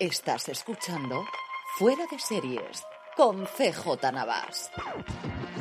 Estás 0.00 0.48
escuchando 0.48 1.26
Fuera 1.76 2.04
de 2.10 2.18
Series 2.18 2.82
con 3.18 3.44
CJ 3.44 4.10
Navas. 4.10 4.70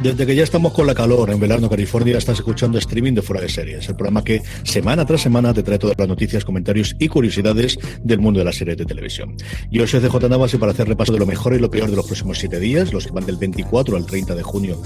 Desde 0.02 0.26
que 0.26 0.34
ya 0.34 0.44
estamos 0.44 0.72
con 0.72 0.88
la 0.88 0.96
calor 0.96 1.30
en 1.30 1.42
Velarno, 1.42 1.70
California, 1.70 2.18
estás 2.18 2.38
escuchando 2.38 2.78
streaming 2.78 3.16
de 3.16 3.22
Fuera 3.22 3.42
de 3.42 3.50
Series, 3.50 3.90
el 3.90 3.98
programa 3.98 4.24
que 4.24 4.42
semana 4.64 5.06
tras 5.06 5.20
semana 5.20 5.54
te 5.54 5.62
trae 5.62 5.78
todas 5.78 6.00
las 6.00 6.08
noticias, 6.08 6.46
comentarios 6.46 6.96
y 7.00 7.10
curiosidades 7.10 7.78
del 8.02 8.20
mundo 8.20 8.40
de 8.40 8.46
las 8.46 8.56
series 8.56 8.78
de 8.78 8.86
televisión. 8.86 9.36
Yo 9.72 9.86
soy 9.86 10.00
CJ 10.00 10.30
Navas 10.30 10.54
y 10.54 10.58
para 10.58 10.72
hacer 10.72 10.88
repaso 10.88 11.12
de 11.12 11.20
lo 11.20 11.26
mejor 11.26 11.54
y 11.54 11.60
lo 11.60 11.70
peor 11.70 11.90
de 11.90 11.98
los 11.98 12.06
próximos 12.06 12.40
siete 12.40 12.62
días, 12.62 12.94
los 12.94 13.08
que 13.08 13.12
van 13.12 13.26
del 13.26 13.36
24 13.36 13.98
al 13.98 14.06
30 14.06 14.36
de 14.36 14.44
junio 14.44 14.82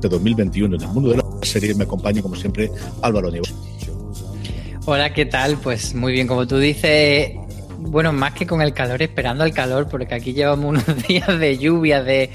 de 0.00 0.08
2021 0.08 0.76
en 0.76 0.82
el 0.82 0.88
mundo 0.88 1.10
de 1.10 1.16
las 1.16 1.26
series, 1.42 1.76
me 1.76 1.82
acompaña 1.82 2.22
como 2.22 2.36
siempre 2.36 2.70
Álvaro 3.02 3.28
Nieves. 3.28 3.52
Hola, 4.84 5.14
¿qué 5.14 5.26
tal? 5.26 5.58
Pues 5.58 5.94
muy 5.94 6.12
bien, 6.12 6.26
como 6.26 6.44
tú 6.44 6.58
dices, 6.58 7.34
bueno, 7.82 8.12
más 8.12 8.34
que 8.34 8.46
con 8.46 8.62
el 8.62 8.72
calor, 8.72 9.02
esperando 9.02 9.44
el 9.44 9.52
calor, 9.52 9.88
porque 9.88 10.14
aquí 10.14 10.32
llevamos 10.32 10.66
unos 10.86 11.06
días 11.06 11.38
de 11.38 11.58
lluvia, 11.58 12.02
de, 12.02 12.30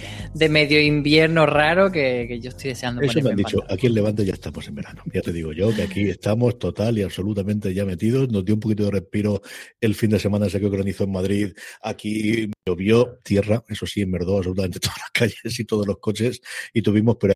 medio 0.50 0.82
invierno 0.82 1.46
raro 1.46 1.92
que, 1.92 2.40
yo 2.42 2.50
estoy 2.50 2.70
deseando. 2.70 3.02
Eso 3.02 3.22
me 3.22 3.32
han 3.32 3.36
dicho, 3.36 3.64
aquí 3.70 3.88
en 3.88 3.94
Levante 3.94 4.26
ya 4.26 4.34
estamos 4.34 4.68
en 4.68 4.76
verano. 4.76 5.04
Ya 5.14 5.22
te 5.22 5.32
digo 5.32 5.54
yo 5.54 5.74
que 5.74 5.84
aquí 5.84 6.10
estamos 6.10 6.60
total 6.60 6.98
y 6.98 7.04
absolutamente 7.04 7.74
ya 7.74 7.86
metidos. 7.86 8.30
Nos 8.30 8.46
dio 8.46 8.56
un 8.56 8.60
poquito 8.60 8.86
de 8.86 8.92
respiro 8.92 9.42
el 9.80 9.96
fin 9.96 10.10
de 10.10 10.20
semana, 10.20 10.50
sé 10.50 10.60
que 10.60 10.70
granizó 10.70 11.06
en 11.06 11.12
Madrid. 11.12 11.54
Aquí 11.82 12.52
llovió 12.66 13.18
tierra, 13.24 13.64
eso 13.68 13.86
sí, 13.86 14.02
enmerdó 14.02 14.38
absolutamente 14.38 14.80
todas 14.80 14.98
las 14.98 15.12
calles 15.12 15.60
y 15.60 15.66
todos 15.66 15.88
los 15.88 15.98
coches 16.00 16.42
y 16.74 16.82
tuvimos, 16.82 17.18
pero 17.20 17.34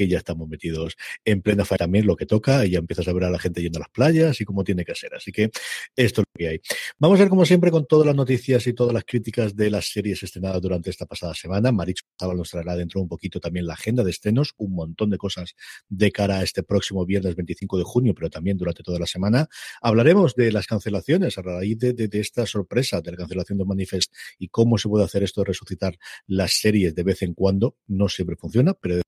que 0.00 0.08
ya 0.08 0.16
estamos 0.16 0.48
metidos 0.48 0.96
en 1.26 1.42
plena 1.42 1.66
fase 1.66 1.80
también 1.80 2.06
lo 2.06 2.16
que 2.16 2.24
toca 2.24 2.64
y 2.64 2.70
ya 2.70 2.78
empiezas 2.78 3.06
a 3.06 3.12
ver 3.12 3.24
a 3.24 3.30
la 3.30 3.38
gente 3.38 3.60
yendo 3.60 3.78
a 3.78 3.80
las 3.80 3.90
playas 3.90 4.40
y 4.40 4.46
cómo 4.46 4.64
tiene 4.64 4.82
que 4.82 4.94
ser. 4.94 5.14
Así 5.14 5.30
que 5.30 5.50
esto 5.94 6.22
es 6.22 6.26
lo 6.26 6.38
que 6.38 6.48
hay. 6.48 6.60
Vamos 6.98 7.18
a 7.18 7.24
ver 7.24 7.28
como 7.28 7.44
siempre 7.44 7.70
con 7.70 7.84
todas 7.84 8.06
las 8.06 8.16
noticias 8.16 8.66
y 8.66 8.72
todas 8.72 8.94
las 8.94 9.04
críticas 9.04 9.54
de 9.54 9.68
las 9.68 9.92
series 9.92 10.22
estrenadas 10.22 10.62
durante 10.62 10.88
esta 10.88 11.04
pasada 11.04 11.34
semana. 11.34 11.70
Maricho 11.70 12.04
nos 12.34 12.48
traerá 12.48 12.76
dentro 12.76 13.02
un 13.02 13.08
poquito 13.08 13.40
también 13.40 13.66
la 13.66 13.74
agenda 13.74 14.02
de 14.02 14.10
estrenos, 14.10 14.54
un 14.56 14.72
montón 14.72 15.10
de 15.10 15.18
cosas 15.18 15.54
de 15.90 16.10
cara 16.10 16.38
a 16.38 16.42
este 16.44 16.62
próximo 16.62 17.04
viernes 17.04 17.36
25 17.36 17.76
de 17.76 17.84
junio, 17.84 18.14
pero 18.14 18.30
también 18.30 18.56
durante 18.56 18.82
toda 18.82 18.98
la 18.98 19.06
semana. 19.06 19.48
Hablaremos 19.82 20.34
de 20.34 20.50
las 20.50 20.66
cancelaciones 20.66 21.36
a 21.36 21.42
raíz 21.42 21.78
de, 21.78 21.92
de 21.92 22.20
esta 22.20 22.46
sorpresa 22.46 23.02
de 23.02 23.10
la 23.10 23.18
cancelación 23.18 23.58
de 23.58 23.66
Manifest 23.66 24.14
y 24.38 24.48
cómo 24.48 24.78
se 24.78 24.88
puede 24.88 25.04
hacer 25.04 25.22
esto 25.22 25.42
de 25.42 25.46
resucitar 25.46 25.98
las 26.26 26.52
series 26.54 26.94
de 26.94 27.02
vez 27.02 27.20
en 27.22 27.34
cuando. 27.34 27.76
No 27.86 28.08
siempre 28.08 28.36
funciona, 28.36 28.72
pero 28.72 29.02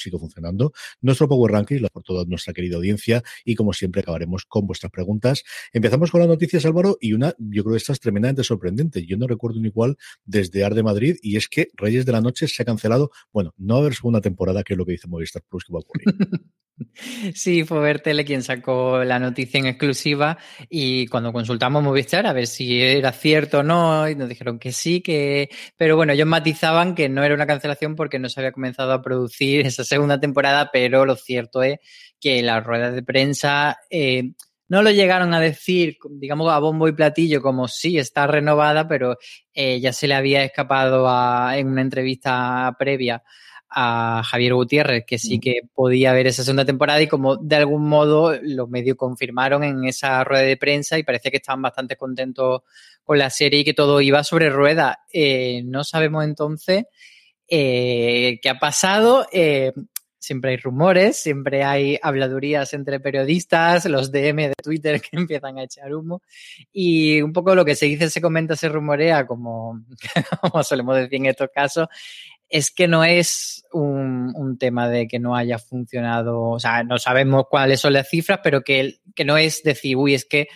sigue 0.00 0.18
funcionando. 0.18 0.72
Nuestro 1.00 1.28
Power 1.28 1.52
Ranking, 1.52 1.80
por 1.92 2.02
toda 2.02 2.24
nuestra 2.24 2.52
querida 2.52 2.76
audiencia, 2.76 3.22
y 3.44 3.54
como 3.54 3.72
siempre 3.72 4.00
acabaremos 4.00 4.44
con 4.44 4.66
vuestras 4.66 4.90
preguntas. 4.90 5.44
Empezamos 5.72 6.10
con 6.10 6.20
las 6.20 6.28
noticias, 6.28 6.64
Álvaro, 6.64 6.96
y 7.00 7.12
una, 7.12 7.34
yo 7.38 7.62
creo 7.62 7.74
que 7.74 7.78
esta 7.78 7.92
es 7.92 8.00
tremendamente 8.00 8.44
sorprendente. 8.44 9.06
Yo 9.06 9.16
no 9.16 9.26
recuerdo 9.26 9.58
un 9.58 9.66
igual 9.66 9.96
desde 10.24 10.64
Ar 10.64 10.74
de 10.74 10.82
Madrid, 10.82 11.16
y 11.22 11.36
es 11.36 11.48
que 11.48 11.68
Reyes 11.74 12.06
de 12.06 12.12
la 12.12 12.20
Noche 12.20 12.48
se 12.48 12.62
ha 12.62 12.64
cancelado. 12.64 13.10
Bueno, 13.32 13.54
no 13.56 13.74
va 13.74 13.80
a 13.80 13.82
haber 13.82 13.94
segunda 13.94 14.20
temporada, 14.20 14.62
que 14.62 14.74
es 14.74 14.78
lo 14.78 14.86
que 14.86 14.92
dice 14.92 15.08
Movistar 15.08 15.42
Plus 15.48 15.64
que 15.64 15.72
va 15.72 15.78
a 15.78 15.82
ocurrir. 15.82 16.06
Sí, 17.34 17.64
fue 17.64 17.80
Bertele 17.80 18.24
quien 18.24 18.42
sacó 18.42 19.04
la 19.04 19.18
noticia 19.18 19.58
en 19.58 19.66
exclusiva 19.66 20.38
y 20.68 21.06
cuando 21.06 21.32
consultamos 21.32 21.82
Movistar 21.82 22.26
a 22.26 22.32
ver 22.32 22.46
si 22.46 22.80
era 22.82 23.12
cierto 23.12 23.58
o 23.60 23.62
no, 23.62 24.08
y 24.08 24.14
nos 24.14 24.28
dijeron 24.28 24.58
que 24.58 24.72
sí, 24.72 25.00
que... 25.00 25.50
Pero 25.76 25.96
bueno, 25.96 26.12
ellos 26.12 26.26
matizaban 26.26 26.94
que 26.94 27.08
no 27.08 27.22
era 27.22 27.34
una 27.34 27.46
cancelación 27.46 27.96
porque 27.96 28.18
no 28.18 28.28
se 28.28 28.40
había 28.40 28.52
comenzado 28.52 28.92
a 28.92 29.02
producir 29.02 29.60
esa 29.66 29.84
segunda 29.84 30.20
temporada, 30.20 30.70
pero 30.72 31.04
lo 31.04 31.16
cierto 31.16 31.62
es 31.62 31.78
que 32.20 32.42
las 32.42 32.64
ruedas 32.64 32.94
de 32.94 33.02
prensa 33.02 33.78
eh, 33.90 34.32
no 34.68 34.82
lo 34.82 34.90
llegaron 34.90 35.34
a 35.34 35.40
decir, 35.40 35.98
digamos, 36.08 36.52
a 36.52 36.58
bombo 36.58 36.86
y 36.86 36.92
platillo 36.92 37.42
como 37.42 37.66
sí, 37.66 37.98
está 37.98 38.26
renovada, 38.26 38.86
pero 38.86 39.16
eh, 39.52 39.80
ya 39.80 39.92
se 39.92 40.06
le 40.06 40.14
había 40.14 40.44
escapado 40.44 41.08
en 41.52 41.66
una 41.68 41.82
entrevista 41.82 42.74
previa 42.78 43.22
a 43.70 44.22
Javier 44.24 44.54
Gutiérrez, 44.54 45.04
que 45.06 45.18
sí 45.18 45.38
que 45.38 45.60
podía 45.72 46.12
ver 46.12 46.26
esa 46.26 46.42
segunda 46.42 46.64
temporada 46.64 47.00
y 47.00 47.06
como 47.06 47.36
de 47.36 47.56
algún 47.56 47.88
modo 47.88 48.36
los 48.42 48.68
medios 48.68 48.96
confirmaron 48.96 49.62
en 49.62 49.84
esa 49.84 50.24
rueda 50.24 50.42
de 50.42 50.56
prensa 50.56 50.98
y 50.98 51.04
parece 51.04 51.30
que 51.30 51.36
estaban 51.36 51.62
bastante 51.62 51.96
contentos 51.96 52.62
con 53.04 53.18
la 53.18 53.30
serie 53.30 53.60
y 53.60 53.64
que 53.64 53.74
todo 53.74 54.00
iba 54.00 54.24
sobre 54.24 54.50
rueda. 54.50 55.00
Eh, 55.12 55.62
no 55.64 55.84
sabemos 55.84 56.24
entonces 56.24 56.84
eh, 57.46 58.40
qué 58.42 58.48
ha 58.48 58.58
pasado. 58.58 59.26
Eh, 59.32 59.72
siempre 60.20 60.50
hay 60.50 60.56
rumores, 60.58 61.16
siempre 61.16 61.64
hay 61.64 61.98
habladurías 62.02 62.74
entre 62.74 63.00
periodistas, 63.00 63.86
los 63.86 64.12
DM 64.12 64.48
de 64.48 64.54
Twitter 64.62 65.00
que 65.10 65.16
empiezan 65.16 65.58
a 65.58 65.64
echar 65.64 65.94
humo 65.94 66.22
y 66.72 67.22
un 67.22 67.32
poco 67.32 67.54
lo 67.54 67.64
que 67.64 67.74
se 67.74 67.86
dice, 67.86 68.10
se 68.10 68.20
comenta, 68.20 68.54
se 68.54 68.68
rumorea, 68.68 69.26
como, 69.26 69.80
como 70.40 70.62
solemos 70.62 70.96
decir 70.96 71.14
en 71.14 71.26
estos 71.26 71.48
casos, 71.54 71.88
es 72.50 72.72
que 72.72 72.88
no 72.88 73.04
es 73.04 73.64
un, 73.72 74.58
tema 74.58 74.88
de 74.88 75.06
que 75.06 75.20
no 75.20 75.36
haya 75.36 75.58
funcionado, 75.58 76.40
o 76.40 76.58
sea, 76.58 76.82
no 76.82 76.98
sabemos 76.98 77.44
cuáles 77.48 77.80
son 77.80 77.92
las 77.92 78.08
cifras, 78.08 78.40
pero 78.42 78.62
que, 78.62 78.96
que 79.14 79.24
no 79.24 79.38
es 79.38 79.62
decir, 79.62 79.96
uy, 79.96 80.14
es 80.14 80.24
que 80.24 80.48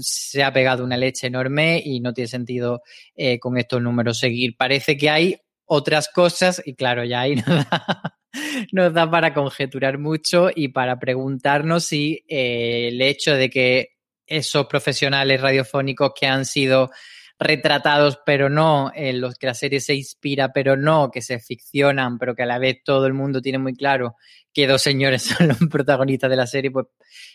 se 0.00 0.42
ha 0.42 0.52
pegado 0.52 0.84
una 0.84 0.96
leche 0.96 1.28
enorme 1.28 1.80
y 1.82 2.00
no 2.00 2.12
tiene 2.12 2.28
sentido 2.28 2.82
eh, 3.16 3.38
con 3.38 3.56
estos 3.56 3.80
números 3.80 4.18
seguir. 4.18 4.56
Parece 4.56 4.96
que 4.96 5.08
hay 5.08 5.36
otras 5.64 6.08
cosas 6.08 6.60
y 6.64 6.74
claro, 6.74 7.04
ya 7.04 7.20
ahí 7.20 7.36
nos 8.72 8.92
da, 8.92 9.10
para 9.10 9.32
conjeturar 9.32 9.98
mucho 9.98 10.50
y 10.54 10.68
para 10.68 10.98
preguntarnos 10.98 11.84
si 11.84 12.24
eh, 12.28 12.88
el 12.88 13.00
hecho 13.00 13.34
de 13.34 13.48
que 13.48 13.88
esos 14.26 14.66
profesionales 14.66 15.40
radiofónicos 15.40 16.12
que 16.18 16.26
han 16.26 16.44
sido 16.44 16.90
retratados, 17.38 18.18
pero 18.26 18.48
no, 18.48 18.90
en 18.94 19.20
los 19.20 19.36
que 19.36 19.46
la 19.46 19.54
serie 19.54 19.80
se 19.80 19.94
inspira, 19.94 20.52
pero 20.52 20.76
no, 20.76 21.10
que 21.10 21.22
se 21.22 21.38
ficcionan, 21.38 22.18
pero 22.18 22.34
que 22.34 22.42
a 22.42 22.46
la 22.46 22.58
vez 22.58 22.82
todo 22.84 23.06
el 23.06 23.14
mundo 23.14 23.40
tiene 23.40 23.58
muy 23.58 23.74
claro 23.74 24.16
que 24.52 24.66
dos 24.66 24.82
señores 24.82 25.22
son 25.38 25.48
los 25.48 25.58
protagonistas 25.70 26.30
de 26.30 26.36
la 26.36 26.46
serie, 26.46 26.70
pues 26.70 26.86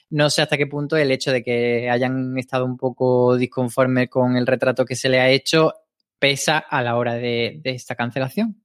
no 0.09 0.29
sé 0.29 0.41
hasta 0.41 0.57
qué 0.57 0.67
punto 0.67 0.97
el 0.97 1.11
hecho 1.11 1.31
de 1.31 1.43
que 1.43 1.89
hayan 1.89 2.37
estado 2.37 2.65
un 2.65 2.77
poco 2.77 3.37
disconformes 3.37 4.09
con 4.09 4.35
el 4.35 4.45
retrato 4.45 4.85
que 4.85 4.95
se 4.95 5.09
le 5.09 5.19
ha 5.19 5.29
hecho 5.29 5.73
pesa 6.19 6.57
a 6.57 6.81
la 6.81 6.97
hora 6.97 7.15
de, 7.15 7.61
esta 7.63 7.95
cancelación. 7.95 8.63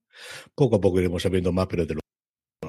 Poco 0.54 0.76
a 0.76 0.80
poco 0.80 0.98
iremos 0.98 1.22
sabiendo 1.22 1.52
más, 1.52 1.66
pero 1.68 1.86
de 1.86 1.94
lo 1.94 2.00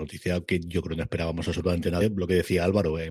noticia 0.09 0.41
que 0.41 0.59
yo 0.59 0.81
creo 0.81 0.95
que 0.95 0.97
no 0.97 1.03
esperábamos 1.03 1.47
absolutamente 1.47 1.91
nada. 1.91 2.09
Lo 2.13 2.25
que 2.25 2.33
decía 2.33 2.63
Álvaro, 2.63 2.97
eh, 2.97 3.09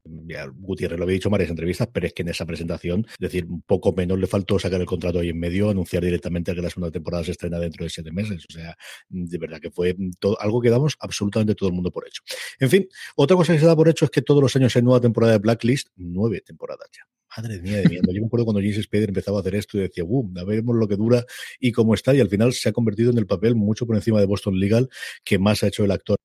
Gutiérrez 0.56 0.98
lo 0.98 1.04
había 1.04 1.14
dicho 1.14 1.28
en 1.28 1.32
varias 1.32 1.50
entrevistas, 1.50 1.88
pero 1.92 2.06
es 2.06 2.12
que 2.12 2.22
en 2.22 2.28
esa 2.28 2.44
presentación, 2.44 3.06
es 3.08 3.18
decir, 3.18 3.46
un 3.46 3.62
poco 3.62 3.92
menos 3.92 4.18
le 4.18 4.26
faltó 4.26 4.58
sacar 4.58 4.80
el 4.80 4.86
contrato 4.86 5.20
ahí 5.20 5.28
en 5.28 5.38
medio, 5.38 5.70
anunciar 5.70 6.04
directamente 6.04 6.54
que 6.54 6.60
la 6.60 6.70
segunda 6.70 6.90
temporada 6.90 7.24
se 7.24 7.32
estrena 7.32 7.58
dentro 7.58 7.84
de 7.84 7.90
siete 7.90 8.10
meses. 8.10 8.44
O 8.48 8.52
sea, 8.52 8.76
de 9.08 9.38
verdad 9.38 9.60
que 9.60 9.70
fue 9.70 9.96
todo, 10.18 10.40
algo 10.40 10.60
que 10.60 10.70
damos 10.70 10.96
absolutamente 10.98 11.54
todo 11.54 11.68
el 11.68 11.74
mundo 11.74 11.90
por 11.90 12.06
hecho. 12.06 12.22
En 12.58 12.68
fin, 12.68 12.88
otra 13.14 13.36
cosa 13.36 13.52
que 13.52 13.60
se 13.60 13.66
da 13.66 13.76
por 13.76 13.88
hecho 13.88 14.04
es 14.04 14.10
que 14.10 14.22
todos 14.22 14.42
los 14.42 14.54
años 14.56 14.74
hay 14.74 14.82
nueva 14.82 15.00
temporada 15.00 15.34
de 15.34 15.38
Blacklist, 15.38 15.88
nueve 15.96 16.42
temporadas 16.44 16.88
ya. 16.92 17.02
Madre 17.36 17.60
mía 17.60 17.76
de 17.76 17.88
mía. 17.88 18.00
Yo 18.02 18.20
me 18.20 18.26
acuerdo 18.26 18.46
cuando 18.46 18.60
James 18.60 18.82
Spader 18.82 19.10
empezaba 19.10 19.38
a 19.38 19.40
hacer 19.40 19.54
esto 19.54 19.76
y 19.76 19.82
decía, 19.82 20.02
boom, 20.02 20.36
a 20.38 20.44
veremos 20.44 20.74
lo 20.74 20.88
que 20.88 20.96
dura 20.96 21.24
y 21.60 21.72
cómo 21.72 21.94
está. 21.94 22.14
Y 22.14 22.20
al 22.20 22.28
final 22.28 22.52
se 22.52 22.70
ha 22.70 22.72
convertido 22.72 23.10
en 23.10 23.18
el 23.18 23.26
papel 23.26 23.54
mucho 23.54 23.86
por 23.86 23.96
encima 23.96 24.18
de 24.18 24.26
Boston 24.26 24.58
Legal 24.58 24.88
que 25.24 25.38
más 25.38 25.62
ha 25.62 25.68
hecho 25.68 25.84
el 25.84 25.90
actor 25.90 26.18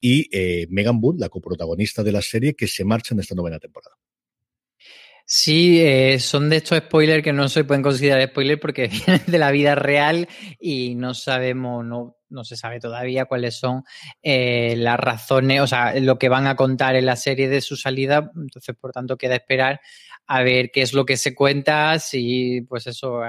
y 0.00 0.28
eh, 0.36 0.66
Megan 0.70 0.98
Wood, 1.00 1.18
la 1.18 1.28
coprotagonista 1.28 2.02
de 2.02 2.12
la 2.12 2.22
serie, 2.22 2.54
que 2.54 2.66
se 2.66 2.84
marcha 2.84 3.14
en 3.14 3.20
esta 3.20 3.34
novena 3.34 3.58
temporada. 3.58 3.96
Sí, 5.28 5.80
eh, 5.80 6.20
son 6.20 6.48
de 6.48 6.58
estos 6.58 6.78
spoilers 6.78 7.24
que 7.24 7.32
no 7.32 7.48
se 7.48 7.64
pueden 7.64 7.82
considerar 7.82 8.28
spoilers 8.28 8.60
porque 8.60 8.86
vienen 9.06 9.22
de 9.26 9.38
la 9.38 9.50
vida 9.50 9.74
real 9.74 10.28
y 10.60 10.94
no 10.94 11.14
sabemos, 11.14 11.84
no, 11.84 12.16
no 12.28 12.44
se 12.44 12.56
sabe 12.56 12.78
todavía 12.78 13.24
cuáles 13.24 13.56
son 13.56 13.82
eh, 14.22 14.76
las 14.76 15.00
razones, 15.00 15.62
o 15.62 15.66
sea, 15.66 15.98
lo 15.98 16.16
que 16.16 16.28
van 16.28 16.46
a 16.46 16.54
contar 16.54 16.94
en 16.94 17.06
la 17.06 17.16
serie 17.16 17.48
de 17.48 17.60
su 17.60 17.76
salida. 17.76 18.30
Entonces, 18.36 18.76
por 18.80 18.92
tanto, 18.92 19.16
queda 19.16 19.34
esperar 19.34 19.80
a 20.26 20.42
ver 20.42 20.70
qué 20.72 20.82
es 20.82 20.92
lo 20.92 21.04
que 21.06 21.16
se 21.16 21.34
cuenta, 21.34 21.98
si 21.98 22.62
pues 22.62 22.86
eso, 22.86 23.20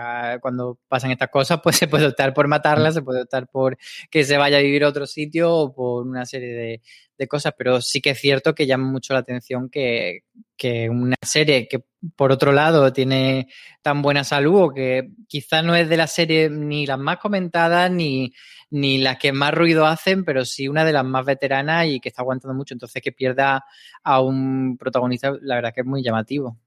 cuando 0.42 0.80
pasan 0.88 1.12
estas 1.12 1.30
cosas, 1.30 1.60
pues 1.62 1.76
se 1.78 1.88
puede 1.88 2.08
optar 2.08 2.34
por 2.34 2.48
matarla, 2.48 2.92
se 2.92 3.02
puede 3.02 3.22
optar 3.22 3.48
por 3.48 3.78
que 4.10 4.24
se 4.24 4.38
vaya 4.38 4.58
a 4.58 4.62
vivir 4.62 4.84
a 4.84 4.90
otro 4.90 5.06
sitio 5.06 5.54
o 5.54 5.74
por 5.74 6.08
una 6.08 6.26
serie 6.26 6.54
de, 6.54 6.82
de 7.18 7.28
cosas, 7.28 7.54
pero 7.58 7.82
sí 7.82 8.02
que 8.02 8.12
es 8.12 8.20
cierto 8.20 8.56
que 8.56 8.66
llama 8.66 8.90
mucho 8.90 9.14
la 9.14 9.20
atención 9.20 9.70
que, 9.70 10.22
que 10.56 10.90
una 10.90 11.16
serie 11.22 11.68
que 11.68 11.84
por 12.16 12.32
otro 12.32 12.52
lado 12.52 12.92
tiene 12.94 13.48
tan 13.82 14.02
buena 14.02 14.24
salud 14.24 14.62
o 14.62 14.74
que 14.74 15.10
quizás 15.28 15.64
no 15.64 15.76
es 15.76 15.90
de 15.90 15.98
las 15.98 16.14
series 16.14 16.52
ni 16.52 16.86
las 16.86 17.00
más 17.00 17.18
comentadas 17.18 17.92
ni, 17.92 18.34
ni 18.70 18.98
las 19.00 19.18
que 19.18 19.32
más 19.32 19.54
ruido 19.54 19.86
hacen, 19.86 20.26
pero 20.26 20.46
sí 20.46 20.68
una 20.68 20.86
de 20.86 20.94
las 20.94 21.06
más 21.06 21.26
veteranas 21.26 21.88
y 21.88 22.00
que 22.00 22.10
está 22.10 22.22
aguantando 22.22 22.56
mucho. 22.56 22.74
Entonces 22.74 23.02
que 23.02 23.12
pierda 23.12 23.66
a 24.04 24.22
un 24.22 24.78
protagonista, 24.78 25.34
la 25.42 25.56
verdad 25.56 25.74
que 25.74 25.82
es 25.82 25.88
muy 25.88 26.04
llamativo 26.04 26.58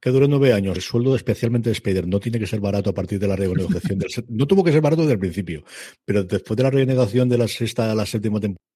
que 0.00 0.10
duró 0.10 0.28
nueve 0.28 0.52
años. 0.52 0.76
El 0.76 0.82
sueldo 0.82 1.14
especialmente 1.16 1.70
de 1.70 1.74
Spider 1.74 2.06
no 2.06 2.20
tiene 2.20 2.38
que 2.38 2.46
ser 2.46 2.60
barato 2.60 2.90
a 2.90 2.94
partir 2.94 3.18
de 3.18 3.28
la 3.28 3.36
renegociación. 3.36 3.98
del, 3.98 4.08
no 4.28 4.46
tuvo 4.46 4.64
que 4.64 4.72
ser 4.72 4.80
barato 4.80 5.02
desde 5.02 5.14
el 5.14 5.18
principio, 5.18 5.64
pero 6.04 6.24
después 6.24 6.56
de 6.56 6.62
la 6.62 6.70
renegociación 6.70 7.28
de 7.28 7.38
la 7.38 7.48
sexta 7.48 7.90
a 7.90 7.94
la 7.94 8.06
séptima 8.06 8.40
temporada 8.40 8.68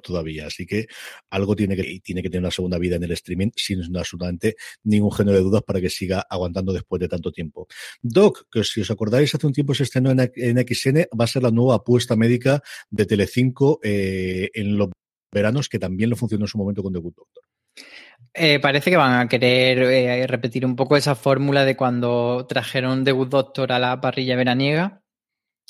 todavía. 0.00 0.46
Así 0.46 0.66
que 0.66 0.86
algo 1.30 1.56
tiene 1.56 1.76
que, 1.76 2.00
tiene 2.02 2.22
que 2.22 2.30
tener 2.30 2.42
una 2.42 2.50
segunda 2.50 2.78
vida 2.78 2.96
en 2.96 3.04
el 3.04 3.12
streaming 3.12 3.50
sin 3.54 3.96
absolutamente 3.96 4.56
ningún 4.84 5.12
género 5.12 5.36
de 5.36 5.42
dudas 5.42 5.62
para 5.62 5.80
que 5.80 5.90
siga 5.90 6.24
aguantando 6.28 6.72
después 6.72 7.00
de 7.00 7.08
tanto 7.08 7.32
tiempo. 7.32 7.66
Doc, 8.00 8.46
que 8.50 8.64
si 8.64 8.80
os 8.80 8.90
acordáis, 8.90 9.34
hace 9.34 9.46
un 9.46 9.52
tiempo 9.52 9.74
se 9.74 9.84
estrenó 9.84 10.10
en, 10.10 10.18
XN, 10.18 11.08
va 11.18 11.24
a 11.24 11.28
ser 11.28 11.42
la 11.42 11.50
nueva 11.50 11.76
apuesta 11.76 12.16
médica 12.16 12.62
de 12.90 13.06
Telecinco 13.06 13.80
eh, 13.82 14.50
en 14.54 14.76
los 14.76 14.90
veranos, 15.32 15.68
que 15.68 15.78
también 15.78 16.10
lo 16.10 16.16
funcionó 16.16 16.44
en 16.44 16.48
su 16.48 16.58
momento 16.58 16.82
con 16.82 16.92
The 16.92 16.98
Good 16.98 17.14
Doctor. 17.14 17.44
Eh, 18.34 18.58
parece 18.60 18.90
que 18.90 18.96
van 18.96 19.20
a 19.20 19.28
querer 19.28 19.78
eh, 19.82 20.26
repetir 20.26 20.64
un 20.64 20.76
poco 20.76 20.96
esa 20.96 21.14
fórmula 21.14 21.64
de 21.64 21.76
cuando 21.76 22.46
trajeron 22.48 23.04
The 23.04 23.12
Good 23.12 23.28
Doctor 23.28 23.72
a 23.72 23.78
la 23.78 24.00
parrilla 24.00 24.36
veraniega 24.36 25.02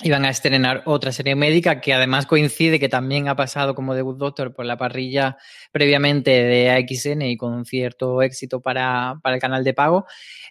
Iban 0.04 0.24
a 0.24 0.30
estrenar 0.30 0.82
otra 0.86 1.12
serie 1.12 1.36
médica 1.36 1.80
que 1.80 1.92
además 1.92 2.26
coincide 2.26 2.80
que 2.80 2.88
también 2.88 3.28
ha 3.28 3.36
pasado 3.36 3.74
como 3.74 3.94
debut 3.94 4.16
Doctor 4.16 4.52
por 4.52 4.64
la 4.64 4.76
parrilla 4.76 5.36
previamente 5.70 6.30
de 6.30 6.70
AXN 6.70 7.22
y 7.22 7.36
con 7.36 7.64
cierto 7.66 8.20
éxito 8.22 8.60
para, 8.60 9.20
para 9.22 9.36
el 9.36 9.40
canal 9.40 9.62
de 9.62 9.74
pago. 9.74 10.06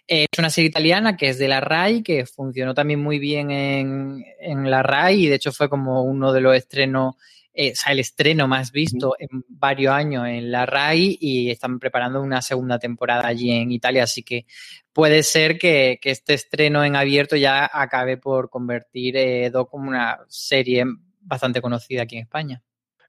es 0.06 0.28
una 0.38 0.48
serie 0.48 0.70
italiana 0.70 1.16
que 1.16 1.28
es 1.28 1.38
de 1.38 1.48
la 1.48 1.60
RAI, 1.60 2.02
que 2.02 2.24
funcionó 2.24 2.72
también 2.72 3.02
muy 3.02 3.18
bien 3.18 3.50
en, 3.50 4.24
en 4.40 4.70
la 4.70 4.82
RAI 4.82 5.24
y 5.24 5.28
de 5.28 5.34
hecho 5.34 5.52
fue 5.52 5.68
como 5.68 6.02
uno 6.04 6.32
de 6.32 6.40
los 6.40 6.56
estrenos 6.56 7.16
eh, 7.54 7.72
o 7.72 7.74
sea, 7.74 7.92
el 7.92 7.98
estreno 7.98 8.48
más 8.48 8.72
visto 8.72 9.14
en 9.18 9.44
varios 9.48 9.92
años 9.92 10.26
en 10.26 10.50
la 10.50 10.64
RAI 10.64 11.18
y 11.20 11.50
están 11.50 11.78
preparando 11.78 12.22
una 12.22 12.40
segunda 12.40 12.78
temporada 12.78 13.26
allí 13.26 13.50
en 13.50 13.72
Italia, 13.72 14.04
así 14.04 14.22
que 14.22 14.46
puede 14.92 15.22
ser 15.22 15.58
que, 15.58 15.98
este 16.02 16.34
estreno 16.34 16.84
en 16.84 16.96
abierto 16.96 17.36
ya 17.36 17.70
acabe 17.72 18.16
por 18.16 18.48
convertir 18.50 19.16
eh, 19.16 19.50
Doc 19.50 19.70
como 19.70 19.88
una 19.88 20.20
serie 20.28 20.84
bastante 21.20 21.60
conocida 21.60 22.02
aquí 22.02 22.16
en 22.16 22.22
España. 22.22 22.62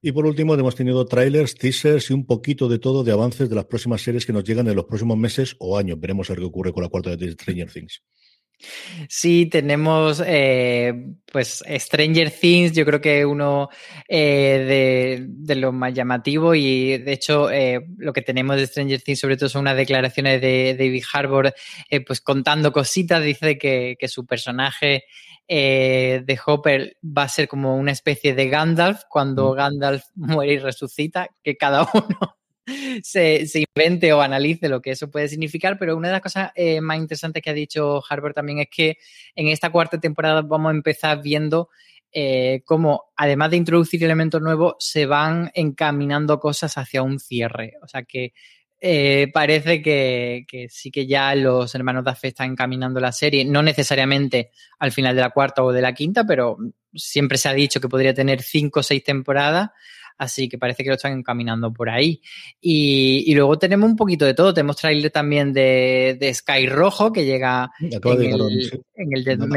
Y 0.05 0.11
por 0.11 0.25
último, 0.25 0.53
hemos 0.53 0.75
tenido 0.75 1.05
trailers, 1.05 1.55
teasers 1.55 2.09
y 2.09 2.13
un 2.13 2.25
poquito 2.25 2.67
de 2.67 2.77
todo 2.77 3.05
de 3.05 3.13
avances 3.13 3.49
de 3.49 3.55
las 3.55 3.63
próximas 3.63 4.01
series 4.01 4.25
que 4.25 4.33
nos 4.33 4.43
llegan 4.43 4.67
en 4.67 4.75
los 4.75 4.83
próximos 4.83 5.17
meses 5.17 5.55
o 5.59 5.77
años. 5.77 5.97
Veremos 5.97 6.29
a 6.29 6.33
ver 6.33 6.41
qué 6.41 6.45
ocurre 6.45 6.73
con 6.73 6.83
la 6.83 6.89
cuarta 6.89 7.15
de 7.15 7.31
Stranger 7.31 7.71
Things. 7.71 8.03
Sí, 9.09 9.47
tenemos 9.47 10.21
eh, 10.25 10.93
pues 11.31 11.63
Stranger 11.67 12.31
Things, 12.31 12.73
yo 12.73 12.85
creo 12.85 13.01
que 13.01 13.25
uno 13.25 13.69
eh, 14.07 15.19
de, 15.19 15.25
de 15.27 15.55
los 15.55 15.73
más 15.73 15.93
llamativos 15.93 16.55
y 16.57 16.97
de 16.97 17.13
hecho 17.13 17.49
eh, 17.49 17.85
lo 17.97 18.13
que 18.13 18.21
tenemos 18.21 18.55
de 18.55 18.67
Stranger 18.67 19.01
Things 19.01 19.19
sobre 19.19 19.37
todo 19.37 19.49
son 19.49 19.61
unas 19.61 19.77
declaraciones 19.77 20.41
de 20.41 20.75
David 20.77 21.03
Harbour 21.11 21.53
pues 22.05 22.21
contando 22.21 22.71
cositas, 22.71 23.23
dice 23.23 23.57
que, 23.57 23.95
que 23.99 24.07
su 24.07 24.25
personaje 24.25 25.05
de 25.47 26.39
Hopper 26.45 26.97
va 27.03 27.23
a 27.23 27.29
ser 27.29 27.47
como 27.47 27.75
una 27.75 27.91
especie 27.91 28.33
de 28.33 28.47
Gandalf 28.47 29.01
cuando 29.09 29.53
mm. 29.53 29.55
Gandalf 29.55 30.03
muere 30.15 30.53
y 30.53 30.57
resucita, 30.59 31.27
que 31.43 31.57
cada 31.57 31.83
uno 31.93 32.37
se, 33.03 33.45
invente 33.75 34.13
o 34.13 34.21
analice 34.21 34.69
lo 34.69 34.81
que 34.81 34.91
eso 34.91 35.09
puede 35.09 35.27
significar, 35.27 35.77
pero 35.77 35.97
una 35.97 36.09
de 36.09 36.13
las 36.13 36.21
cosas 36.21 36.51
eh, 36.55 36.81
más 36.81 36.97
interesantes 36.97 37.41
que 37.41 37.49
ha 37.49 37.53
dicho 37.53 38.01
Harvard 38.07 38.33
también 38.33 38.59
es 38.59 38.67
que 38.69 38.97
en 39.35 39.47
esta 39.47 39.71
cuarta 39.71 39.99
temporada 39.99 40.41
vamos 40.41 40.71
a 40.71 40.75
empezar 40.75 41.21
viendo 41.21 41.69
eh, 42.11 42.61
cómo, 42.65 43.05
además 43.15 43.51
de 43.51 43.57
introducir 43.57 44.03
elementos 44.03 44.41
nuevos, 44.41 44.75
se 44.79 45.05
van 45.05 45.51
encaminando 45.55 46.39
cosas 46.39 46.77
hacia 46.77 47.01
un 47.01 47.19
cierre. 47.19 47.73
O 47.81 47.87
sea 47.87 48.03
que 48.03 48.33
eh, 48.79 49.31
parece 49.33 49.81
que, 49.81 50.45
sí 50.69 50.91
que 50.91 51.07
ya 51.07 51.33
los 51.35 51.73
hermanos 51.73 52.03
Duff 52.03 52.25
están 52.25 52.51
encaminando 52.51 52.99
la 52.99 53.13
serie, 53.13 53.45
no 53.45 53.63
necesariamente 53.63 54.51
al 54.77 54.91
final 54.91 55.15
de 55.15 55.21
la 55.21 55.29
cuarta 55.29 55.63
o 55.63 55.71
de 55.71 55.81
la 55.81 55.93
quinta, 55.93 56.25
pero 56.25 56.57
siempre 56.95 57.37
se 57.37 57.49
ha 57.49 57.53
dicho 57.53 57.79
que 57.79 57.89
podría 57.89 58.13
tener 58.13 58.41
cinco 58.41 58.81
o 58.81 58.83
seis 58.83 59.03
temporadas 59.03 59.69
así 60.17 60.49
que 60.49 60.57
parece 60.57 60.83
que 60.83 60.89
lo 60.89 60.95
están 60.95 61.13
encaminando 61.13 61.71
por 61.71 61.89
ahí. 61.89 62.21
Y, 62.61 63.33
luego 63.35 63.57
tenemos 63.57 63.89
un 63.89 63.95
poquito 63.95 64.25
de 64.25 64.33
todo, 64.33 64.53
tenemos 64.53 64.77
trailer 64.77 65.11
también 65.11 65.53
de, 65.53 66.31
Sky 66.33 66.67
Rojo 66.67 67.11
que 67.11 67.25
llega 67.25 67.71
en 67.79 67.91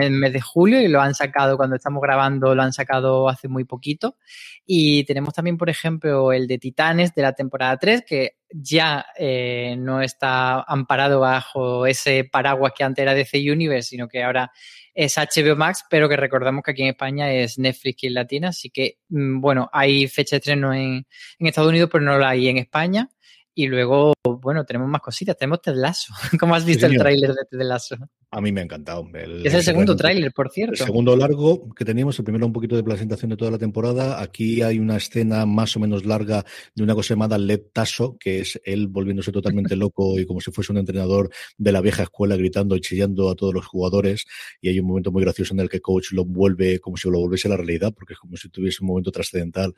el, 0.02 0.10
mes 0.10 0.32
de 0.32 0.40
julio 0.40 0.80
y 0.80 0.88
lo 0.88 1.00
han 1.00 1.14
sacado 1.14 1.56
cuando 1.56 1.76
estamos 1.76 2.02
grabando, 2.02 2.54
lo 2.54 2.62
han 2.62 2.72
sacado 2.72 3.28
hace 3.28 3.48
muy 3.48 3.64
poquito. 3.64 4.16
Y 4.64 5.04
tenemos 5.04 5.32
también, 5.32 5.56
por 5.56 5.70
ejemplo, 5.70 6.32
el 6.32 6.46
de 6.46 6.58
Titanes 6.58 7.14
de 7.14 7.22
la 7.22 7.32
temporada 7.32 7.76
3, 7.76 8.04
que 8.06 8.36
ya 8.50 9.06
eh, 9.16 9.76
no 9.78 10.02
está 10.02 10.62
amparado 10.62 11.20
bajo 11.20 11.86
ese 11.86 12.24
paraguas 12.24 12.72
que 12.76 12.84
antes 12.84 13.02
era 13.02 13.14
DC 13.14 13.38
Universe, 13.50 13.90
sino 13.90 14.08
que 14.08 14.22
ahora 14.22 14.50
es 14.96 15.18
HBO 15.18 15.56
Max, 15.56 15.84
pero 15.90 16.08
que 16.08 16.16
recordamos 16.16 16.64
que 16.64 16.70
aquí 16.70 16.82
en 16.82 16.88
España 16.88 17.30
es 17.30 17.58
Netflix 17.58 18.02
y 18.02 18.06
en 18.06 18.14
Latina, 18.14 18.48
así 18.48 18.70
que, 18.70 18.98
mm, 19.10 19.40
bueno, 19.40 19.68
hay 19.72 20.08
fecha 20.08 20.36
de 20.36 20.38
estreno 20.38 20.72
en, 20.72 21.06
en 21.38 21.46
Estados 21.46 21.68
Unidos, 21.68 21.90
pero 21.92 22.02
no 22.02 22.18
la 22.18 22.30
hay 22.30 22.48
en 22.48 22.56
España. 22.56 23.08
Y 23.58 23.68
luego, 23.68 24.12
bueno, 24.22 24.66
tenemos 24.66 24.86
más 24.86 25.00
cositas. 25.00 25.34
Tenemos 25.34 25.62
Ted 25.62 25.76
Lasso. 25.76 26.12
¿Cómo 26.38 26.54
has 26.54 26.66
visto 26.66 26.84
el 26.84 26.98
tráiler 26.98 27.30
de 27.30 27.42
Ted 27.50 27.62
Lasso? 27.62 27.96
A 28.30 28.40
mí 28.42 28.52
me 28.52 28.60
ha 28.60 28.64
encantado. 28.64 29.08
es 29.14 29.54
el, 29.54 29.62
segundo 29.62 29.96
tráiler, 29.96 30.30
por 30.30 30.50
cierto. 30.50 30.74
El 30.74 30.86
segundo 30.86 31.16
largo 31.16 31.72
que 31.74 31.86
teníamos, 31.86 32.18
el 32.18 32.26
primero 32.26 32.44
un 32.44 32.52
poquito 32.52 32.76
de 32.76 32.84
presentación 32.84 33.30
de 33.30 33.38
toda 33.38 33.50
la 33.50 33.56
temporada. 33.56 34.20
Aquí 34.20 34.60
hay 34.60 34.78
una 34.78 34.98
escena 34.98 35.46
más 35.46 35.74
o 35.74 35.80
menos 35.80 36.04
larga 36.04 36.44
de 36.74 36.82
una 36.82 36.94
cosa 36.94 37.14
llamada 37.14 37.38
Led 37.38 37.62
Tasso, 37.72 38.18
que 38.20 38.40
es 38.40 38.60
él 38.62 38.88
volviéndose 38.88 39.32
totalmente 39.32 39.74
loco 39.76 40.18
y 40.18 40.26
como 40.26 40.42
si 40.42 40.50
fuese 40.50 40.72
un 40.72 40.78
entrenador 40.78 41.30
de 41.56 41.72
la 41.72 41.80
vieja 41.80 42.02
escuela 42.02 42.36
gritando 42.36 42.76
y 42.76 42.82
chillando 42.82 43.30
a 43.30 43.36
todos 43.36 43.54
los 43.54 43.64
jugadores. 43.64 44.26
Y 44.60 44.68
hay 44.68 44.78
un 44.80 44.86
momento 44.86 45.10
muy 45.10 45.22
gracioso 45.22 45.54
en 45.54 45.60
el 45.60 45.70
que 45.70 45.80
coach 45.80 46.12
lo 46.12 46.26
vuelve 46.26 46.78
como 46.78 46.98
si 46.98 47.08
lo 47.08 47.20
volviese 47.20 47.48
a 47.48 47.52
la 47.52 47.56
realidad, 47.56 47.94
porque 47.94 48.12
es 48.12 48.18
como 48.18 48.36
si 48.36 48.50
tuviese 48.50 48.82
un 48.82 48.88
momento 48.88 49.10
trascendental 49.10 49.74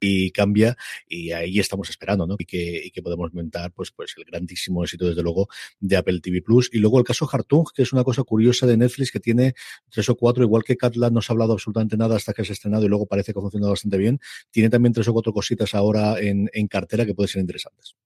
y 0.00 0.30
cambia 0.30 0.76
y 1.08 1.32
ahí 1.32 1.58
estamos 1.58 1.90
esperando, 1.90 2.26
¿no? 2.26 2.36
Y 2.38 2.44
que, 2.44 2.82
y 2.86 2.90
que 2.90 3.02
podemos 3.02 3.30
comentar, 3.30 3.72
pues, 3.72 3.90
pues 3.90 4.14
el 4.16 4.24
grandísimo 4.24 4.84
éxito, 4.84 5.06
desde 5.06 5.22
luego, 5.22 5.48
de 5.80 5.96
Apple 5.96 6.20
TV 6.20 6.42
Plus. 6.42 6.70
Y 6.72 6.78
luego 6.78 6.98
el 6.98 7.04
caso 7.04 7.28
Hartung, 7.30 7.66
que 7.74 7.82
es 7.82 7.92
una 7.92 8.04
cosa 8.04 8.22
curiosa 8.22 8.66
de 8.66 8.76
Netflix, 8.76 9.10
que 9.10 9.20
tiene 9.20 9.54
tres 9.90 10.08
o 10.08 10.16
cuatro, 10.16 10.42
igual 10.42 10.64
que 10.64 10.76
Catland 10.76 11.14
no 11.14 11.22
se 11.22 11.32
ha 11.32 11.34
hablado 11.34 11.52
absolutamente 11.52 11.96
nada 11.96 12.16
hasta 12.16 12.32
que 12.32 12.44
se 12.44 12.52
ha 12.52 12.54
estrenado 12.54 12.84
y 12.84 12.88
luego 12.88 13.06
parece 13.06 13.32
que 13.32 13.38
ha 13.38 13.42
funcionado 13.42 13.72
bastante 13.72 13.98
bien. 13.98 14.20
Tiene 14.50 14.70
también 14.70 14.92
tres 14.92 15.08
o 15.08 15.12
cuatro 15.12 15.32
cositas 15.32 15.74
ahora 15.74 16.20
en, 16.20 16.50
en 16.52 16.68
cartera 16.68 17.04
que 17.06 17.14
pueden 17.14 17.28
ser 17.28 17.40
interesantes. 17.40 17.96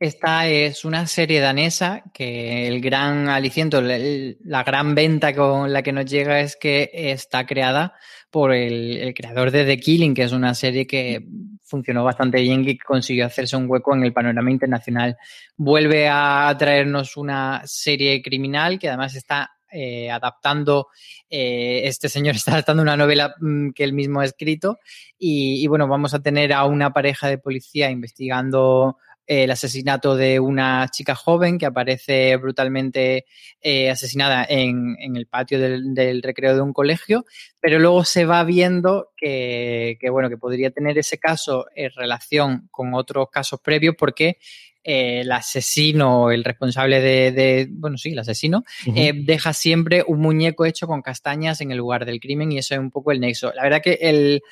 Esta 0.00 0.48
es 0.48 0.86
una 0.86 1.06
serie 1.06 1.40
danesa 1.40 2.02
que 2.14 2.66
el 2.66 2.80
gran 2.80 3.28
aliciento, 3.28 3.82
la 3.82 4.64
gran 4.64 4.94
venta 4.94 5.34
con 5.34 5.70
la 5.74 5.82
que 5.82 5.92
nos 5.92 6.06
llega 6.06 6.40
es 6.40 6.56
que 6.56 6.90
está 6.94 7.44
creada 7.44 7.92
por 8.30 8.54
el, 8.54 9.12
creador 9.14 9.50
de 9.50 9.66
The 9.66 9.76
Killing, 9.78 10.14
que 10.14 10.22
es 10.22 10.32
una 10.32 10.54
serie 10.54 10.86
que 10.86 11.22
funcionó 11.62 12.02
bastante 12.02 12.40
bien 12.40 12.66
y 12.66 12.78
consiguió 12.78 13.26
hacerse 13.26 13.56
un 13.56 13.68
hueco 13.68 13.94
en 13.94 14.02
el 14.02 14.14
panorama 14.14 14.50
internacional. 14.50 15.18
Vuelve 15.58 16.08
a 16.08 16.56
traernos 16.58 17.18
una 17.18 17.60
serie 17.66 18.22
criminal 18.22 18.78
que 18.78 18.88
además 18.88 19.14
está 19.14 19.50
eh, 19.70 20.10
adaptando, 20.10 20.88
eh, 21.28 21.82
este 21.84 22.08
señor 22.08 22.34
está 22.36 22.52
adaptando 22.52 22.82
una 22.82 22.96
novela 22.96 23.34
mm, 23.38 23.72
que 23.72 23.84
él 23.84 23.92
mismo 23.92 24.20
ha 24.20 24.24
escrito 24.24 24.78
y, 25.18 25.66
bueno, 25.66 25.86
vamos 25.86 26.14
a 26.14 26.22
tener 26.22 26.54
a 26.54 26.64
una 26.64 26.90
pareja 26.94 27.28
de 27.28 27.36
policía 27.36 27.90
investigando 27.90 28.96
el 29.30 29.52
asesinato 29.52 30.16
de 30.16 30.40
una 30.40 30.88
chica 30.88 31.14
joven 31.14 31.56
que 31.56 31.66
aparece 31.66 32.36
brutalmente 32.36 33.26
eh, 33.60 33.88
asesinada 33.88 34.44
en, 34.48 34.96
el 34.98 35.28
patio 35.28 35.60
del, 35.60 36.20
recreo 36.20 36.56
de 36.56 36.60
un 36.60 36.72
colegio, 36.72 37.24
pero 37.60 37.78
luego 37.78 38.02
se 38.02 38.24
va 38.24 38.42
viendo 38.42 39.09
que, 39.20 39.98
que, 40.00 40.10
bueno, 40.10 40.30
que 40.30 40.38
podría 40.38 40.70
tener 40.70 40.96
ese 40.98 41.18
caso 41.18 41.66
en 41.74 41.90
relación 41.90 42.68
con 42.70 42.94
otros 42.94 43.28
casos 43.30 43.60
previos 43.60 43.94
porque 43.98 44.38
eh, 44.82 45.20
el 45.20 45.32
asesino, 45.32 46.30
el 46.30 46.42
responsable 46.42 47.02
de, 47.02 47.32
de 47.32 47.68
bueno, 47.70 47.98
sí, 47.98 48.12
el 48.12 48.18
asesino, 48.18 48.64
uh 48.86 48.90
-huh. 48.90 48.94
eh, 48.96 49.12
deja 49.14 49.52
siempre 49.52 50.02
un 50.06 50.20
muñeco 50.20 50.64
hecho 50.64 50.86
con 50.86 51.02
castañas 51.02 51.60
en 51.60 51.70
el 51.70 51.76
lugar 51.78 52.06
del 52.06 52.18
crimen 52.18 52.50
y 52.50 52.58
eso 52.58 52.74
es 52.74 52.80
un 52.80 52.90
poco 52.90 53.12
el 53.12 53.20
nexo. 53.20 53.52
La 53.54 53.62
verdad 53.62 53.82
que 53.82 53.98
el, 54.00 54.42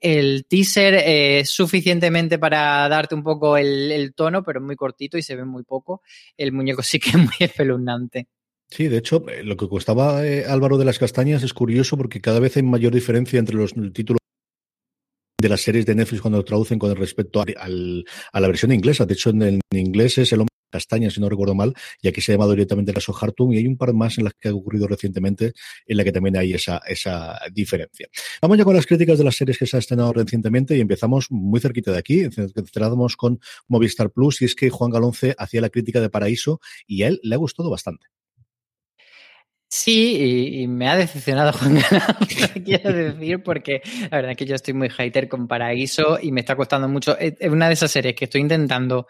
el 0.00 0.44
teaser 0.48 0.94
es 0.94 1.50
suficientemente 1.50 2.36
para 2.38 2.88
darte 2.88 3.14
un 3.14 3.22
poco 3.22 3.56
el, 3.56 3.92
el, 3.92 4.12
tono, 4.14 4.42
pero 4.42 4.58
es 4.58 4.66
muy 4.66 4.74
cortito 4.74 5.18
y 5.18 5.22
se 5.22 5.36
ve 5.36 5.44
muy 5.44 5.62
poco. 5.62 6.02
El 6.36 6.50
muñeco 6.50 6.82
sí 6.82 6.98
que 6.98 7.10
es 7.10 7.16
muy 7.16 7.36
espeluznante. 7.38 8.26
Sí, 8.68 8.88
de 8.88 8.98
hecho, 8.98 9.24
eh, 9.28 9.42
lo 9.44 9.56
que 9.56 9.68
costaba 9.68 10.26
eh, 10.26 10.44
Álvaro 10.44 10.76
de 10.76 10.84
las 10.84 10.98
Castañas 10.98 11.42
es 11.42 11.54
curioso 11.54 11.96
porque 11.96 12.20
cada 12.20 12.40
vez 12.40 12.56
hay 12.56 12.62
mayor 12.62 12.92
diferencia 12.92 13.38
entre 13.38 13.56
los 13.56 13.72
títulos 13.92 14.18
de 15.40 15.48
las 15.48 15.60
series 15.60 15.86
de 15.86 15.94
Netflix 15.94 16.22
cuando 16.22 16.38
lo 16.38 16.44
traducen 16.44 16.78
con 16.78 16.94
respecto 16.96 17.40
a, 17.40 17.44
al, 17.58 18.04
a 18.32 18.40
la 18.40 18.46
versión 18.48 18.72
inglesa. 18.72 19.06
De 19.06 19.14
hecho, 19.14 19.30
en, 19.30 19.42
el, 19.42 19.60
inglés 19.72 20.18
es 20.18 20.32
el 20.32 20.40
hombre 20.40 20.50
castaña, 20.70 21.10
si 21.10 21.20
no 21.20 21.28
recuerdo 21.28 21.54
mal, 21.54 21.74
y 22.02 22.08
aquí 22.08 22.20
se 22.20 22.32
ha 22.32 22.34
llamado 22.34 22.50
directamente 22.50 22.90
el 22.90 22.96
caso 22.96 23.14
Hartung, 23.18 23.52
y 23.52 23.58
hay 23.58 23.66
un 23.66 23.76
par 23.76 23.94
más 23.94 24.18
en 24.18 24.24
las 24.24 24.34
que 24.34 24.48
ha 24.48 24.54
ocurrido 24.54 24.86
recientemente, 24.86 25.52
en 25.86 25.96
la 25.96 26.04
que 26.04 26.12
también 26.12 26.36
hay 26.36 26.52
esa, 26.52 26.82
esa 26.86 27.38
diferencia. 27.52 28.08
Vamos 28.42 28.58
ya 28.58 28.64
con 28.64 28.74
las 28.74 28.84
críticas 28.84 29.16
de 29.18 29.24
las 29.24 29.36
series 29.36 29.58
que 29.58 29.66
se 29.66 29.76
ha 29.76 29.80
estrenado 29.80 30.12
recientemente 30.12 30.76
y 30.76 30.80
empezamos 30.80 31.28
muy 31.30 31.60
cerquita 31.60 31.92
de 31.92 31.98
aquí, 31.98 32.28
cerramos 32.72 33.16
con 33.16 33.40
Movistar 33.68 34.10
Plus, 34.10 34.42
y 34.42 34.46
es 34.46 34.54
que 34.54 34.70
Juan 34.70 34.90
Galonce 34.90 35.34
hacía 35.38 35.60
la 35.60 35.70
crítica 35.70 36.00
de 36.00 36.10
Paraíso 36.10 36.60
y 36.86 37.04
a 37.04 37.08
él 37.08 37.20
le 37.22 37.34
ha 37.34 37.38
gustado 37.38 37.70
bastante. 37.70 38.06
Sí, 39.68 40.60
y, 40.62 40.68
me 40.68 40.88
ha 40.88 40.96
decepcionado 40.96 41.52
Juan 41.58 41.74
Galán, 41.74 42.16
quiero 42.64 42.92
decir, 42.92 43.42
porque 43.42 43.82
la 44.02 44.18
verdad 44.18 44.30
es 44.30 44.36
que 44.36 44.46
yo 44.46 44.54
estoy 44.54 44.74
muy 44.74 44.88
hater 44.88 45.28
con 45.28 45.48
Paraíso 45.48 46.18
y 46.22 46.30
me 46.30 46.40
está 46.40 46.54
costando 46.54 46.88
mucho. 46.88 47.18
Es 47.18 47.34
una 47.50 47.66
de 47.66 47.74
esas 47.74 47.90
series 47.90 48.14
que 48.14 48.26
estoy 48.26 48.42
intentando 48.42 49.08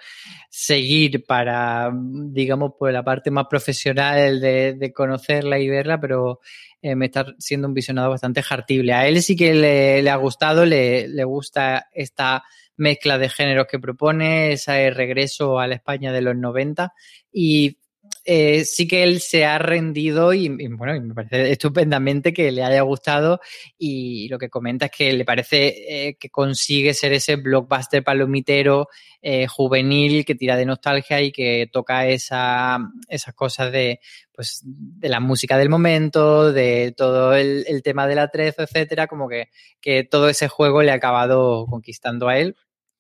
seguir 0.48 1.26
para, 1.26 1.90
digamos, 1.92 2.72
por 2.78 2.90
la 2.90 3.04
parte 3.04 3.30
más 3.30 3.46
profesional 3.50 4.40
de, 4.40 4.92
conocerla 4.94 5.58
y 5.58 5.68
verla, 5.68 6.00
pero 6.00 6.40
eh, 6.80 6.94
me 6.94 7.06
está 7.06 7.26
siendo 7.38 7.68
un 7.68 7.74
visionado 7.74 8.08
bastante 8.08 8.42
jartible. 8.42 8.94
A 8.94 9.06
él 9.06 9.22
sí 9.22 9.36
que 9.36 9.52
le, 9.52 10.02
le 10.02 10.10
ha 10.10 10.16
gustado, 10.16 10.64
le, 10.64 11.06
le 11.06 11.24
gusta 11.24 11.88
esta 11.92 12.44
mezcla 12.78 13.18
de 13.18 13.28
géneros 13.28 13.66
que 13.70 13.78
propone, 13.78 14.52
ese 14.52 14.90
regreso 14.90 15.58
a 15.58 15.66
la 15.66 15.74
España 15.74 16.12
de 16.12 16.22
los 16.22 16.36
90 16.36 16.94
y 17.30 17.78
eh, 18.26 18.64
sí 18.64 18.88
que 18.88 19.04
él 19.04 19.20
se 19.20 19.44
ha 19.44 19.56
rendido 19.58 20.32
y, 20.32 20.48
bueno, 20.48 20.96
y 20.96 21.00
me 21.00 21.14
parece 21.14 21.52
estupendamente 21.52 22.32
que 22.32 22.50
le 22.50 22.64
haya 22.64 22.82
gustado 22.82 23.40
y 23.78 24.28
lo 24.28 24.38
que 24.38 24.50
comenta 24.50 24.86
es 24.86 24.90
que 24.90 25.12
le 25.12 25.24
parece 25.24 26.08
eh, 26.08 26.16
que 26.18 26.28
consigue 26.28 26.92
ser 26.92 27.12
ese 27.12 27.36
blockbuster 27.36 28.02
palomitero 28.02 28.88
eh, 29.22 29.46
juvenil 29.46 30.24
que 30.24 30.34
tira 30.34 30.56
de 30.56 30.66
nostalgia 30.66 31.22
y 31.22 31.30
que 31.30 31.68
toca 31.72 32.08
esa, 32.08 32.78
esas 33.08 33.32
cosas 33.34 33.70
de, 33.70 34.00
pues, 34.32 34.62
de 34.64 35.08
la 35.08 35.20
música 35.20 35.56
del 35.56 35.68
momento, 35.68 36.52
de 36.52 36.94
todo 36.96 37.32
el, 37.34 37.64
el 37.68 37.82
tema 37.82 38.08
del 38.08 38.18
atrezo, 38.18 38.62
etcétera, 38.62 39.06
como 39.06 39.28
que, 39.28 39.50
que 39.80 40.02
todo 40.02 40.28
ese 40.28 40.48
juego 40.48 40.82
le 40.82 40.90
ha 40.90 40.94
acabado 40.94 41.66
conquistando 41.66 42.28
a 42.28 42.38
él. 42.38 42.56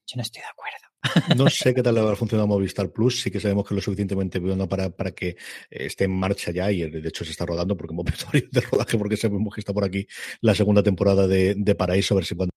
Yo 0.06 0.16
no 0.16 0.22
estoy 0.22 0.42
de 0.42 0.48
acuerdo. 0.48 0.85
No 1.36 1.48
sé 1.48 1.74
qué 1.74 1.82
tal 1.82 1.94
le 1.94 2.00
habrá 2.00 2.16
funcionado 2.16 2.48
Movistar 2.48 2.90
Plus, 2.90 3.20
sí 3.20 3.30
que 3.30 3.40
sabemos 3.40 3.64
que 3.64 3.74
es 3.74 3.76
lo 3.76 3.82
suficientemente 3.82 4.38
bueno 4.38 4.68
para, 4.68 4.90
para 4.90 5.12
que 5.12 5.28
eh, 5.28 5.36
esté 5.70 6.04
en 6.04 6.12
marcha 6.12 6.50
ya 6.50 6.70
y 6.72 6.88
de 6.90 7.08
hecho 7.08 7.24
se 7.24 7.30
está 7.30 7.46
rodando 7.46 7.76
porque 7.76 7.94
hemos 7.94 8.04
visto 8.32 8.50
de 8.50 8.60
rodaje 8.60 8.98
porque 8.98 9.16
sabemos 9.16 9.54
que 9.54 9.60
está 9.60 9.72
por 9.72 9.84
aquí 9.84 10.06
la 10.40 10.54
segunda 10.54 10.82
temporada 10.82 11.26
de, 11.26 11.54
de 11.56 11.74
Paraíso, 11.74 12.14
a 12.14 12.16
ver 12.16 12.24
si 12.24 12.34
cuando 12.34 12.50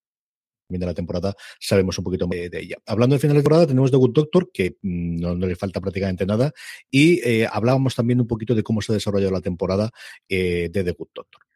de 0.78 0.86
la 0.86 0.94
temporada 0.94 1.36
sabemos 1.60 1.98
un 1.98 2.04
poquito 2.04 2.28
de, 2.28 2.50
ella. 2.54 2.78
Hablando 2.86 3.16
de 3.16 3.20
final 3.20 3.36
de 3.36 3.42
temporada, 3.42 3.68
tenemos 3.68 3.90
The 3.92 3.98
Good 3.98 4.14
Doctor, 4.14 4.52
que 4.52 4.78
no, 4.84 5.36
no, 5.36 5.48
le 5.48 5.56
falta 5.56 5.82
prácticamente 5.82 6.26
nada, 6.26 6.54
y 6.92 7.20
eh, 7.28 7.48
hablábamos 7.52 7.96
también 7.96 8.22
un 8.22 8.28
poquito 8.28 8.54
de 8.54 8.64
cómo 8.64 8.82
se 8.82 8.92
ha 8.92 8.96
desarrollado 8.96 9.32
la 9.32 9.42
temporada 9.42 9.90
eh, 10.28 10.70
de 10.72 10.84
The 10.84 10.92
Good 10.92 11.10
Doctor. 11.16 11.49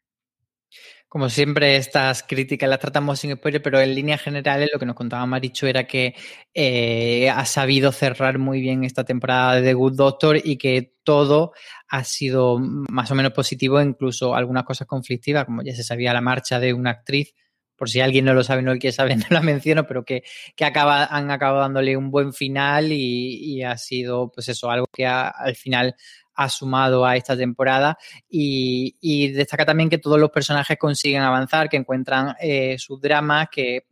Como 1.14 1.30
siempre, 1.30 1.76
estas 1.76 2.24
críticas 2.24 2.68
las 2.68 2.80
tratamos 2.80 3.20
sin 3.20 3.36
spoiler, 3.36 3.62
pero 3.62 3.80
en 3.80 3.94
líneas 3.94 4.20
generales 4.20 4.72
lo 4.74 4.80
que 4.80 4.88
nos 4.88 4.96
contaba 4.96 5.24
Maricho 5.28 5.68
era 5.68 5.86
que 5.86 6.16
eh, 6.56 7.30
ha 7.30 7.46
sabido 7.46 7.92
cerrar 7.92 8.40
muy 8.40 8.62
bien 8.62 8.84
esta 8.84 9.04
temporada 9.04 9.54
de 9.54 9.62
The 9.62 9.74
Good 9.76 9.96
Doctor 9.96 10.38
y 10.44 10.58
que 10.58 10.96
todo 11.04 11.54
ha 11.88 12.04
sido 12.04 12.58
más 12.58 13.12
o 13.12 13.14
menos 13.14 13.32
positivo, 13.32 13.80
incluso 13.80 14.34
algunas 14.34 14.64
cosas 14.64 14.88
conflictivas, 14.88 15.46
como 15.46 15.62
ya 15.62 15.76
se 15.76 15.84
sabía 15.84 16.14
la 16.14 16.22
marcha 16.22 16.60
de 16.60 16.74
una 16.74 16.90
actriz, 16.90 17.36
por 17.76 17.92
si 17.92 18.02
alguien 18.02 18.26
no 18.26 18.34
lo 18.34 18.44
sabe, 18.44 18.64
no 18.64 18.72
el 18.72 18.80
quiere 18.80 18.96
saber, 18.96 19.16
no 19.18 19.28
la 19.30 19.42
menciono, 19.42 19.86
pero 19.86 20.04
que, 20.04 20.24
que 20.56 20.66
acaba, 20.66 21.06
han 21.06 21.30
acabado 21.30 21.60
dándole 21.60 21.96
un 21.96 22.10
buen 22.10 22.34
final 22.34 22.92
y, 22.92 23.36
y 23.36 23.62
ha 23.62 23.78
sido, 23.78 24.32
pues 24.32 24.50
eso, 24.50 24.72
algo 24.72 24.88
que 24.92 25.06
ha, 25.06 25.28
al 25.28 25.56
final 25.56 25.96
ha 26.36 26.50
sumado 26.50 27.06
a 27.06 27.16
esta 27.16 27.38
temporada 27.38 27.98
y, 28.30 28.96
y, 29.00 29.32
destaca 29.32 29.66
también 29.66 29.90
que 29.90 29.98
todos 29.98 30.20
los 30.20 30.32
personajes 30.32 30.78
consiguen 30.78 31.22
avanzar, 31.22 31.70
que 31.70 31.78
encuentran 31.78 32.36
eh, 32.40 32.78
sus 32.78 33.00
dramas, 33.00 33.48
que 33.52 33.86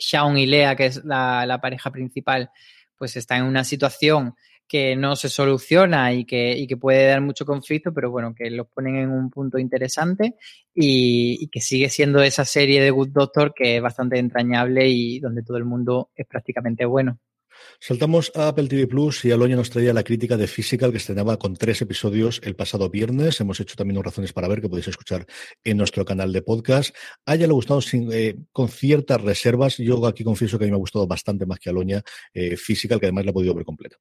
Shaun 0.00 0.38
y 0.38 0.46
Lea, 0.46 0.74
que 0.74 0.86
es 0.86 1.04
la, 1.04 1.58
pareja 1.60 1.90
principal, 1.90 2.50
pues 2.96 3.16
está 3.16 3.36
en 3.36 3.44
una 3.44 3.64
situación 3.64 4.34
que 4.66 4.94
no 4.94 5.16
se 5.16 5.28
soluciona 5.28 6.12
y 6.12 6.24
que, 6.24 6.56
y 6.56 6.66
que, 6.66 6.76
puede 6.76 7.06
dar 7.06 7.20
mucho 7.20 7.44
conflicto, 7.44 7.92
pero 7.92 8.10
bueno, 8.10 8.34
que 8.34 8.50
los 8.50 8.68
ponen 8.68 8.96
en 8.96 9.10
un 9.10 9.28
punto 9.28 9.58
interesante 9.58 10.36
y, 10.74 11.48
que 11.48 11.60
sigue 11.60 11.88
siendo 11.88 12.22
esa 12.22 12.44
serie 12.44 12.80
de 12.80 12.90
Good 12.90 13.10
Doctor 13.10 13.52
que 13.54 13.76
es 13.76 13.82
bastante 13.82 14.18
entrañable 14.18 14.88
y 14.88 15.18
donde 15.20 15.42
todo 15.42 15.56
el 15.56 15.64
mundo 15.64 16.10
es 16.14 16.26
prácticamente 16.26 16.84
bueno. 16.84 17.18
Saltamos 17.78 18.32
a 18.34 18.48
Apple 18.48 18.68
TV 18.68 18.86
Plus 18.86 19.24
y 19.24 19.30
Aloña 19.30 19.56
nos 19.56 19.70
traía 19.70 19.92
la 19.92 20.02
crítica 20.02 20.36
de 20.36 20.46
Physical 20.46 20.90
que 20.90 20.98
estrenaba 20.98 21.38
con 21.38 21.54
tres 21.54 21.80
episodios 21.82 22.40
el 22.44 22.56
pasado 22.56 22.90
viernes. 22.90 23.40
Hemos 23.40 23.60
hecho 23.60 23.76
también 23.76 24.02
razones 24.02 24.32
para 24.32 24.48
ver 24.48 24.60
que 24.60 24.68
podéis 24.68 24.88
escuchar 24.88 25.26
en 25.62 25.76
nuestro 25.76 26.04
canal 26.04 26.32
de 26.32 26.42
podcast. 26.42 26.94
A 27.26 27.34
ella 27.34 27.46
le 27.46 27.52
ha 27.52 27.54
gustado 27.54 27.80
sin, 27.80 28.10
eh, 28.12 28.36
con 28.52 28.68
ciertas 28.68 29.20
reservas. 29.20 29.76
Yo 29.78 30.04
aquí 30.06 30.24
confieso 30.24 30.58
que 30.58 30.64
a 30.64 30.66
mí 30.66 30.70
me 30.70 30.76
ha 30.76 30.78
gustado 30.78 31.06
bastante 31.06 31.46
más 31.46 31.58
que 31.58 31.70
Aloña 31.70 32.02
eh, 32.34 32.56
Physical, 32.56 32.98
que 32.98 33.06
además 33.06 33.24
la 33.24 33.30
he 33.30 33.34
podido 33.34 33.54
ver 33.54 33.64
completa. 33.64 33.96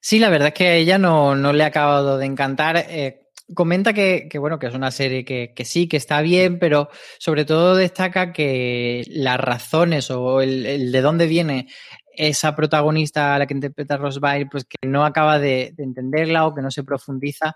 Sí, 0.00 0.18
la 0.18 0.30
verdad 0.30 0.48
es 0.48 0.54
que 0.54 0.66
a 0.66 0.74
ella 0.76 0.98
no, 0.98 1.34
no 1.34 1.52
le 1.52 1.64
ha 1.64 1.68
acabado 1.68 2.18
de 2.18 2.26
encantar. 2.26 2.76
Eh, 2.88 3.22
comenta 3.54 3.92
que, 3.92 4.28
bueno, 4.38 4.58
que 4.58 4.66
es 4.66 4.74
una 4.74 4.90
serie 4.90 5.24
que, 5.24 5.64
sí, 5.64 5.88
que 5.88 5.96
está 5.96 6.20
bien, 6.20 6.58
pero 6.58 6.88
sobre 7.18 7.44
todo 7.44 7.74
destaca 7.74 8.32
que 8.32 9.04
las 9.08 9.38
razones 9.40 10.10
o 10.10 10.40
el 10.40 10.92
de 10.92 11.00
dónde 11.00 11.26
viene 11.26 11.68
esa 12.18 12.54
protagonista 12.56 13.34
a 13.34 13.38
la 13.38 13.46
que 13.46 13.54
interpreta 13.54 13.96
Byrne, 13.96 14.48
pues 14.50 14.64
que 14.64 14.88
no 14.88 15.04
acaba 15.04 15.38
de, 15.38 15.72
de, 15.76 15.84
entenderla 15.84 16.46
o 16.46 16.54
que 16.54 16.62
no 16.62 16.70
se 16.70 16.82
profundiza 16.82 17.54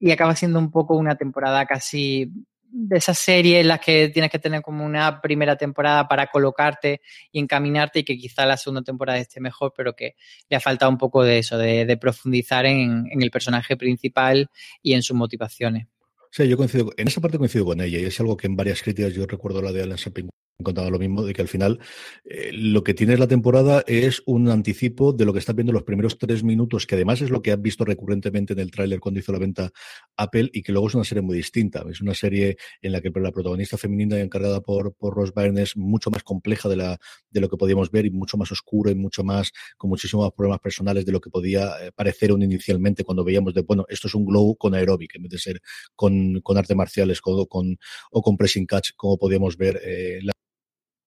y 0.00 0.10
acaba 0.10 0.34
siendo 0.34 0.58
un 0.58 0.72
poco 0.72 0.96
una 0.96 1.14
temporada 1.14 1.64
casi 1.66 2.32
de 2.72 2.96
esas 2.96 3.18
series 3.18 3.60
en 3.60 3.68
las 3.68 3.78
que 3.78 4.08
tienes 4.08 4.30
que 4.30 4.38
tener 4.38 4.62
como 4.62 4.84
una 4.84 5.20
primera 5.20 5.56
temporada 5.56 6.08
para 6.08 6.26
colocarte 6.26 7.00
y 7.30 7.38
encaminarte 7.38 8.00
y 8.00 8.04
que 8.04 8.16
quizá 8.16 8.44
la 8.44 8.56
segunda 8.56 8.82
temporada 8.82 9.18
esté 9.18 9.40
mejor, 9.40 9.72
pero 9.76 9.94
que 9.94 10.16
le 10.48 10.56
ha 10.56 10.60
faltado 10.60 10.90
un 10.90 10.98
poco 10.98 11.22
de 11.22 11.38
eso, 11.38 11.56
de, 11.56 11.96
profundizar 12.00 12.66
en, 12.66 13.06
en, 13.10 13.22
el 13.22 13.30
personaje 13.30 13.76
principal 13.76 14.50
y 14.82 14.94
en 14.94 15.02
sus 15.02 15.16
motivaciones. 15.16 15.86
Sí, 16.32 16.48
yo 16.48 16.56
coincido, 16.56 16.90
en 16.96 17.06
esa 17.06 17.20
parte 17.20 17.38
coincido 17.38 17.66
con 17.66 17.80
ella 17.80 17.98
y 17.98 18.06
es 18.06 18.18
algo 18.18 18.36
que 18.36 18.46
en 18.46 18.56
varias 18.56 18.82
críticas 18.82 19.12
yo 19.12 19.26
recuerdo 19.26 19.60
la 19.60 19.70
de 19.70 19.82
Alan 19.82 19.98
Sepin 19.98 20.30
contado 20.62 20.90
lo 20.90 20.98
mismo, 20.98 21.24
de 21.24 21.32
que 21.32 21.42
al 21.42 21.48
final 21.48 21.78
eh, 22.24 22.50
lo 22.52 22.84
que 22.84 22.94
tiene 22.94 23.16
la 23.16 23.26
temporada 23.26 23.84
es 23.86 24.22
un 24.26 24.48
anticipo 24.48 25.12
de 25.12 25.24
lo 25.24 25.32
que 25.32 25.38
estás 25.38 25.54
viendo 25.54 25.72
los 25.72 25.84
primeros 25.84 26.18
tres 26.18 26.42
minutos, 26.44 26.86
que 26.86 26.94
además 26.94 27.20
es 27.20 27.30
lo 27.30 27.42
que 27.42 27.52
has 27.52 27.60
visto 27.60 27.84
recurrentemente 27.84 28.52
en 28.52 28.58
el 28.58 28.70
tráiler 28.70 29.00
cuando 29.00 29.20
hizo 29.20 29.32
la 29.32 29.38
venta 29.38 29.70
Apple 30.16 30.50
y 30.52 30.62
que 30.62 30.72
luego 30.72 30.88
es 30.88 30.94
una 30.94 31.04
serie 31.04 31.22
muy 31.22 31.36
distinta. 31.36 31.84
Es 31.90 32.00
una 32.00 32.14
serie 32.14 32.56
en 32.80 32.92
la 32.92 33.00
que 33.00 33.10
la 33.14 33.32
protagonista 33.32 33.76
femenina 33.76 34.18
encargada 34.18 34.60
por, 34.60 34.94
por 34.94 35.14
Ross 35.14 35.32
Byrne 35.34 35.62
es 35.62 35.76
mucho 35.76 36.10
más 36.10 36.22
compleja 36.22 36.68
de, 36.68 36.76
la, 36.76 36.98
de 37.30 37.40
lo 37.40 37.48
que 37.48 37.56
podíamos 37.56 37.90
ver 37.90 38.06
y 38.06 38.10
mucho 38.10 38.36
más 38.36 38.50
oscuro 38.52 38.90
y 38.90 38.94
mucho 38.94 39.24
más, 39.24 39.52
con 39.76 39.90
muchísimos 39.90 40.32
problemas 40.32 40.60
personales 40.60 41.04
de 41.04 41.12
lo 41.12 41.20
que 41.20 41.30
podía 41.30 41.72
eh, 41.80 41.92
parecer 41.92 42.32
un 42.32 42.42
inicialmente 42.42 43.04
cuando 43.04 43.24
veíamos 43.24 43.54
de, 43.54 43.62
bueno, 43.62 43.84
esto 43.88 44.08
es 44.08 44.14
un 44.14 44.24
glow 44.24 44.56
con 44.56 44.74
aeróbic 44.74 45.14
en 45.16 45.22
vez 45.22 45.32
de 45.32 45.38
ser 45.38 45.62
con, 45.94 46.40
con 46.40 46.58
artes 46.58 46.76
marciales 46.76 47.20
con, 47.20 47.44
con, 47.46 47.78
o 48.10 48.22
con 48.22 48.36
pressing 48.36 48.66
catch, 48.66 48.90
como 48.96 49.18
podíamos 49.18 49.56
ver 49.56 49.80
eh, 49.84 50.20
la 50.22 50.32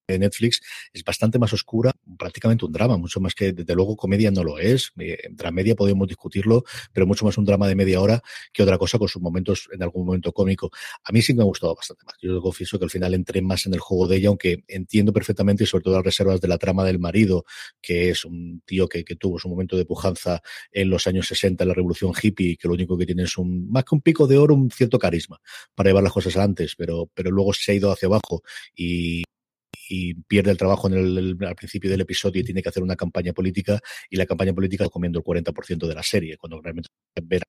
de 0.07 0.19
Netflix 0.19 0.61
es 0.93 1.03
bastante 1.03 1.39
más 1.39 1.51
oscura, 1.53 1.91
prácticamente 2.17 2.65
un 2.65 2.71
drama, 2.71 2.97
mucho 2.97 3.19
más 3.19 3.33
que, 3.33 3.53
desde 3.53 3.75
luego, 3.75 3.95
comedia 3.95 4.31
no 4.31 4.43
lo 4.43 4.59
es. 4.59 4.91
Eh, 4.99 5.17
dramedia 5.31 5.75
podemos 5.75 6.07
discutirlo, 6.07 6.63
pero 6.93 7.07
mucho 7.07 7.25
más 7.25 7.37
un 7.37 7.45
drama 7.45 7.67
de 7.67 7.75
media 7.75 8.01
hora 8.01 8.21
que 8.53 8.63
otra 8.63 8.77
cosa 8.77 8.99
con 8.99 9.07
sus 9.07 9.21
momentos, 9.21 9.67
en 9.71 9.81
algún 9.81 10.05
momento 10.05 10.31
cómico. 10.31 10.69
A 11.03 11.11
mí 11.11 11.21
sí 11.21 11.33
me 11.33 11.41
ha 11.41 11.45
gustado 11.45 11.75
bastante 11.75 12.03
más. 12.05 12.15
Yo 12.21 12.39
confieso 12.41 12.77
que 12.77 12.85
al 12.85 12.91
final 12.91 13.13
entré 13.13 13.41
más 13.41 13.65
en 13.65 13.73
el 13.73 13.79
juego 13.79 14.07
de 14.07 14.17
ella, 14.17 14.29
aunque 14.29 14.63
entiendo 14.67 15.11
perfectamente, 15.11 15.63
y 15.63 15.67
sobre 15.67 15.83
todo 15.83 15.95
las 15.95 16.05
reservas 16.05 16.39
de 16.39 16.47
la 16.47 16.57
trama 16.57 16.83
del 16.83 16.99
marido, 16.99 17.45
que 17.81 18.09
es 18.09 18.25
un 18.25 18.61
tío 18.65 18.87
que, 18.87 19.03
que 19.03 19.15
tuvo 19.15 19.39
su 19.39 19.49
momento 19.49 19.75
de 19.75 19.85
pujanza 19.85 20.41
en 20.71 20.89
los 20.89 21.07
años 21.07 21.27
60, 21.27 21.63
en 21.63 21.67
la 21.67 21.73
revolución 21.73 22.13
hippie, 22.21 22.57
que 22.57 22.67
lo 22.67 22.73
único 22.75 22.97
que 22.97 23.05
tiene 23.05 23.23
es 23.23 23.37
un, 23.37 23.69
más 23.71 23.83
que 23.83 23.95
un 23.95 24.01
pico 24.01 24.27
de 24.27 24.37
oro, 24.37 24.53
un 24.53 24.69
cierto 24.69 24.99
carisma 24.99 25.39
para 25.73 25.89
llevar 25.89 26.03
las 26.03 26.13
cosas 26.13 26.37
antes, 26.37 26.75
pero, 26.75 27.09
pero 27.13 27.31
luego 27.31 27.53
se 27.53 27.71
ha 27.71 27.75
ido 27.75 27.91
hacia 27.91 28.07
abajo 28.07 28.43
y, 28.75 29.23
y 29.89 30.13
pierde 30.13 30.51
el 30.51 30.57
trabajo 30.57 30.87
en 30.87 30.93
el, 30.93 31.37
al 31.41 31.55
principio 31.55 31.89
del 31.89 32.01
episodio 32.01 32.41
y 32.41 32.43
tiene 32.43 32.61
que 32.61 32.69
hacer 32.69 32.83
una 32.83 32.95
campaña 32.95 33.33
política 33.33 33.79
y 34.09 34.17
la 34.17 34.25
campaña 34.25 34.53
política 34.53 34.87
comiendo 34.89 35.19
el 35.19 35.25
40% 35.25 35.87
de 35.87 35.95
la 35.95 36.03
serie, 36.03 36.37
cuando 36.37 36.61
realmente 36.61 36.89
ver 37.23 37.43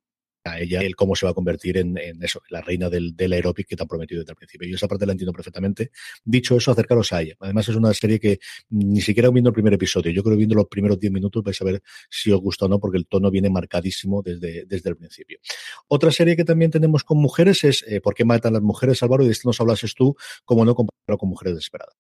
a 0.47 0.61
ella 0.61 0.81
el 0.81 0.95
cómo 0.97 1.17
se 1.17 1.27
va 1.27 1.33
a 1.33 1.35
convertir 1.35 1.77
en, 1.77 1.97
eso, 2.23 2.41
la 2.51 2.61
reina 2.61 2.89
del, 2.89 3.17
del 3.17 3.33
aeróbic 3.33 3.67
que 3.67 3.77
te 3.77 3.83
han 3.83 3.89
prometido 3.89 4.21
desde 4.21 4.33
el 4.33 4.37
principio. 4.37 4.69
Yo 4.69 4.77
esa 4.77 4.89
parte 4.89 5.07
la 5.07 5.13
entiendo 5.13 5.33
perfectamente. 5.33 5.91
Dicho 6.25 6.57
eso, 6.57 6.71
acercaros 6.71 7.13
a 7.13 7.23
ella. 7.23 7.35
Además, 7.41 7.69
es 7.69 7.77
una 7.77 7.93
serie 7.93 8.21
que 8.21 8.39
ni 8.71 9.01
siquiera 9.01 9.31
viendo 9.31 9.51
el 9.51 9.55
primer 9.55 9.75
episodio, 9.75 10.13
yo 10.13 10.23
creo 10.23 10.35
que 10.35 10.39
viendo 10.39 10.55
los 10.55 10.67
primeros 10.69 10.99
10 10.99 11.13
minutos 11.13 11.43
vais 11.43 11.61
a 11.61 11.65
ver 11.65 11.83
si 12.09 12.31
os 12.31 12.41
gusta 12.41 12.67
o 12.67 12.69
no, 12.69 12.79
porque 12.79 12.99
el 12.99 13.07
tono 13.07 13.31
viene 13.31 13.51
marcadísimo 13.51 14.23
desde, 14.23 14.65
desde 14.67 14.91
el 14.91 14.97
principio. 14.97 15.39
Otra 15.89 16.11
serie 16.11 16.37
que 16.37 16.45
también 16.45 16.71
tenemos 16.71 17.05
con 17.05 17.19
mujeres 17.19 17.65
es 17.65 17.85
eh, 17.89 18.01
¿Por 18.01 18.15
qué 18.15 18.25
matan 18.25 18.53
las 18.53 18.63
mujeres, 18.63 19.03
Álvaro? 19.03 19.25
Y 19.25 19.27
de 19.27 19.33
esto 19.33 19.49
nos 19.49 19.61
hablases 19.61 19.95
tú, 19.95 20.17
como 20.45 20.65
no 20.65 20.75
compararlo 20.75 21.19
con 21.19 21.29
Mujeres 21.29 21.55
Desesperadas. 21.55 21.97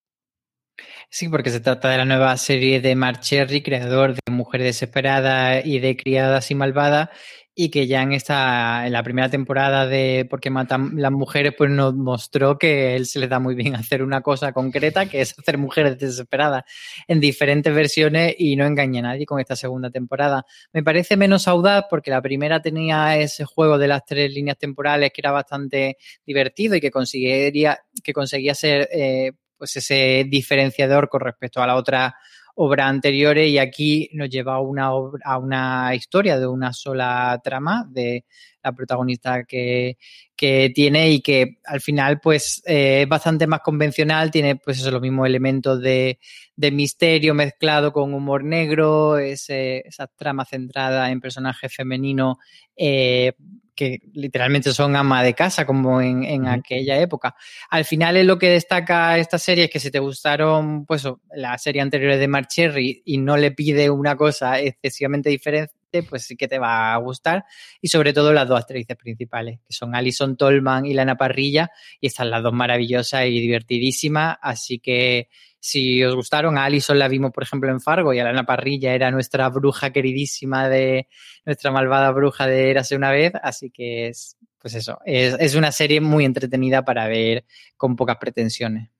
Sí, 1.08 1.28
porque 1.28 1.50
se 1.50 1.60
trata 1.60 1.88
de 1.88 1.98
la 1.98 2.04
nueva 2.04 2.36
serie 2.36 2.80
de 2.80 2.94
Mark 2.94 3.20
Cherry, 3.20 3.62
creador 3.62 4.14
de 4.14 4.20
Mujer 4.30 4.62
Desesperada 4.62 5.64
y 5.64 5.78
de 5.78 5.96
Criadas 5.96 6.50
y 6.50 6.54
Malvada, 6.54 7.10
y 7.54 7.70
que 7.70 7.86
ya 7.86 8.02
en 8.02 8.12
esta, 8.12 8.86
en 8.86 8.92
la 8.92 9.02
primera 9.02 9.30
temporada 9.30 9.86
de 9.86 10.26
Por 10.28 10.40
qué 10.40 10.50
matan 10.50 10.90
las 10.96 11.12
mujeres, 11.12 11.54
pues 11.56 11.70
nos 11.70 11.94
mostró 11.94 12.58
que 12.58 12.96
él 12.96 13.06
se 13.06 13.18
le 13.18 13.28
da 13.28 13.38
muy 13.38 13.54
bien 13.54 13.74
hacer 13.76 14.02
una 14.02 14.20
cosa 14.20 14.52
concreta, 14.52 15.06
que 15.06 15.22
es 15.22 15.34
hacer 15.38 15.56
mujeres 15.58 15.98
desesperadas 15.98 16.64
en 17.08 17.20
diferentes 17.20 17.74
versiones 17.74 18.34
y 18.38 18.56
no 18.56 18.66
engaña 18.66 19.00
a 19.00 19.04
nadie 19.04 19.26
con 19.26 19.40
esta 19.40 19.56
segunda 19.56 19.90
temporada. 19.90 20.44
Me 20.72 20.82
parece 20.82 21.16
menos 21.16 21.48
audaz 21.48 21.86
porque 21.88 22.10
la 22.10 22.20
primera 22.20 22.60
tenía 22.60 23.16
ese 23.16 23.44
juego 23.46 23.78
de 23.78 23.88
las 23.88 24.04
tres 24.04 24.32
líneas 24.32 24.58
temporales 24.58 25.12
que 25.14 25.20
era 25.22 25.30
bastante 25.30 25.96
divertido 26.26 26.76
y 26.76 26.80
que 26.80 26.90
conseguiría, 26.90 27.78
que 28.04 28.12
conseguía 28.12 28.54
ser 28.54 28.88
eh, 28.92 29.32
pues 29.56 29.76
ese 29.76 30.24
diferenciador 30.28 31.08
con 31.08 31.20
respecto 31.20 31.62
a 31.62 31.66
la 31.66 31.76
otra 31.76 32.16
obra 32.58 32.88
anteriores 32.88 33.50
y 33.50 33.58
aquí 33.58 34.08
nos 34.14 34.30
lleva 34.30 34.54
a 34.54 34.60
una, 34.60 34.88
a 35.24 35.38
una 35.38 35.94
historia 35.94 36.38
de 36.38 36.46
una 36.46 36.72
sola 36.72 37.38
trama 37.44 37.86
de 37.90 38.24
la 38.62 38.72
protagonista 38.72 39.44
que, 39.44 39.98
que 40.34 40.72
tiene 40.74 41.10
y 41.10 41.20
que 41.20 41.58
al 41.64 41.82
final 41.82 42.18
pues 42.18 42.62
eh, 42.64 43.02
es 43.02 43.08
bastante 43.08 43.46
más 43.46 43.60
convencional, 43.60 44.30
tiene 44.30 44.56
pues 44.56 44.82
los 44.84 45.02
mismos 45.02 45.26
elementos 45.26 45.82
de, 45.82 46.18
de 46.56 46.70
misterio 46.70 47.34
mezclado 47.34 47.92
con 47.92 48.14
humor 48.14 48.42
negro, 48.42 49.18
ese, 49.18 49.86
esa 49.86 50.06
trama 50.06 50.46
centrada 50.46 51.10
en 51.10 51.20
personajes 51.20 51.72
femeninos 51.74 52.38
eh, 52.74 53.34
que 53.76 54.00
literalmente 54.14 54.72
son 54.72 54.96
ama 54.96 55.22
de 55.22 55.34
casa, 55.34 55.66
como 55.66 56.00
en, 56.00 56.24
en 56.24 56.48
aquella 56.48 56.98
época. 56.98 57.36
Al 57.70 57.84
final 57.84 58.16
es 58.16 58.26
lo 58.26 58.38
que 58.38 58.48
destaca 58.48 59.18
esta 59.18 59.38
serie, 59.38 59.64
es 59.64 59.70
que 59.70 59.78
si 59.78 59.90
te 59.90 59.98
gustaron, 59.98 60.86
pues, 60.86 61.06
la 61.34 61.56
serie 61.58 61.82
anterior 61.82 62.16
de 62.16 62.26
Mark 62.26 62.48
Cherry 62.48 63.02
y 63.04 63.18
no 63.18 63.36
le 63.36 63.52
pide 63.52 63.90
una 63.90 64.16
cosa 64.16 64.58
excesivamente 64.58 65.28
diferente, 65.28 65.76
pues 66.08 66.24
sí 66.24 66.36
que 66.36 66.48
te 66.48 66.58
va 66.58 66.94
a 66.94 66.96
gustar. 66.96 67.44
Y 67.80 67.88
sobre 67.88 68.12
todo 68.12 68.32
las 68.32 68.48
dos 68.48 68.60
actrices 68.60 68.96
principales, 68.96 69.60
que 69.66 69.72
son 69.72 69.94
Alison 69.94 70.36
Tolman 70.36 70.86
y 70.86 70.94
Lana 70.94 71.16
Parrilla, 71.16 71.70
y 72.00 72.06
están 72.08 72.30
las 72.30 72.42
dos 72.42 72.52
maravillosas 72.52 73.26
y 73.26 73.40
divertidísimas, 73.40 74.36
así 74.40 74.78
que 74.78 75.28
si 75.66 76.04
os 76.04 76.14
gustaron, 76.14 76.56
a 76.58 76.64
Alison 76.64 76.98
la 76.98 77.08
vimos, 77.08 77.32
por 77.32 77.42
ejemplo, 77.42 77.70
en 77.70 77.80
Fargo 77.80 78.14
y 78.14 78.20
a 78.20 78.24
Lana 78.24 78.46
Parrilla 78.46 78.94
era 78.94 79.10
nuestra 79.10 79.48
bruja 79.48 79.90
queridísima 79.90 80.68
de 80.68 81.08
nuestra 81.44 81.72
malvada 81.72 82.12
bruja 82.12 82.46
de 82.46 82.70
Érase 82.70 82.94
una 82.94 83.10
vez. 83.10 83.32
Así 83.42 83.70
que 83.70 84.06
es, 84.06 84.36
pues 84.58 84.74
eso, 84.74 85.00
es, 85.04 85.36
es 85.40 85.56
una 85.56 85.72
serie 85.72 86.00
muy 86.00 86.24
entretenida 86.24 86.84
para 86.84 87.08
ver 87.08 87.44
con 87.76 87.96
pocas 87.96 88.16
pretensiones. 88.16 88.90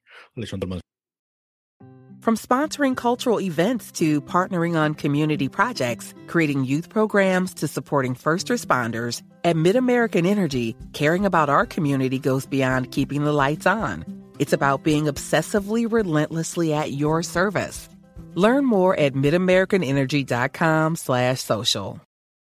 From 2.21 2.37
sponsoring 2.37 2.97
cultural 2.97 3.41
events 3.41 3.93
to 3.93 4.21
partnering 4.23 4.77
on 4.77 4.95
community 4.95 5.49
projects, 5.49 6.13
creating 6.27 6.65
youth 6.65 6.89
programs 6.89 7.55
to 7.55 7.69
supporting 7.69 8.17
first 8.17 8.49
responders, 8.49 9.23
at 9.45 9.55
MidAmerican 9.55 10.27
Energy, 10.27 10.75
caring 10.93 11.25
about 11.25 11.49
our 11.49 11.65
community 11.65 12.19
goes 12.19 12.45
beyond 12.45 12.91
keeping 12.91 13.23
the 13.23 13.33
lights 13.33 13.67
on. 13.67 14.26
It's 14.39 14.53
about 14.53 14.83
being 14.83 15.05
obsessively 15.05 15.91
relentlessly 15.91 16.75
at 16.75 16.93
your 16.93 17.23
service. 17.23 17.89
Learn 18.35 18.65
more 18.65 18.99
at 18.99 19.15
midamericanenergy.com 19.15 20.97
slash 20.97 21.41
social. 21.41 22.01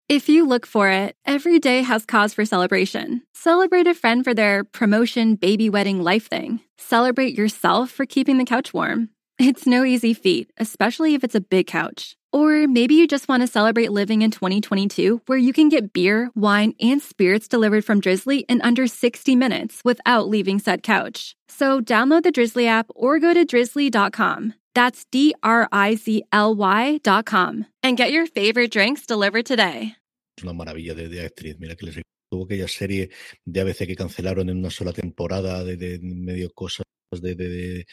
If 0.08 0.28
you 0.28 0.44
look 0.44 0.66
for 0.66 0.88
it, 0.88 1.14
every 1.24 1.60
day 1.60 1.82
has 1.82 2.04
cause 2.04 2.34
for 2.34 2.44
celebration. 2.44 3.22
Celebrate 3.32 3.86
a 3.86 3.94
friend 3.94 4.24
for 4.24 4.34
their 4.34 4.64
promotion, 4.64 5.36
baby 5.36 5.70
wedding, 5.70 6.02
life 6.02 6.26
thing. 6.28 6.58
Celebrate 6.78 7.38
yourself 7.38 7.92
for 7.92 8.04
keeping 8.04 8.36
the 8.36 8.44
couch 8.44 8.74
warm. 8.74 9.10
It's 9.38 9.66
no 9.66 9.84
easy 9.84 10.12
feat, 10.12 10.50
especially 10.58 11.14
if 11.14 11.22
it's 11.22 11.36
a 11.36 11.40
big 11.40 11.68
couch. 11.68 12.16
Or 12.32 12.68
maybe 12.68 12.94
you 12.94 13.06
just 13.08 13.28
want 13.28 13.42
to 13.42 13.48
celebrate 13.48 13.90
living 13.90 14.22
in 14.22 14.30
2022 14.30 15.22
where 15.26 15.38
you 15.38 15.52
can 15.52 15.68
get 15.68 15.92
beer, 15.92 16.30
wine, 16.34 16.74
and 16.80 17.02
spirits 17.02 17.48
delivered 17.48 17.84
from 17.84 18.00
Drizzly 18.00 18.40
in 18.48 18.60
under 18.62 18.86
60 18.86 19.34
minutes 19.36 19.80
without 19.84 20.28
leaving 20.28 20.58
said 20.58 20.82
couch. 20.82 21.34
So 21.48 21.80
download 21.80 22.22
the 22.22 22.30
Drizzly 22.30 22.68
app 22.68 22.86
or 22.94 23.18
go 23.18 23.34
to 23.34 23.44
drizzly.com. 23.44 24.54
That's 24.74 25.04
D 25.10 25.34
R 25.42 25.68
I 25.72 25.96
Z 25.96 26.24
L 26.32 26.54
Y.com 26.54 27.66
and 27.82 27.96
get 27.96 28.12
your 28.12 28.26
favorite 28.26 28.70
drinks 28.70 29.06
delivered 29.06 29.46
today. 29.46 29.96
Una 30.42 30.54
maravilla 30.54 30.94
de, 30.94 31.08
de 31.08 31.24
actriz. 31.24 31.58
Mira 31.58 31.74
que 31.74 31.86
les 31.86 32.02
tuvo 32.30 32.44
aquella 32.44 32.68
serie 32.68 33.10
de 33.44 33.60
ABC 33.60 33.86
que 33.86 33.96
cancelaron 33.96 34.48
en 34.48 34.58
una 34.58 34.70
sola 34.70 34.92
temporada 34.92 35.64
de, 35.64 35.76
de 35.76 35.98
medio 36.00 36.50
cosas 36.54 36.84
de, 37.10 37.34
de, 37.34 37.48
de, 37.48 37.86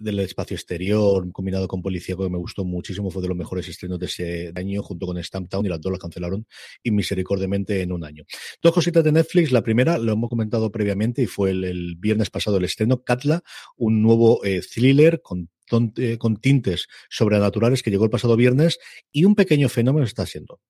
del 0.00 0.20
espacio 0.20 0.54
exterior 0.54 1.30
combinado 1.32 1.68
con 1.68 1.82
policía 1.82 2.16
que 2.16 2.30
me 2.30 2.38
gustó 2.38 2.64
muchísimo, 2.64 3.10
fue 3.10 3.20
de 3.20 3.28
los 3.28 3.36
mejores 3.36 3.68
estrenos 3.68 3.98
de 3.98 4.06
ese 4.06 4.52
año 4.54 4.82
junto 4.82 5.06
con 5.06 5.22
Stamptown 5.22 5.66
y 5.66 5.68
las 5.68 5.80
dos 5.80 5.92
las 5.92 6.00
cancelaron 6.00 6.46
misericordiamente 6.84 7.82
en 7.82 7.92
un 7.92 8.04
año. 8.04 8.24
Dos 8.62 8.72
cositas 8.72 9.04
de 9.04 9.12
Netflix, 9.12 9.52
la 9.52 9.62
primera 9.62 9.98
lo 9.98 10.12
hemos 10.12 10.30
comentado 10.30 10.70
previamente 10.70 11.22
y 11.22 11.26
fue 11.26 11.50
el, 11.50 11.64
el 11.64 11.96
viernes 11.96 12.30
pasado 12.30 12.56
el 12.56 12.64
estreno, 12.64 13.02
Katla, 13.02 13.42
un 13.76 14.00
nuevo 14.00 14.42
eh, 14.44 14.60
thriller 14.60 15.20
con 15.20 15.50
con 16.18 16.36
tintes 16.36 16.88
sobrenaturales 17.08 17.82
que 17.82 17.90
llegó 17.90 18.04
el 18.04 18.10
pasado 18.10 18.36
viernes 18.36 18.78
y 19.10 19.24
un 19.24 19.34
pequeño 19.34 19.70
fenómeno 19.70 20.04
está 20.04 20.26
siendo. 20.26 20.60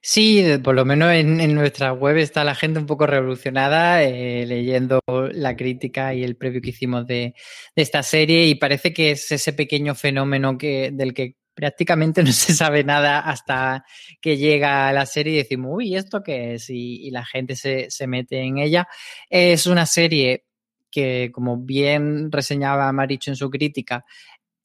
Sí, 0.00 0.44
por 0.62 0.74
lo 0.74 0.84
menos 0.84 1.12
en, 1.12 1.40
en, 1.40 1.54
nuestra 1.54 1.92
web 1.92 2.16
está 2.16 2.44
la 2.44 2.54
gente 2.54 2.78
un 2.78 2.86
poco 2.86 3.06
revolucionada 3.06 4.02
eh, 4.02 4.46
leyendo 4.46 5.00
la 5.32 5.56
crítica 5.56 6.14
y 6.14 6.22
el 6.22 6.36
previo 6.36 6.60
que 6.60 6.70
hicimos 6.70 7.06
de, 7.06 7.34
de, 7.74 7.82
esta 7.82 8.02
serie 8.02 8.46
y 8.46 8.54
parece 8.54 8.92
que 8.92 9.10
es 9.12 9.30
ese 9.32 9.52
pequeño 9.52 9.94
fenómeno 9.94 10.56
que, 10.56 10.90
del 10.92 11.14
que 11.14 11.36
prácticamente 11.54 12.22
no 12.24 12.32
se 12.32 12.54
sabe 12.54 12.84
nada 12.84 13.18
hasta 13.18 13.84
que 14.20 14.36
llega 14.36 14.92
la 14.92 15.06
serie 15.06 15.34
y 15.34 15.38
decimos, 15.38 15.72
uy, 15.74 15.96
¿esto 15.96 16.22
qué 16.22 16.54
es? 16.54 16.70
Y, 16.70 17.06
y 17.06 17.10
la 17.10 17.24
gente 17.24 17.56
se, 17.56 17.90
se 17.90 18.06
mete 18.06 18.38
en 18.40 18.58
ella. 18.58 18.86
Es 19.28 19.66
una 19.66 19.84
serie 19.84 20.44
que, 20.90 21.30
como 21.32 21.58
bien 21.58 22.30
reseñaba 22.30 22.92
Maricho 22.92 23.30
en 23.32 23.36
su 23.36 23.50
crítica, 23.50 24.04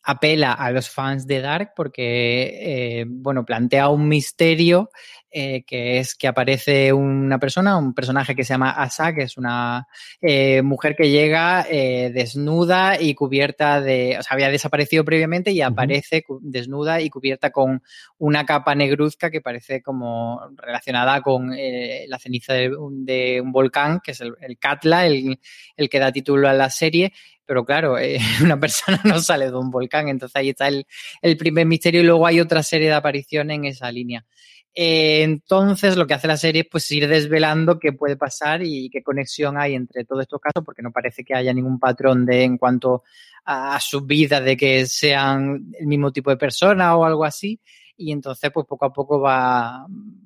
apela 0.04 0.54
a 0.54 0.70
los 0.72 0.90
fans 0.90 1.26
de 1.26 1.42
Dark 1.42 1.72
porque, 1.76 3.00
eh, 3.00 3.06
bueno, 3.08 3.46
plantea 3.46 3.90
un 3.90 4.08
misterio 4.08 4.90
eh, 5.36 5.64
que 5.66 5.98
es 5.98 6.14
que 6.14 6.28
aparece 6.28 6.94
una 6.94 7.40
persona, 7.40 7.76
un 7.76 7.96
personaje 7.96 8.36
que 8.36 8.44
se 8.44 8.54
llama 8.54 8.70
Asa, 8.70 9.16
que 9.16 9.24
es 9.24 9.36
una 9.36 9.88
eh, 10.22 10.62
mujer 10.62 10.96
que 10.96 11.10
llega 11.10 11.66
eh, 11.68 12.12
desnuda 12.14 13.02
y 13.02 13.16
cubierta 13.16 13.82
de, 13.82 14.16
o 14.20 14.22
sea, 14.22 14.36
había 14.36 14.50
desaparecido 14.50 15.04
previamente 15.04 15.52
y 15.52 15.62
aparece 15.62 16.24
uh 16.28 16.36
-huh. 16.36 16.40
desnuda 16.44 17.02
y 17.02 17.10
cubierta 17.10 17.50
con 17.50 17.82
una 18.20 18.46
capa 18.46 18.76
negruzca 18.76 19.32
que 19.32 19.42
parece 19.42 19.82
como 19.82 20.40
relacionada 20.56 21.22
con 21.22 21.50
la 21.50 22.20
ceniza 22.20 22.54
de 22.54 22.70
un, 22.76 23.04
de 23.04 23.42
un, 23.42 23.52
volcán, 23.52 24.02
que 24.04 24.12
es 24.12 24.22
el, 24.22 24.36
el 24.40 24.60
Katla, 24.60 25.08
el, 25.08 25.40
el, 25.76 25.90
que 25.90 26.00
da 26.00 26.12
título 26.12 26.48
a 26.48 26.54
la 26.54 26.70
serie. 26.70 27.12
Pero 27.46 27.66
claro, 27.66 27.98
eh, 27.98 28.20
una 28.44 28.60
persona 28.60 29.00
no 29.04 29.20
sale 29.20 29.46
de 29.46 29.58
un 29.58 29.70
volcán, 29.70 30.08
entonces 30.08 30.36
ahí 30.36 30.50
está 30.50 30.68
el, 30.68 30.86
el 31.22 31.38
primer 31.38 31.66
misterio 31.66 32.02
y 32.02 32.06
luego 32.06 32.26
hay 32.28 32.40
otra 32.40 32.64
serie 32.64 32.88
de 32.88 32.94
apariciones 32.94 33.58
en 33.58 33.66
esa 33.66 33.92
línea. 33.92 34.26
Eh, 34.76 35.22
entonces, 35.24 35.96
lo 35.98 36.08
que 36.08 36.16
hace 36.16 36.28
la 36.28 36.38
serie 36.38 36.62
es 36.62 36.68
pues 36.70 36.90
ir 36.92 37.08
desvelando 37.08 37.78
qué 37.80 37.94
puede 37.94 38.18
pasar 38.18 38.64
y 38.64 38.90
qué 38.90 39.04
conexión 39.04 39.58
hay 39.58 39.76
entre 39.76 40.04
todos 40.06 40.24
estos 40.24 40.42
casos, 40.42 40.64
porque 40.66 40.82
no 40.82 40.92
parece 40.92 41.24
que 41.24 41.36
haya 41.36 41.54
ningún 41.54 41.80
patrón 41.80 42.26
de 42.26 42.44
en 42.44 42.58
cuanto 42.58 43.04
a, 43.46 43.80
su 43.80 44.02
vida, 44.02 44.42
de 44.42 44.58
que 44.58 44.86
sean 44.86 45.72
el 45.80 45.88
mismo 45.88 46.12
tipo 46.12 46.30
de 46.32 46.38
persona 46.38 46.96
o 46.96 47.06
algo 47.06 47.26
así. 47.26 47.60
Y 47.96 48.12
entonces, 48.12 48.50
pues 48.52 48.66
poco 48.66 48.86
a 48.86 48.94
poco 48.94 49.20
va, 49.20 49.86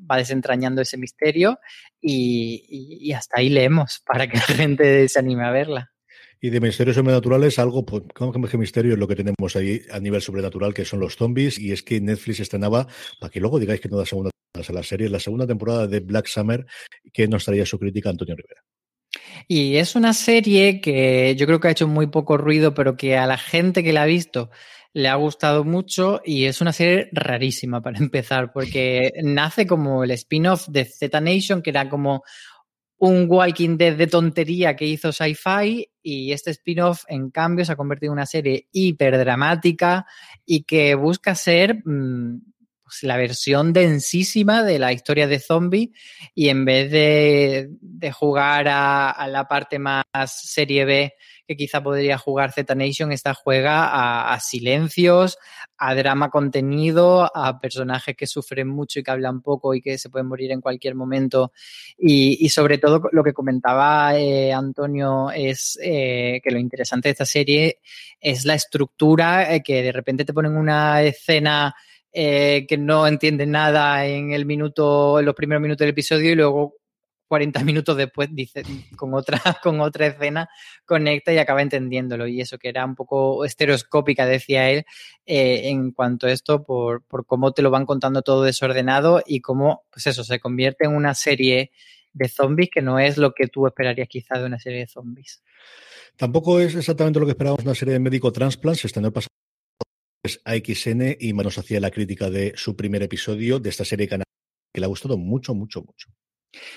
va 0.10 0.18
desentrañando 0.18 0.82
ese 0.82 0.98
misterio 0.98 1.60
y, 2.00 2.66
y 3.02 3.12
hasta 3.12 3.40
ahí 3.40 3.50
leemos 3.50 4.02
para 4.06 4.28
que 4.28 4.38
la 4.38 4.44
gente 4.44 5.10
se 5.10 5.20
anime 5.20 5.46
a 5.46 5.52
verla. 5.52 5.92
Y 6.40 6.50
de 6.50 6.60
misterios 6.60 6.96
sobrenaturales, 6.96 7.58
algo, 7.60 7.86
pues, 7.86 8.04
como 8.14 8.32
que 8.32 8.58
misterio 8.58 8.94
es 8.94 9.00
lo 9.00 9.08
que 9.08 9.16
tenemos 9.16 9.56
ahí 9.56 9.82
a 9.92 10.00
nivel 10.00 10.22
sobrenatural, 10.22 10.74
que 10.74 10.86
son 10.86 11.00
los 11.00 11.16
zombies, 11.16 11.58
y 11.58 11.72
es 11.72 11.84
que 11.84 12.00
Netflix 12.00 12.42
estrenaba, 12.42 12.88
para 13.20 13.32
que 13.32 13.40
luego 13.40 13.60
digáis 13.60 13.82
que 13.82 13.90
no 13.90 13.98
da 13.98 14.06
segunda 14.06 14.30
a 14.56 14.74
la 14.74 14.84
serie, 14.84 15.10
la 15.10 15.20
segunda 15.20 15.46
temporada 15.46 15.88
de 15.88 16.00
Black 16.00 16.28
Summer, 16.28 16.66
que 17.14 17.28
nos 17.28 17.46
traía 17.46 17.66
su 17.66 17.78
crítica 17.78 18.10
Antonio 18.10 18.36
Rivera. 18.36 18.62
Y 19.48 19.78
es 19.78 19.96
una 19.96 20.14
serie 20.14 20.82
que 20.82 21.36
yo 21.38 21.46
creo 21.46 21.60
que 21.60 21.68
ha 21.70 21.72
hecho 21.72 21.88
muy 21.88 22.08
poco 22.08 22.38
ruido, 22.38 22.74
pero 22.74 22.98
que 22.98 23.18
a 23.18 23.28
la 23.28 23.38
gente 23.38 23.84
que 23.84 23.94
la 23.94 24.04
ha 24.04 24.06
visto 24.06 24.50
le 24.94 25.10
ha 25.10 25.16
gustado 25.16 25.64
mucho 25.64 26.22
y 26.26 26.46
es 26.46 26.60
una 26.60 26.74
serie 26.74 27.10
rarísima 27.12 27.82
para 27.82 28.00
empezar, 28.00 28.52
porque 28.52 29.14
nace 29.24 29.68
como 29.68 30.04
el 30.04 30.12
spin-off 30.12 30.68
de 30.70 30.86
Z 30.86 31.22
Nation, 31.22 31.62
que 31.62 31.70
era 31.70 31.88
como 31.90 32.24
un 33.00 33.28
Walking 33.30 33.78
Dead 33.78 33.96
de 33.96 34.08
tontería 34.08 34.76
que 34.76 34.86
hizo 34.86 35.12
Sci-Fi 35.12 35.90
y 36.02 36.32
este 36.32 36.52
spin-off, 36.52 37.04
en 37.08 37.30
cambio, 37.30 37.64
se 37.64 37.72
ha 37.72 37.76
convertido 37.76 38.12
en 38.12 38.18
una 38.18 38.26
serie 38.26 38.68
hiperdramática 38.72 40.06
y 40.46 40.64
que 40.64 40.96
busca 40.96 41.36
ser 41.36 41.82
mm, 41.86 42.42
pues, 42.88 43.04
la 43.04 43.18
versión 43.18 43.74
densísima 43.74 44.64
de 44.64 44.80
la 44.80 44.94
historia 44.94 45.28
de 45.28 45.40
zombie 45.40 45.92
y 46.34 46.50
en 46.50 46.64
vez 46.64 46.90
de, 46.90 47.70
jugar 48.14 48.68
a, 48.70 49.28
la 49.28 49.48
parte 49.48 49.78
más 49.78 50.06
serie 50.26 50.86
B 50.86 51.14
que 51.48 51.56
quizá 51.56 51.82
podría 51.82 52.18
jugar 52.18 52.52
Z 52.52 52.76
Nation, 52.76 53.12
esta 53.12 53.34
juega 53.34 54.34
a, 54.34 54.40
silencios, 54.40 55.38
a 55.78 55.96
drama 55.96 56.30
contenido, 56.30 57.32
a 57.34 57.60
personajes 57.62 58.16
que 58.18 58.28
sufren 58.28 58.68
mucho 58.68 59.00
y 59.00 59.04
que 59.04 59.12
hablan 59.12 59.42
poco 59.42 59.74
y 59.74 59.82
que 59.82 59.98
se 59.98 60.10
pueden 60.10 60.28
morir 60.28 60.52
en 60.52 60.60
cualquier 60.60 60.96
momento. 60.96 61.54
Y, 61.98 62.50
sobre 62.50 62.78
todo 62.78 63.02
lo 63.12 63.24
que 63.24 63.34
comentaba 63.34 64.18
eh, 64.18 64.52
Antonio 64.52 65.30
es 65.32 65.80
eh, 65.82 66.42
que 66.44 66.52
lo 66.52 66.60
interesante 66.60 67.08
de 67.08 67.12
esta 67.12 67.26
serie 67.26 67.80
es 68.20 68.46
la 68.46 68.56
estructura, 68.56 69.54
eh, 69.54 69.62
que 69.64 69.84
de 69.84 69.92
repente 69.92 70.26
te 70.26 70.34
ponen 70.34 70.58
una 70.58 71.02
escena 71.02 71.74
que 72.10 72.78
no 72.80 73.06
entiende 73.06 73.46
nada 73.46 74.04
en 74.08 74.32
el 74.32 74.48
minuto, 74.48 75.20
en 75.20 75.26
los 75.26 75.36
primeros 75.36 75.62
minutos 75.62 75.82
del 75.82 75.90
episodio 75.90 76.32
y 76.32 76.36
luego 76.36 76.77
40 77.28 77.64
minutos 77.64 77.98
después 77.98 78.30
dice 78.32 78.64
con 78.96 79.14
otra, 79.14 79.40
con 79.64 79.82
otra 79.82 80.08
escena, 80.08 80.50
conecta 80.86 81.34
y 81.34 81.38
acaba 81.38 81.62
entendiéndolo. 81.62 82.28
Y 82.28 82.42
eso 82.42 82.58
que 82.58 82.70
era 82.70 82.86
un 82.86 82.96
poco 82.96 83.46
estereoscópica, 83.46 84.26
decía 84.26 84.70
él, 84.70 84.86
eh, 85.26 85.70
en 85.70 85.92
cuanto 85.92 86.28
a 86.28 86.32
esto, 86.32 86.64
por, 86.64 87.04
por, 87.04 87.26
cómo 87.26 87.52
te 87.52 87.62
lo 87.62 87.72
van 87.72 87.86
contando 87.86 88.22
todo 88.22 88.44
desordenado 88.44 89.22
y 89.26 89.42
cómo, 89.42 89.84
pues 89.92 90.08
eso, 90.08 90.24
se 90.24 90.40
convierte 90.40 90.86
en 90.86 90.96
una 90.96 91.14
serie 91.14 91.72
de 92.14 92.30
zombies 92.30 92.70
que 92.72 92.82
no 92.82 93.00
es 93.00 93.18
lo 93.18 93.34
que 93.34 93.48
tú 93.48 93.68
esperarías 93.68 94.08
quizá 94.08 94.40
de 94.40 94.46
una 94.46 94.60
serie 94.60 94.80
de 94.80 94.88
zombies. 94.88 95.44
Tampoco 96.16 96.60
es 96.60 96.76
exactamente 96.76 97.20
lo 97.20 97.26
que 97.26 97.34
esperábamos 97.34 97.64
una 97.64 97.76
serie 97.76 97.94
de 97.94 98.00
médico 98.00 98.32
transplant, 98.32 98.78
se 98.78 98.88
estrenó 98.88 99.12
pasado 99.12 99.28
AXN 100.44 101.16
y 101.20 101.34
nos 101.34 101.58
hacía 101.58 101.80
la 101.80 101.92
crítica 101.92 102.30
de 102.30 102.54
su 102.56 102.76
primer 102.76 103.04
episodio 103.04 103.60
de 103.60 103.70
esta 103.70 103.86
serie 103.86 104.08
que 104.08 104.18
le 104.18 104.84
ha 104.84 104.90
gustado 104.90 105.18
mucho, 105.18 105.54
mucho, 105.54 105.82
mucho. 105.82 106.10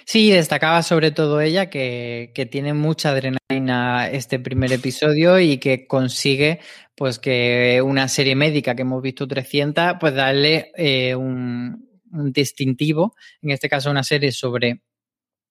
Sí, 0.05 0.31
destacaba 0.31 0.83
sobre 0.83 1.11
todo 1.11 1.41
ella 1.41 1.71
que, 1.71 2.33
tiene 2.51 2.75
mucha 2.75 3.11
adrenalina 3.11 4.09
este 4.11 4.39
primer 4.39 4.73
episodio 4.73 5.39
y 5.39 5.59
que 5.59 5.87
consigue 5.87 6.61
pues 6.97 7.19
que 7.19 7.81
una 7.83 8.09
serie 8.09 8.35
médica 8.35 8.75
que 8.75 8.83
hemos 8.83 9.03
visto 9.03 9.27
300 9.27 9.95
pues 10.01 10.15
darle 10.15 10.73
eh, 10.77 11.15
un, 11.15 11.89
distintivo, 12.33 13.15
en 13.41 13.51
este 13.51 13.69
caso 13.69 13.91
una 13.91 14.03
serie 14.03 14.33
sobre 14.33 14.83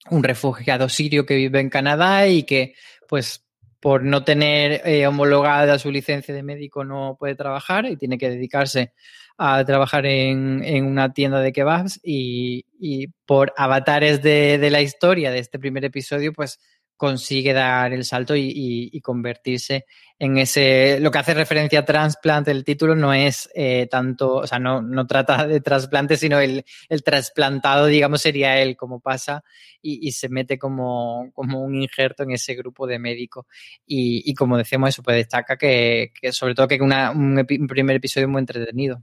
un 0.10 0.24
refugiado 0.24 0.90
sirio 0.90 1.26
que 1.26 1.36
vive 1.36 1.60
en 1.60 1.70
Canadá 1.70 2.28
y 2.28 2.44
que 2.44 2.76
pues 3.08 3.46
por 3.80 4.04
no 4.04 4.24
tener 4.26 4.82
eh, 4.86 5.08
homologada 5.08 5.80
su 5.80 5.90
licencia 5.90 6.34
de 6.34 6.44
médico 6.44 6.84
no 6.84 7.16
puede 7.18 7.36
trabajar 7.36 7.86
y 7.86 7.96
tiene 7.96 8.18
que 8.18 8.30
dedicarse 8.30 8.94
a 9.42 9.64
trabajar 9.64 10.06
en, 10.06 10.62
en 10.66 10.86
una 10.86 11.14
tienda 11.14 11.40
de 11.40 11.54
kebabs 11.54 12.02
y, 12.04 12.66
y 12.78 13.08
por 13.26 13.54
avatares 13.56 14.22
de, 14.22 14.58
de, 14.58 14.70
la 14.70 14.82
historia 14.82 15.32
de 15.32 15.40
este 15.40 15.58
primer 15.58 15.86
episodio, 15.86 16.34
pues 16.34 16.60
consigue 16.98 17.54
dar 17.54 17.94
el 17.94 18.04
salto 18.04 18.36
y, 18.36 18.52
y, 18.92 19.00
convertirse 19.00 19.86
en 20.20 20.38
ese, 20.38 21.00
lo 21.00 21.10
que 21.12 21.20
hace 21.20 21.34
referencia 21.34 21.80
a 21.80 21.86
trasplante, 21.86 22.52
el 22.52 22.66
título 22.66 22.94
no 22.94 23.14
es 23.14 23.50
eh, 23.56 23.88
tanto, 23.90 24.36
o 24.36 24.46
sea, 24.48 24.60
no, 24.60 24.82
no 24.82 25.08
trata 25.08 25.48
de 25.48 25.62
trasplante, 25.62 26.18
sino 26.18 26.42
el, 26.42 26.66
el 26.90 27.04
trasplantado, 27.04 27.86
digamos, 27.86 28.22
sería 28.22 28.62
él 28.62 28.76
como 28.76 29.00
pasa 29.00 29.46
y, 29.82 30.06
y, 30.06 30.12
se 30.12 30.28
mete 30.28 30.60
como, 30.60 31.32
como 31.34 31.64
un 31.64 31.76
injerto 31.76 32.24
en 32.24 32.32
ese 32.32 32.56
grupo 32.56 32.86
de 32.86 33.00
médicos. 33.00 33.46
Y, 33.86 34.30
y 34.30 34.34
como 34.34 34.58
decíamos, 34.58 34.90
eso 34.90 35.02
pues 35.02 35.16
destaca 35.16 35.58
que, 35.58 36.12
que 36.20 36.34
sobre 36.34 36.54
todo 36.54 36.68
que 36.68 36.82
una, 36.82 37.12
un, 37.12 37.38
un 37.38 37.68
primer 37.68 37.96
episodio 37.96 38.28
muy 38.28 38.40
entretenido. 38.40 39.02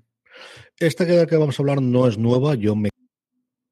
Esta 0.78 1.06
que 1.06 1.36
vamos 1.36 1.58
a 1.58 1.62
hablar 1.62 1.80
no 1.80 2.06
es 2.06 2.18
nueva, 2.18 2.54
yo 2.54 2.76
me 2.76 2.90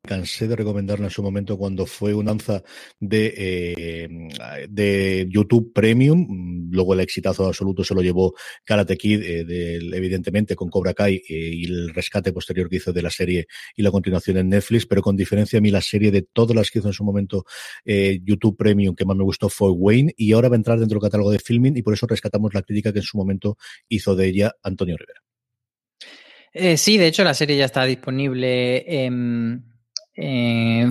cansé 0.05 0.47
de 0.47 0.57
recomendarla 0.57 1.07
en 1.07 1.11
su 1.11 1.23
momento 1.23 1.57
cuando 1.57 1.87
fue 1.87 2.15
un 2.15 2.29
anza 2.29 2.63
de, 3.01 3.35
eh, 3.37 4.69
de 4.69 5.27
YouTube 5.31 5.73
Premium. 5.73 6.69
Luego 6.71 6.95
el 6.95 7.01
exitazo 7.01 7.47
absoluto 7.47 7.85
se 7.85 7.95
lo 7.95 8.03
llevó 8.03 8.35
Karate 8.65 8.97
Kid, 8.97 9.23
eh, 9.23 9.79
evidentemente 9.93 10.55
con 10.55 10.69
Cobra 10.69 10.95
Kai 10.95 11.17
eh, 11.17 11.23
y 11.29 11.65
el 11.65 11.95
rescate 11.95 12.33
posterior 12.33 12.69
que 12.69 12.77
hizo 12.77 12.93
de 12.93 13.03
la 13.03 13.11
serie 13.11 13.47
y 13.77 13.83
la 13.83 13.91
continuación 13.91 14.37
en 14.37 14.49
Netflix, 14.51 14.87
pero 14.87 15.03
con 15.03 15.17
diferencia 15.17 15.59
a 15.59 15.63
mí 15.63 15.71
la 15.71 15.81
serie 15.81 16.11
de 16.11 16.23
todas 16.23 16.55
las 16.55 16.71
que 16.71 16.81
hizo 16.81 16.89
en 16.89 16.95
su 16.95 17.05
momento 17.05 17.45
YouTube 17.85 18.57
Premium 18.57 18.95
que 18.95 19.05
más 19.05 19.17
me 19.17 19.25
gustó 19.25 19.49
fue 19.49 19.71
Wayne 19.71 20.13
y 20.17 20.33
ahora 20.33 20.49
va 20.49 20.55
a 20.55 20.57
entrar 20.57 20.79
dentro 20.79 20.97
del 20.97 21.07
catálogo 21.07 21.31
de 21.31 21.39
filming 21.39 21.77
y 21.77 21.83
por 21.83 21.95
eso 21.95 22.07
rescatamos 22.07 22.55
la 22.55 22.63
crítica 22.63 22.93
que 22.93 22.99
en 22.99 23.05
su 23.05 23.17
momento 23.17 23.57
hizo 23.89 24.15
de 24.17 24.27
ella 24.27 24.53
Antonio 24.63 24.97
Rivera. 24.97 25.34
Eh, 26.57 26.77
sí, 26.77 26.99
de 26.99 27.09
hecho 27.09 27.25
la 27.25 27.35
serie 27.35 27.57
ya 27.57 27.65
está 27.65 27.85
disponible 27.85 29.05
en, 29.05 29.65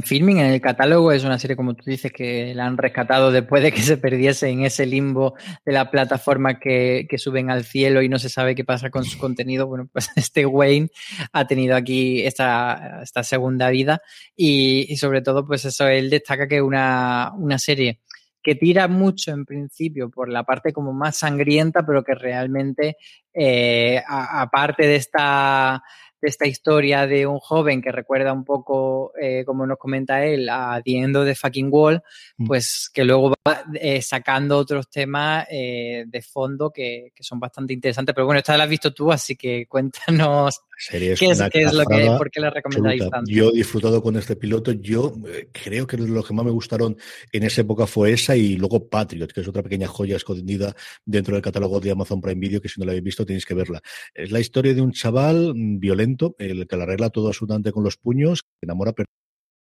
filming, 0.03 0.39
en 0.39 0.47
el 0.47 0.59
catálogo. 0.59 1.13
Es 1.13 1.23
una 1.23 1.39
serie, 1.39 1.55
como 1.55 1.73
tú 1.73 1.83
dices, 1.85 2.11
que 2.11 2.53
la 2.53 2.65
han 2.65 2.77
rescatado 2.77 3.31
después 3.31 3.63
de 3.63 3.71
que 3.71 3.81
se 3.81 3.95
perdiese 3.95 4.49
en 4.49 4.65
ese 4.65 4.85
limbo 4.85 5.35
de 5.65 5.71
la 5.71 5.89
plataforma 5.89 6.59
que, 6.59 7.07
que 7.09 7.17
suben 7.17 7.49
al 7.49 7.63
cielo 7.63 8.01
y 8.01 8.09
no 8.09 8.19
se 8.19 8.27
sabe 8.27 8.55
qué 8.55 8.65
pasa 8.65 8.89
con 8.89 9.05
su 9.05 9.17
contenido. 9.17 9.65
Bueno, 9.65 9.87
pues 9.91 10.09
este 10.17 10.45
Wayne 10.45 10.89
ha 11.31 11.47
tenido 11.47 11.77
aquí 11.77 12.25
esta, 12.25 12.99
esta 13.01 13.23
segunda 13.23 13.69
vida 13.69 14.01
y, 14.35 14.91
y 14.91 14.97
sobre 14.97 15.21
todo, 15.21 15.47
pues 15.47 15.63
eso, 15.63 15.87
él 15.87 16.09
destaca 16.09 16.49
que 16.49 16.61
una, 16.61 17.31
una 17.37 17.57
serie 17.57 18.01
que 18.43 18.55
tira 18.55 18.87
mucho 18.87 19.31
en 19.31 19.45
principio 19.45 20.09
por 20.09 20.29
la 20.29 20.43
parte 20.43 20.73
como 20.73 20.93
más 20.93 21.17
sangrienta, 21.17 21.85
pero 21.85 22.03
que 22.03 22.13
realmente, 22.13 22.97
eh, 23.33 24.01
aparte 24.07 24.85
de 24.85 24.95
esta 24.95 25.81
de 26.23 26.29
esta 26.29 26.47
historia 26.47 27.05
de 27.05 27.27
un 27.27 27.39
joven 27.39 27.81
que 27.81 27.91
recuerda 27.91 28.31
un 28.31 28.45
poco, 28.45 29.11
eh, 29.21 29.43
como 29.45 29.67
nos 29.67 29.77
comenta 29.77 30.23
él, 30.23 30.47
a 30.47 30.81
The 30.81 30.99
End 30.99 31.17
of 31.17 31.25
the 31.25 31.35
Fucking 31.35 31.67
Wall, 31.69 32.01
mm. 32.37 32.47
pues 32.47 32.89
que 32.93 33.03
luego 33.03 33.33
va 33.45 33.65
eh, 33.73 34.01
sacando 34.01 34.57
otros 34.57 34.89
temas 34.89 35.45
eh, 35.51 36.05
de 36.07 36.21
fondo 36.21 36.71
que, 36.71 37.11
que, 37.13 37.23
son 37.23 37.41
bastante 37.41 37.73
interesantes. 37.73 38.15
Pero 38.15 38.25
bueno, 38.25 38.39
esta 38.39 38.55
la 38.55 38.63
has 38.63 38.69
visto 38.69 38.93
tú, 38.93 39.11
así 39.11 39.35
que 39.35 39.67
cuéntanos 39.67 40.61
qué, 40.89 41.11
es, 41.11 41.19
qué 41.19 41.61
es, 41.61 41.73
lo 41.73 41.85
que, 41.85 42.05
por 42.17 42.31
qué 42.31 42.39
la 42.39 42.49
recomendáis 42.49 43.09
tanto. 43.09 43.31
Yo 43.31 43.49
he 43.49 43.53
disfrutado 43.53 44.01
con 44.01 44.15
este 44.15 44.35
piloto. 44.35 44.71
Yo 44.71 45.13
creo 45.51 45.87
que 45.87 45.97
lo 45.97 46.23
que 46.23 46.33
más 46.33 46.45
me 46.45 46.51
gustaron 46.51 46.97
en 47.31 47.43
esa 47.43 47.61
época 47.61 47.87
fue 47.87 48.11
esa 48.11 48.35
y 48.35 48.55
luego 48.55 48.87
Patriot, 48.87 49.31
que 49.31 49.41
es 49.41 49.47
otra 49.47 49.63
pequeña 49.63 49.87
joya 49.87 50.15
escondida 50.15 50.75
dentro 51.05 51.35
del 51.35 51.41
catálogo 51.41 51.79
de 51.79 51.91
Amazon 51.91 52.21
Prime 52.21 52.39
Video, 52.39 52.61
que 52.61 52.69
si 52.69 52.79
no 52.79 52.85
la 52.85 52.91
habéis 52.91 53.03
visto 53.03 53.25
tenéis 53.25 53.45
que 53.45 53.53
verla. 53.53 53.81
Es 54.13 54.31
la 54.31 54.39
historia 54.39 54.73
de 54.73 54.81
un 54.81 54.91
chaval 54.91 55.53
mm, 55.55 55.79
violento 55.79 56.35
el 56.37 56.67
que 56.67 56.77
la 56.77 56.83
arregla 56.83 57.09
todo 57.09 57.27
absolutamente 57.27 57.71
con 57.71 57.83
los 57.83 57.97
puños, 57.97 58.43
enamora 58.61 58.93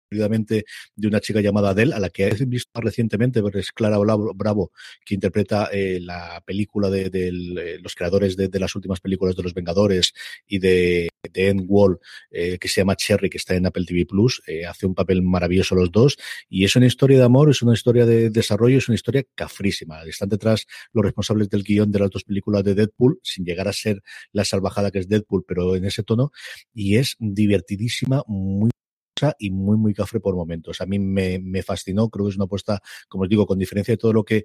de 0.10 1.08
una 1.08 1.19
chica 1.19 1.39
llamada 1.39 1.69
Adele, 1.69 1.93
a 1.93 2.00
la 2.00 2.10
que 2.10 2.28
he 2.28 2.45
visto 2.45 2.82
recientemente, 2.82 3.41
es 3.54 3.72
Clara 3.72 3.98
Bravo, 3.98 4.72
que 5.06 5.13
interpreta 5.13 5.69
eh, 5.72 6.00
la 6.02 6.41
película 6.45 6.89
de, 6.89 7.10
eh, 7.13 7.80
los 7.82 7.93
creadores 7.93 8.36
de, 8.36 8.60
las 8.60 8.76
últimas 8.76 9.00
películas 9.00 9.36
de 9.36 9.43
Los 9.43 9.54
Vengadores 9.54 10.13
y 10.48 10.60
de, 10.60 11.10
de 11.32 11.50
End 11.50 11.65
Wall, 11.67 12.00
eh, 12.32 12.58
que 12.60 12.67
se 12.67 12.82
llama 12.82 12.95
Cherry, 12.95 13.30
que 13.30 13.38
está 13.38 13.56
en 13.56 13.67
Apple 13.67 13.86
TV 13.86 14.06
Plus. 14.06 14.41
hace 14.67 14.86
un 14.86 14.95
papel 14.95 15.22
maravilloso 15.22 15.76
los 15.76 15.91
dos. 15.91 16.17
Y 16.50 16.65
es 16.65 16.76
una 16.76 16.88
historia 16.88 17.19
de 17.19 17.24
amor, 17.24 17.50
es 17.50 17.62
una 17.62 17.74
historia 17.74 18.06
de 18.06 18.30
desarrollo, 18.30 18.78
es 18.78 18.88
una 18.89 18.95
historia 18.95 19.24
cafrísima. 19.36 20.02
Están 20.04 20.30
detrás 20.30 20.65
los 20.91 21.04
responsables 21.04 21.50
del 21.50 21.63
guion 21.63 21.91
de 21.91 22.00
las 22.00 22.10
dos 22.10 22.24
películas 22.24 22.63
de 22.63 22.74
Deadpool, 22.74 23.19
sin 23.24 23.45
llegar 23.45 23.67
a 23.67 23.74
ser 23.74 24.02
la 24.32 24.43
salvajada 24.43 24.91
que 24.91 25.00
es 25.00 25.08
Deadpool, 25.08 25.45
pero 25.48 25.76
en 25.76 25.86
ese 25.86 26.04
tono. 26.04 26.32
Y 26.74 26.98
es 26.98 27.15
divertidísima, 27.19 28.24
muy 28.28 28.72
y 29.39 29.51
muy, 29.51 29.77
muy 29.77 29.93
cafre 29.93 30.19
por 30.19 30.36
momentos. 30.36 30.82
A 30.82 30.86
mí 30.86 30.99
me, 30.99 31.39
me 31.39 31.63
fascinó, 31.63 32.10
creo 32.10 32.25
que 32.25 32.32
es 32.32 32.36
una 32.36 32.45
apuesta, 32.45 32.82
como 33.08 33.23
os 33.23 33.29
digo, 33.29 33.45
con 33.45 33.58
diferencia 33.58 33.93
de 33.93 33.97
todo 33.97 34.13
lo 34.13 34.23
que 34.23 34.43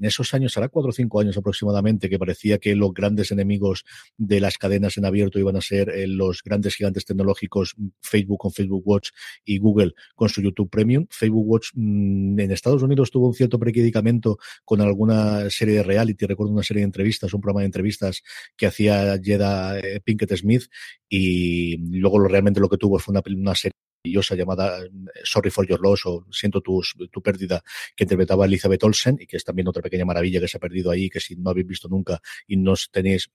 en 0.00 0.06
esos 0.06 0.32
años, 0.32 0.56
hará 0.56 0.68
cuatro 0.68 0.90
o 0.90 0.92
cinco 0.92 1.20
años 1.20 1.36
aproximadamente, 1.36 2.08
que 2.08 2.18
parecía 2.18 2.58
que 2.58 2.74
los 2.74 2.92
grandes 2.94 3.32
enemigos 3.32 3.84
de 4.16 4.40
las 4.40 4.56
cadenas 4.56 4.96
en 4.96 5.04
abierto 5.04 5.38
iban 5.38 5.56
a 5.56 5.60
ser 5.60 5.90
eh, 5.90 6.06
los 6.06 6.42
grandes 6.42 6.74
gigantes 6.74 7.04
tecnológicos, 7.04 7.76
Facebook 8.00 8.38
con 8.38 8.50
Facebook 8.50 8.82
Watch 8.86 9.10
y 9.44 9.58
Google 9.58 9.92
con 10.14 10.30
su 10.30 10.40
YouTube 10.40 10.70
Premium. 10.70 11.06
Facebook 11.10 11.46
Watch 11.46 11.68
mm, 11.74 12.40
en 12.40 12.50
Estados 12.50 12.82
Unidos 12.82 13.10
tuvo 13.10 13.28
un 13.28 13.34
cierto 13.34 13.58
predicamento 13.58 14.38
con 14.64 14.80
alguna 14.80 15.50
serie 15.50 15.76
de 15.76 15.82
reality, 15.82 16.24
recuerdo 16.24 16.54
una 16.54 16.62
serie 16.62 16.80
de 16.80 16.86
entrevistas, 16.86 17.34
un 17.34 17.42
programa 17.42 17.60
de 17.60 17.66
entrevistas 17.66 18.22
que 18.56 18.66
hacía 18.66 19.18
Jeda 19.22 19.78
eh, 19.78 20.00
Pinkett 20.02 20.34
Smith 20.34 20.64
y 21.10 21.76
luego 21.98 22.20
realmente 22.26 22.60
lo 22.60 22.70
que 22.70 22.78
tuvo 22.78 22.98
fue 22.98 23.12
una, 23.12 23.22
una 23.36 23.54
serie 23.54 23.79
maravillosa 24.00 24.34
llamada 24.34 24.82
eh, 24.82 24.90
Sorry 25.24 25.50
for 25.50 25.66
Your 25.66 25.80
Loss 25.80 26.06
o 26.06 26.26
Siento 26.30 26.60
tu, 26.60 26.80
tu 27.10 27.22
pérdida 27.22 27.62
que 27.94 28.04
interpretaba 28.04 28.46
Elizabeth 28.46 28.82
Olsen 28.84 29.16
y 29.20 29.26
que 29.26 29.36
es 29.36 29.44
también 29.44 29.68
otra 29.68 29.82
pequeña 29.82 30.04
maravilla 30.04 30.40
que 30.40 30.48
se 30.48 30.56
ha 30.56 30.60
perdido 30.60 30.90
ahí 30.90 31.10
que 31.10 31.20
si 31.20 31.36
no 31.36 31.50
habéis 31.50 31.66
visto 31.66 31.88
nunca 31.88 32.20
y 32.46 32.56
no 32.56 32.74
tenéis 32.90 33.30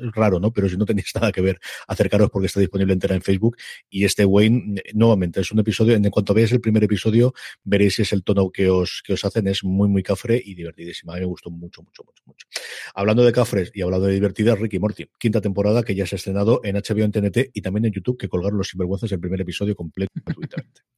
es 0.00 0.12
raro, 0.12 0.40
¿no? 0.40 0.50
Pero 0.50 0.68
si 0.68 0.76
no 0.76 0.86
tenéis 0.86 1.12
nada 1.14 1.30
que 1.30 1.40
ver, 1.40 1.60
acercaros 1.86 2.30
porque 2.30 2.46
está 2.46 2.58
disponible 2.58 2.92
entera 2.92 3.14
en 3.14 3.22
Facebook. 3.22 3.56
Y 3.90 4.04
este 4.04 4.24
Wayne, 4.24 4.82
nuevamente, 4.94 5.40
es 5.40 5.52
un 5.52 5.58
episodio, 5.58 5.94
en 5.94 6.02
cuanto 6.10 6.32
veáis 6.32 6.52
el 6.52 6.60
primer 6.60 6.82
episodio, 6.84 7.34
veréis 7.64 7.96
si 7.96 8.02
es 8.02 8.12
el 8.12 8.22
tono 8.22 8.50
que 8.50 8.70
os, 8.70 9.02
que 9.04 9.12
os 9.12 9.24
hacen, 9.24 9.46
es 9.46 9.62
muy, 9.64 9.88
muy 9.88 10.02
cafre 10.02 10.40
y 10.42 10.54
divertidísima. 10.54 11.12
A 11.12 11.16
mí 11.16 11.20
me 11.20 11.26
gustó 11.26 11.50
mucho, 11.50 11.82
mucho, 11.82 12.02
mucho, 12.04 12.22
mucho. 12.24 12.46
Hablando 12.94 13.24
de 13.24 13.32
cafres 13.32 13.70
y 13.74 13.82
hablando 13.82 14.06
de 14.06 14.14
divertidas, 14.14 14.58
Ricky 14.58 14.78
Morty, 14.78 15.06
quinta 15.18 15.40
temporada 15.40 15.82
que 15.82 15.94
ya 15.94 16.06
se 16.06 16.14
ha 16.14 16.18
estrenado 16.18 16.60
en 16.64 16.76
HBO, 16.76 17.04
en 17.04 17.12
TNT 17.12 17.50
y 17.52 17.60
también 17.60 17.84
en 17.84 17.92
YouTube, 17.92 18.18
que 18.18 18.28
colgaron 18.28 18.56
los 18.56 18.68
sinvergüenzas 18.68 19.12
el 19.12 19.20
primer 19.20 19.40
episodio 19.40 19.76
completo 19.76 20.07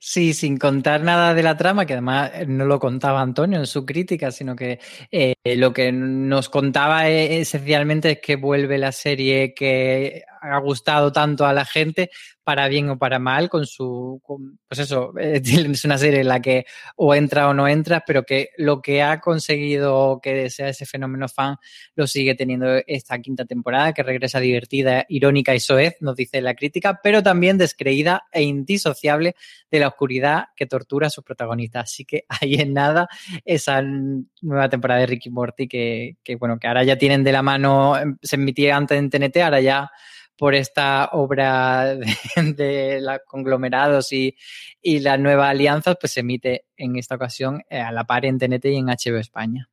Sí, 0.00 0.34
sin 0.34 0.58
contar 0.58 1.02
nada 1.02 1.34
de 1.34 1.42
la 1.42 1.56
trama, 1.56 1.86
que 1.86 1.94
además 1.94 2.30
eh, 2.34 2.46
no 2.46 2.66
lo 2.66 2.78
contaba 2.78 3.20
Antonio 3.22 3.58
en 3.58 3.66
su 3.66 3.86
crítica, 3.86 4.30
sino 4.30 4.54
que 4.54 4.78
eh, 5.10 5.34
lo 5.56 5.72
que 5.72 5.90
nos 5.92 6.48
contaba 6.48 7.08
eh, 7.08 7.40
esencialmente 7.40 8.10
es 8.12 8.20
que 8.20 8.36
vuelve 8.36 8.76
la 8.78 8.92
serie 8.92 9.54
que 9.54 10.22
ha 10.42 10.58
gustado 10.58 11.12
tanto 11.12 11.46
a 11.46 11.52
la 11.54 11.64
gente, 11.64 12.10
para 12.48 12.66
bien 12.66 12.88
o 12.88 12.96
para 12.96 13.18
mal, 13.18 13.50
con 13.50 13.66
su, 13.66 14.22
pues 14.66 14.78
eso, 14.78 15.12
es 15.18 15.84
una 15.84 15.98
serie 15.98 16.20
en 16.20 16.28
la 16.28 16.40
que 16.40 16.64
o 16.96 17.14
entra 17.14 17.46
o 17.46 17.52
no 17.52 17.68
entra, 17.68 18.04
pero 18.06 18.22
que 18.22 18.52
lo 18.56 18.80
que 18.80 19.02
ha 19.02 19.20
conseguido 19.20 20.18
que 20.22 20.48
sea 20.48 20.70
ese 20.70 20.86
fenómeno 20.86 21.28
fan 21.28 21.56
lo 21.94 22.06
sigue 22.06 22.34
teniendo 22.34 22.80
esta 22.86 23.18
quinta 23.18 23.44
temporada, 23.44 23.92
que 23.92 24.02
regresa 24.02 24.40
divertida, 24.40 25.04
irónica 25.10 25.54
y 25.54 25.60
soez, 25.60 25.96
nos 26.00 26.16
dice 26.16 26.40
la 26.40 26.54
crítica, 26.54 27.00
pero 27.02 27.22
también 27.22 27.58
descreída 27.58 28.22
e 28.32 28.44
indisociable 28.44 29.36
de 29.70 29.80
la 29.80 29.88
oscuridad 29.88 30.46
que 30.56 30.64
tortura 30.64 31.08
a 31.08 31.10
sus 31.10 31.24
protagonistas. 31.24 31.84
Así 31.84 32.06
que 32.06 32.24
ahí 32.40 32.54
en 32.54 32.72
nada 32.72 33.10
esa 33.44 33.82
nueva 33.82 34.70
temporada 34.70 35.00
de 35.00 35.06
Ricky 35.06 35.28
Morty 35.28 35.68
que, 35.68 36.16
que 36.24 36.36
bueno, 36.36 36.58
que 36.58 36.66
ahora 36.66 36.82
ya 36.82 36.96
tienen 36.96 37.24
de 37.24 37.32
la 37.32 37.42
mano, 37.42 37.96
se 38.22 38.36
emitía 38.36 38.74
antes 38.74 38.98
en 38.98 39.10
TNT, 39.10 39.36
ahora 39.36 39.60
ya 39.60 39.90
por 40.38 40.54
esta 40.54 41.10
obra 41.12 41.96
de, 41.96 42.16
los 43.00 43.18
conglomerados 43.26 44.12
y, 44.12 44.36
y 44.82 45.00
las 45.00 45.18
nuevas 45.18 45.50
alianzas, 45.50 45.96
pues 46.00 46.12
se 46.12 46.20
emite 46.20 46.64
en 46.76 46.96
esta 46.96 47.16
ocasión 47.16 47.62
eh, 47.70 47.80
a 47.80 47.92
la 47.92 48.04
par 48.04 48.24
en 48.24 48.38
TNT 48.38 48.66
y 48.66 48.76
en 48.76 48.86
HBO 48.86 49.18
España. 49.18 49.68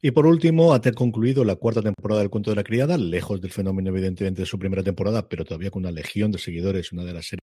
Y 0.00 0.12
por 0.12 0.26
último, 0.26 0.74
ha 0.74 0.80
concluido 0.92 1.44
la 1.44 1.56
cuarta 1.56 1.82
temporada 1.82 2.20
del 2.20 2.30
Cuento 2.30 2.50
de 2.50 2.56
la 2.56 2.64
Criada, 2.64 2.96
lejos 2.96 3.40
del 3.40 3.50
fenómeno, 3.50 3.90
evidentemente, 3.90 4.42
de 4.42 4.46
su 4.46 4.58
primera 4.58 4.82
temporada, 4.82 5.28
pero 5.28 5.44
todavía 5.44 5.70
con 5.70 5.82
una 5.82 5.90
legión 5.90 6.30
de 6.30 6.38
seguidores, 6.38 6.92
una 6.92 7.04
de 7.04 7.12
las 7.12 7.26
series 7.26 7.40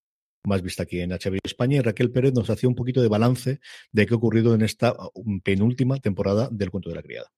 más 0.48 0.62
vista 0.62 0.84
aquí 0.84 1.00
en 1.02 1.12
HBO 1.12 1.38
España. 1.44 1.78
Y 1.78 1.82
Raquel 1.82 2.12
Pérez 2.12 2.34
nos 2.34 2.50
hacía 2.50 2.70
un 2.70 2.76
poquito 2.76 3.02
de 3.02 3.08
balance 3.08 3.60
de 3.92 4.06
qué 4.06 4.14
ha 4.14 4.18
ocurrido 4.18 4.56
en 4.56 4.62
esta 4.62 4.96
um, 5.14 5.40
penúltima 5.42 5.98
temporada 6.00 6.50
del 6.52 6.72
Cuento 6.72 6.90
de 6.90 6.96
la 6.96 7.04
Criada. 7.04 7.32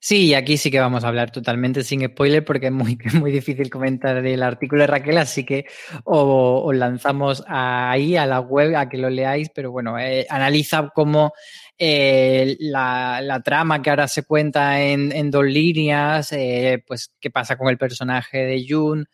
Sí, 0.00 0.34
aquí 0.34 0.56
sí 0.56 0.70
que 0.70 0.78
vamos 0.80 1.04
a 1.04 1.08
hablar 1.08 1.30
totalmente 1.30 1.82
sin 1.82 2.04
spoiler 2.06 2.44
porque 2.44 2.66
es 2.66 2.72
muy, 2.72 2.98
muy 3.14 3.32
difícil 3.32 3.68
comentar 3.70 4.24
el 4.24 4.42
artículo 4.42 4.82
de 4.82 4.86
Raquel, 4.86 5.18
así 5.18 5.44
que 5.44 5.66
os, 6.04 6.74
lanzamos 6.74 7.42
ahí 7.48 8.16
a 8.16 8.26
la 8.26 8.40
web 8.40 8.76
a 8.76 8.88
que 8.88 8.98
lo 8.98 9.10
leáis, 9.10 9.50
pero 9.54 9.72
bueno, 9.72 9.98
eh, 9.98 10.26
analiza 10.30 10.90
cómo 10.94 11.32
eh, 11.76 12.56
la, 12.60 13.40
trama 13.44 13.82
que 13.82 13.90
ahora 13.90 14.08
se 14.08 14.24
cuenta 14.24 14.80
en, 14.82 15.30
dos 15.30 15.44
líneas, 15.44 16.32
eh, 16.32 16.82
pues 16.86 17.12
qué 17.20 17.30
pasa 17.30 17.56
con 17.56 17.68
el 17.68 17.78
personaje 17.78 18.38
de 18.38 18.64
June, 18.68 19.04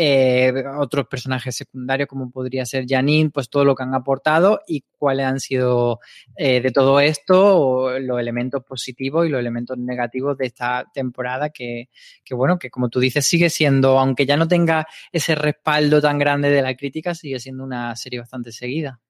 eh, 0.00 0.52
otros 0.78 1.08
personajes 1.08 1.56
secundarios 1.56 2.08
como 2.08 2.30
podría 2.30 2.64
ser 2.64 2.84
Janine, 2.88 3.30
pues 3.30 3.50
todo 3.50 3.64
lo 3.64 3.74
que 3.74 3.82
han 3.82 3.94
aportado 3.94 4.60
y 4.64 4.84
cuáles 4.96 5.26
han 5.26 5.40
sido 5.40 5.98
eh, 6.36 6.60
de 6.60 6.70
todo 6.70 7.00
esto 7.00 7.98
los 7.98 8.20
elementos 8.20 8.62
positivos 8.62 9.26
y 9.26 9.28
los 9.28 9.40
elementos 9.40 9.76
negativos 9.76 10.38
de 10.38 10.46
esta 10.46 10.84
temporada 10.94 11.50
que, 11.50 11.88
que, 12.24 12.34
bueno, 12.36 12.60
que 12.60 12.70
como 12.70 12.90
tú 12.90 13.00
dices 13.00 13.26
sigue 13.26 13.50
siendo, 13.50 13.98
aunque 13.98 14.24
ya 14.24 14.36
no 14.36 14.46
tenga 14.46 14.86
ese 15.10 15.34
respaldo 15.34 16.00
tan 16.00 16.16
grande 16.16 16.48
de 16.50 16.62
la 16.62 16.76
crítica, 16.76 17.16
sigue 17.16 17.40
siendo 17.40 17.64
una 17.64 17.96
serie 17.96 18.20
bastante 18.20 18.52
seguida. 18.52 19.00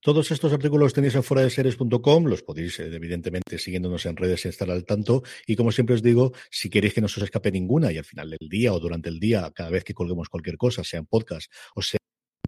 Todos 0.00 0.30
estos 0.30 0.52
artículos 0.52 0.92
tenéis 0.92 1.14
en 1.14 1.22
fuera 1.22 1.42
de 1.42 1.50
series.com, 1.50 2.24
los 2.26 2.42
podéis, 2.42 2.78
eh, 2.80 2.90
evidentemente, 2.92 3.58
siguiéndonos 3.58 4.06
en 4.06 4.16
redes 4.16 4.44
y 4.44 4.48
estar 4.48 4.70
al 4.70 4.84
tanto. 4.84 5.22
Y 5.46 5.56
como 5.56 5.72
siempre 5.72 5.94
os 5.94 6.02
digo, 6.02 6.32
si 6.50 6.70
queréis 6.70 6.94
que 6.94 7.00
no 7.00 7.06
os 7.06 7.18
escape 7.18 7.50
ninguna 7.50 7.92
y 7.92 7.98
al 7.98 8.04
final 8.04 8.30
del 8.30 8.48
día 8.48 8.72
o 8.72 8.80
durante 8.80 9.08
el 9.08 9.18
día, 9.18 9.50
cada 9.54 9.70
vez 9.70 9.84
que 9.84 9.94
colguemos 9.94 10.28
cualquier 10.28 10.56
cosa, 10.56 10.84
sea 10.84 11.00
en 11.00 11.06
podcast 11.06 11.50
o 11.74 11.82
sea 11.82 11.98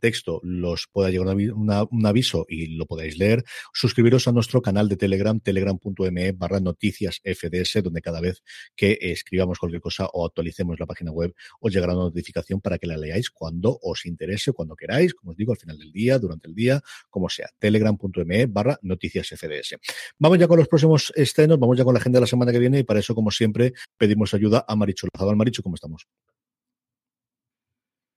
texto 0.06 0.38
los 0.44 0.86
pueda 0.92 1.10
llegar 1.10 1.34
un 1.34 2.06
aviso 2.06 2.46
y 2.48 2.76
lo 2.76 2.86
podáis 2.86 3.18
leer, 3.18 3.42
suscribiros 3.72 4.28
a 4.28 4.32
nuestro 4.32 4.62
canal 4.62 4.88
de 4.88 4.96
Telegram, 4.96 5.40
telegram.me 5.40 6.30
barra 6.30 6.60
noticias 6.60 7.20
FDS, 7.24 7.82
donde 7.82 8.02
cada 8.02 8.20
vez 8.20 8.44
que 8.76 8.96
escribamos 9.00 9.58
cualquier 9.58 9.82
cosa 9.82 10.06
o 10.12 10.24
actualicemos 10.24 10.78
la 10.78 10.86
página 10.86 11.10
web 11.10 11.34
os 11.58 11.72
llegará 11.72 11.94
una 11.94 12.04
notificación 12.04 12.60
para 12.60 12.78
que 12.78 12.86
la 12.86 12.96
leáis 12.96 13.30
cuando 13.30 13.76
os 13.82 14.06
interese, 14.06 14.52
cuando 14.52 14.76
queráis, 14.76 15.12
como 15.12 15.32
os 15.32 15.36
digo, 15.36 15.50
al 15.50 15.58
final 15.58 15.76
del 15.76 15.90
día, 15.90 16.20
durante 16.20 16.46
el 16.46 16.54
día, 16.54 16.80
como 17.10 17.28
sea, 17.28 17.48
telegram.me 17.58 18.46
barra 18.46 18.78
noticias 18.82 19.26
FDS. 19.26 19.74
Vamos 20.20 20.38
ya 20.38 20.46
con 20.46 20.58
los 20.58 20.68
próximos 20.68 21.12
estrenos, 21.16 21.58
vamos 21.58 21.76
ya 21.76 21.82
con 21.82 21.94
la 21.94 21.98
agenda 21.98 22.18
de 22.18 22.20
la 22.20 22.28
semana 22.28 22.52
que 22.52 22.60
viene 22.60 22.78
y 22.78 22.84
para 22.84 23.00
eso, 23.00 23.12
como 23.12 23.32
siempre, 23.32 23.72
pedimos 23.98 24.34
ayuda 24.34 24.64
a 24.68 24.76
Marichu 24.76 25.08
Lazabal. 25.12 25.34
Marichu, 25.34 25.64
¿cómo 25.64 25.74
estamos? 25.74 26.06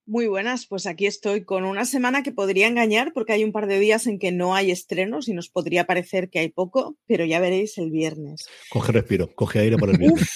Muy 0.09 0.25
buenas, 0.25 0.65
pues 0.65 0.87
aquí 0.87 1.05
estoy 1.05 1.43
con 1.45 1.65
una 1.65 1.85
semana 1.85 2.23
que 2.23 2.31
podría 2.31 2.65
engañar 2.65 3.13
porque 3.13 3.33
hay 3.33 3.43
un 3.43 3.51
par 3.51 3.67
de 3.67 3.77
días 3.77 4.07
en 4.07 4.17
que 4.17 4.31
no 4.31 4.55
hay 4.55 4.71
estrenos 4.71 5.27
y 5.27 5.35
nos 5.35 5.49
podría 5.49 5.85
parecer 5.85 6.31
que 6.31 6.39
hay 6.39 6.49
poco, 6.49 6.97
pero 7.05 7.25
ya 7.25 7.39
veréis 7.39 7.77
el 7.77 7.91
viernes. 7.91 8.47
Coge 8.69 8.91
respiro, 8.91 9.31
coge 9.35 9.59
aire 9.59 9.77
para 9.77 9.91
el 9.91 9.99
viernes. 9.99 10.27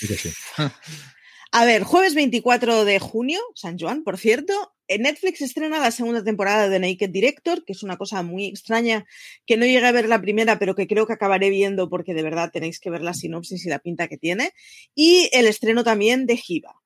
A 1.52 1.66
ver, 1.66 1.82
jueves 1.82 2.14
24 2.14 2.86
de 2.86 3.00
junio, 3.00 3.40
San 3.56 3.80
Juan, 3.80 4.04
por 4.04 4.20
cierto, 4.20 4.54
Netflix 4.88 5.42
estrena 5.42 5.80
la 5.80 5.90
segunda 5.90 6.24
temporada 6.24 6.70
de 6.70 6.80
Naked 6.80 7.10
Director, 7.10 7.66
que 7.66 7.74
es 7.74 7.82
una 7.82 7.98
cosa 7.98 8.22
muy 8.22 8.46
extraña, 8.46 9.08
que 9.48 9.58
no 9.58 9.66
llegué 9.66 9.88
a 9.88 9.92
ver 9.92 10.08
la 10.08 10.22
primera, 10.22 10.60
pero 10.60 10.76
que 10.76 10.86
creo 10.86 11.08
que 11.08 11.14
acabaré 11.14 11.50
viendo 11.50 11.90
porque 11.90 12.14
de 12.14 12.22
verdad 12.22 12.52
tenéis 12.54 12.80
que 12.80 12.92
ver 12.92 13.02
la 13.02 13.16
sinopsis 13.16 13.66
y 13.66 13.70
la 13.70 13.80
pinta 13.80 14.08
que 14.08 14.18
tiene. 14.18 14.52
Y 14.94 15.30
el 15.32 15.48
estreno 15.48 15.84
también 15.84 16.28
de 16.28 16.38
Giva. 16.38 16.83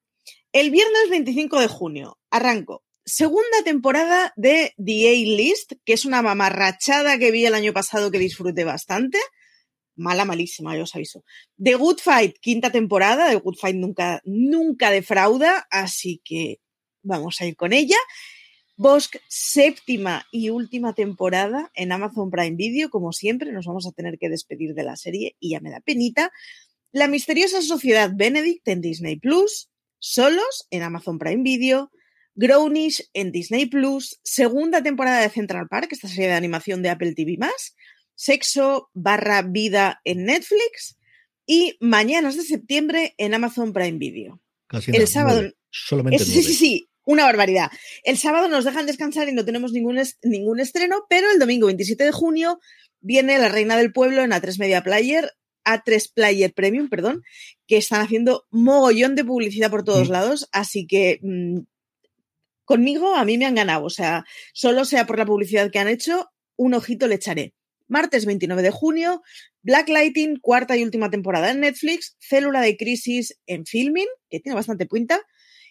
El 0.59 0.71
viernes 0.71 1.11
25 1.11 1.59
de 1.59 1.67
junio, 1.67 2.17
arranco. 2.31 2.83
Segunda 3.05 3.63
temporada 3.63 4.33
de 4.37 4.73
The 4.83 5.09
A-List, 5.09 5.73
que 5.85 5.93
es 5.93 6.03
una 6.03 6.23
mamarrachada 6.23 7.19
que 7.19 7.29
vi 7.29 7.45
el 7.45 7.53
año 7.53 7.73
pasado 7.73 8.09
que 8.09 8.17
disfruté 8.17 8.63
bastante. 8.63 9.19
Mala, 9.95 10.25
malísima, 10.25 10.75
yo 10.75 10.81
os 10.81 10.95
aviso. 10.95 11.23
The 11.63 11.75
Good 11.75 11.99
Fight, 11.99 12.37
quinta 12.41 12.71
temporada. 12.71 13.29
The 13.29 13.35
Good 13.35 13.57
Fight 13.61 13.75
nunca, 13.75 14.19
nunca 14.25 14.89
defrauda, 14.89 15.67
así 15.69 16.23
que 16.25 16.59
vamos 17.03 17.39
a 17.39 17.45
ir 17.45 17.55
con 17.55 17.71
ella. 17.71 17.97
Bosque, 18.77 19.21
séptima 19.27 20.25
y 20.31 20.49
última 20.49 20.93
temporada 20.93 21.71
en 21.75 21.91
Amazon 21.91 22.31
Prime 22.31 22.55
Video. 22.55 22.89
Como 22.89 23.13
siempre, 23.13 23.51
nos 23.51 23.67
vamos 23.67 23.85
a 23.85 23.91
tener 23.91 24.17
que 24.17 24.27
despedir 24.27 24.73
de 24.73 24.83
la 24.83 24.95
serie 24.95 25.35
y 25.39 25.51
ya 25.51 25.59
me 25.59 25.69
da 25.69 25.81
penita. 25.81 26.31
La 26.91 27.07
misteriosa 27.07 27.61
sociedad 27.61 28.09
Benedict 28.11 28.67
en 28.67 28.81
Disney 28.81 29.17
Plus 29.17 29.69
solos 29.99 30.67
en 30.71 30.83
Amazon 30.83 31.19
Prime 31.19 31.43
Video, 31.43 31.91
Grownish 32.35 33.09
en 33.13 33.31
Disney 33.31 33.65
Plus, 33.65 34.19
segunda 34.23 34.83
temporada 34.83 35.21
de 35.21 35.29
Central 35.29 35.67
Park, 35.67 35.89
esta 35.91 36.07
serie 36.07 36.27
de 36.27 36.33
animación 36.33 36.81
de 36.83 36.89
Apple 36.89 37.13
TV 37.15 37.37
Sexo 38.15 38.89
barra 38.93 39.41
vida 39.43 40.01
en 40.03 40.25
Netflix 40.25 40.97
y 41.45 41.77
Mañanas 41.79 42.35
de 42.35 42.43
septiembre 42.43 43.13
en 43.17 43.33
Amazon 43.33 43.73
Prime 43.73 43.97
Video. 43.99 44.41
Casi 44.67 44.91
El 44.91 44.97
nada, 44.97 45.07
sábado. 45.07 45.41
nueve. 45.41 45.57
Solamente 45.69 46.23
Sí, 46.25 46.31
nueve. 46.33 46.47
sí, 46.47 46.53
sí, 46.53 46.89
una 47.05 47.23
barbaridad. 47.25 47.69
El 48.03 48.17
sábado 48.17 48.47
nos 48.49 48.65
dejan 48.65 48.85
descansar 48.85 49.29
y 49.29 49.33
no 49.33 49.45
tenemos 49.45 49.71
ningún, 49.71 49.97
est- 49.97 50.17
ningún 50.23 50.59
estreno, 50.59 51.05
pero 51.09 51.29
el 51.31 51.39
domingo 51.39 51.67
27 51.67 52.03
de 52.03 52.11
junio 52.11 52.59
viene 52.99 53.37
La 53.37 53.49
Reina 53.49 53.77
del 53.77 53.93
Pueblo 53.93 54.21
en 54.23 54.31
A3 54.31 54.57
Media 54.59 54.83
Player, 54.83 55.31
A3 55.67 56.11
Player 56.13 56.53
Premium, 56.53 56.89
perdón, 56.89 57.23
que 57.67 57.77
están 57.77 58.01
haciendo 58.01 58.45
mogollón 58.49 59.15
de 59.15 59.25
publicidad 59.25 59.69
por 59.69 59.83
todos 59.83 60.09
Mm. 60.09 60.11
lados, 60.11 60.49
así 60.51 60.87
que 60.87 61.19
mm, 61.21 61.59
conmigo 62.65 63.15
a 63.15 63.25
mí 63.25 63.37
me 63.37 63.45
han 63.45 63.55
ganado, 63.55 63.85
o 63.85 63.89
sea, 63.89 64.25
solo 64.53 64.85
sea 64.85 65.05
por 65.05 65.17
la 65.17 65.25
publicidad 65.25 65.71
que 65.71 65.79
han 65.79 65.87
hecho, 65.87 66.29
un 66.55 66.73
ojito 66.73 67.07
le 67.07 67.15
echaré. 67.15 67.53
Martes 67.87 68.25
29 68.25 68.61
de 68.61 68.71
junio, 68.71 69.21
Black 69.61 69.87
Lighting, 69.87 70.39
cuarta 70.39 70.75
y 70.75 70.83
última 70.83 71.09
temporada 71.09 71.51
en 71.51 71.61
Netflix, 71.61 72.17
Célula 72.19 72.61
de 72.61 72.75
Crisis 72.75 73.37
en 73.45 73.65
Filming, 73.65 74.07
que 74.29 74.39
tiene 74.41 74.55
bastante 74.55 74.85
pinta, 74.85 75.21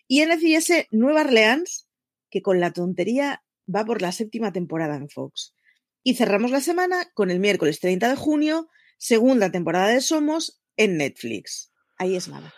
y 0.09 0.23
NCIS 0.25 0.87
Nueva 0.91 1.23
Orleans, 1.23 1.87
que 2.31 2.41
con 2.41 2.61
la 2.61 2.73
tontería 2.73 3.43
va 3.73 3.85
por 3.85 4.01
la 4.01 4.13
séptima 4.13 4.53
temporada 4.53 4.97
en 4.97 5.09
Fox. 5.11 5.55
Y 6.03 6.15
cerramos 6.15 6.51
la 6.51 6.61
semana 6.61 7.11
con 7.15 7.31
el 7.31 7.41
miércoles 7.41 7.81
30 7.81 8.09
de 8.09 8.17
junio, 8.17 8.69
segunda 8.97 9.51
temporada 9.51 9.89
de 9.89 10.01
Somos 10.01 10.61
en 10.77 10.97
Netflix. 10.99 11.73
Ahí 11.99 12.17
es 12.17 12.29
nada. 12.29 12.53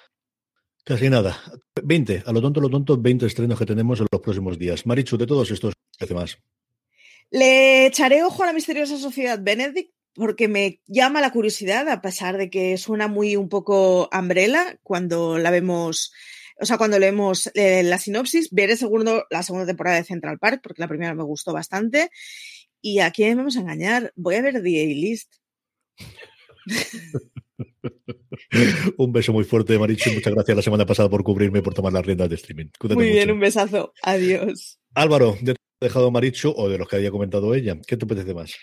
Casi 0.85 1.11
nada. 1.11 1.38
20, 1.83 2.22
a 2.24 2.33
lo 2.33 2.40
tonto, 2.40 2.61
a 2.61 2.62
lo 2.62 2.70
tonto, 2.70 2.96
20 2.96 3.27
estrenos 3.27 3.59
que 3.59 3.66
tenemos 3.66 4.01
en 4.01 4.07
los 4.11 4.20
próximos 4.22 4.59
días. 4.59 4.87
Marichu, 4.87 5.18
de 5.18 5.27
todos 5.27 5.51
estos, 5.51 5.74
¿qué 5.98 6.05
hace 6.05 6.14
más? 6.14 6.38
Le 7.31 7.87
echaré 7.87 8.22
ojo 8.22 8.42
a 8.42 8.46
la 8.46 8.53
misteriosa 8.55 8.96
sociedad 8.96 9.38
Benedict 9.40 9.92
porque 10.14 10.48
me 10.48 10.81
llama 10.87 11.20
la 11.20 11.31
curiosidad, 11.31 11.88
a 11.88 12.01
pesar 12.01 12.38
de 12.38 12.51
que 12.51 12.77
suena 12.79 13.07
muy 13.07 13.37
un 13.37 13.48
poco 13.48 14.09
umbrella 14.12 14.79
cuando 14.83 15.38
la 15.38 15.51
vemos, 15.51 16.12
o 16.59 16.66
sea, 16.66 16.79
cuando 16.79 16.98
leemos 16.98 17.51
eh, 17.55 17.83
la 17.83 17.98
sinopsis. 17.98 18.48
Veré 18.51 18.77
segundo, 18.77 19.27
la 19.31 19.42
segunda 19.42 19.66
temporada 19.66 19.96
de 19.98 20.05
Central 20.05 20.38
Park 20.38 20.61
porque 20.62 20.83
la 20.83 20.88
primera 20.88 21.14
me 21.14 21.22
gustó 21.22 21.53
bastante. 21.53 22.11
Y 22.81 23.01
aquí 23.01 23.24
me 23.24 23.35
vamos 23.37 23.57
a 23.57 23.61
engañar, 23.61 24.12
voy 24.16 24.37
a 24.37 24.42
ver 24.42 24.55
The 24.55 24.83
A-List. 24.83 25.35
Un 28.98 29.12
beso 29.12 29.32
muy 29.32 29.44
fuerte, 29.44 29.78
Marichu. 29.78 30.11
Muchas 30.12 30.34
gracias 30.34 30.56
la 30.56 30.62
semana 30.62 30.87
pasada 30.87 31.08
por 31.08 31.22
cubrirme 31.24 31.61
y 31.61 31.62
por 31.62 31.74
tomar 31.74 31.92
las 31.92 32.04
riendas 32.04 32.28
de 32.28 32.37
streaming. 32.37 32.66
Cuídate 32.78 32.96
Muy 32.96 33.08
bien, 33.08 33.28
mucho. 33.28 33.34
un 33.34 33.40
besazo. 33.40 33.92
Adiós. 34.02 34.78
Álvaro, 34.94 35.37
de 35.40 35.56
dejado 35.80 36.11
Marichu 36.11 36.52
o 36.56 36.68
de 36.68 36.78
los 36.78 36.88
que 36.88 36.96
haya 36.96 37.11
comentado 37.11 37.54
ella, 37.54 37.76
¿qué 37.87 37.96
te 37.96 38.04
apetece 38.04 38.34
más? 38.34 38.54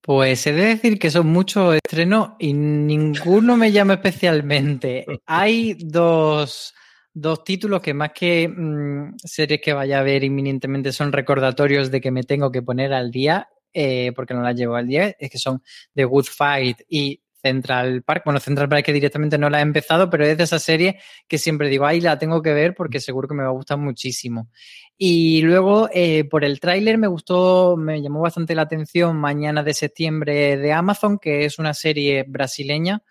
Pues 0.00 0.46
he 0.46 0.52
de 0.52 0.66
decir 0.66 0.98
que 0.98 1.10
son 1.10 1.26
muchos 1.26 1.74
estrenos 1.74 2.32
y 2.38 2.52
ninguno 2.52 3.56
me 3.56 3.72
llama 3.72 3.94
especialmente. 3.94 5.04
Hay 5.26 5.76
dos, 5.80 6.74
dos 7.12 7.42
títulos 7.42 7.80
que 7.80 7.92
más 7.92 8.12
que 8.14 8.46
mm, 8.48 9.16
series 9.24 9.60
que 9.60 9.72
vaya 9.72 9.98
a 9.98 10.04
ver 10.04 10.22
inminentemente 10.22 10.92
son 10.92 11.10
recordatorios 11.10 11.90
de 11.90 12.00
que 12.00 12.12
me 12.12 12.22
tengo 12.22 12.52
que 12.52 12.62
poner 12.62 12.92
al 12.92 13.10
día, 13.10 13.48
eh, 13.78 14.12
porque 14.16 14.32
no 14.32 14.40
las 14.40 14.56
llevo 14.56 14.74
al 14.74 14.86
día, 14.86 15.14
es 15.18 15.28
que 15.28 15.36
son 15.36 15.62
The 15.94 16.04
Good 16.04 16.24
Fight 16.24 16.80
y 16.88 17.20
Central 17.42 18.02
Park. 18.02 18.22
Bueno, 18.24 18.40
Central 18.40 18.70
Park 18.70 18.86
que 18.86 18.92
directamente 18.94 19.36
no 19.36 19.50
la 19.50 19.58
he 19.58 19.62
empezado, 19.62 20.08
pero 20.08 20.24
es 20.24 20.38
de 20.38 20.44
esa 20.44 20.58
serie 20.58 20.98
que 21.28 21.36
siempre 21.36 21.68
digo, 21.68 21.84
ahí 21.84 22.00
la 22.00 22.18
tengo 22.18 22.40
que 22.40 22.54
ver 22.54 22.74
porque 22.74 23.00
seguro 23.00 23.28
que 23.28 23.34
me 23.34 23.42
va 23.42 23.50
a 23.50 23.52
gustar 23.52 23.76
muchísimo. 23.76 24.48
Y 24.96 25.42
luego, 25.42 25.90
eh, 25.92 26.24
por 26.24 26.42
el 26.42 26.58
tráiler 26.58 26.96
me 26.96 27.06
gustó, 27.06 27.76
me 27.76 28.00
llamó 28.00 28.22
bastante 28.22 28.54
la 28.54 28.62
atención 28.62 29.14
Mañana 29.18 29.62
de 29.62 29.74
septiembre 29.74 30.56
de 30.56 30.72
Amazon, 30.72 31.18
que 31.18 31.44
es 31.44 31.58
una 31.58 31.74
serie 31.74 32.24
brasileña 32.26 33.02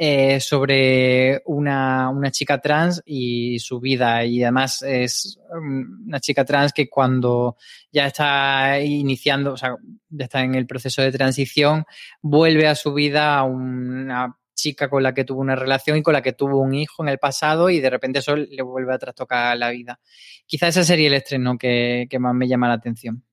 eh, 0.00 0.38
sobre 0.38 1.42
una, 1.46 2.08
una 2.08 2.30
chica 2.30 2.60
trans 2.60 3.02
y 3.04 3.58
su 3.58 3.80
vida. 3.80 4.24
Y 4.24 4.44
además 4.44 4.80
es 4.82 5.40
um, 5.50 6.06
una 6.06 6.20
chica 6.20 6.44
trans 6.44 6.72
que 6.72 6.88
cuando 6.88 7.56
ya 7.90 8.06
está 8.06 8.80
iniciando, 8.80 9.54
o 9.54 9.56
sea, 9.56 9.74
ya 10.08 10.26
está 10.26 10.42
en 10.42 10.54
el 10.54 10.68
proceso 10.68 11.02
de 11.02 11.10
transición, 11.10 11.84
vuelve 12.22 12.68
a 12.68 12.76
su 12.76 12.94
vida 12.94 13.36
a 13.36 13.42
una 13.42 14.36
chica 14.54 14.88
con 14.88 15.02
la 15.02 15.14
que 15.14 15.24
tuvo 15.24 15.40
una 15.40 15.56
relación 15.56 15.98
y 15.98 16.02
con 16.02 16.12
la 16.12 16.22
que 16.22 16.32
tuvo 16.32 16.60
un 16.60 16.74
hijo 16.74 17.02
en 17.02 17.08
el 17.08 17.18
pasado 17.18 17.68
y 17.68 17.80
de 17.80 17.90
repente 17.90 18.20
eso 18.20 18.36
le 18.36 18.62
vuelve 18.62 18.94
a 18.94 18.98
trastocar 18.98 19.56
la 19.58 19.70
vida. 19.70 19.98
Quizá 20.46 20.68
ese 20.68 20.84
sería 20.84 21.08
el 21.08 21.14
estreno 21.14 21.58
que, 21.58 22.06
que 22.08 22.18
más 22.20 22.36
me 22.36 22.46
llama 22.46 22.68
la 22.68 22.74
atención. 22.74 23.24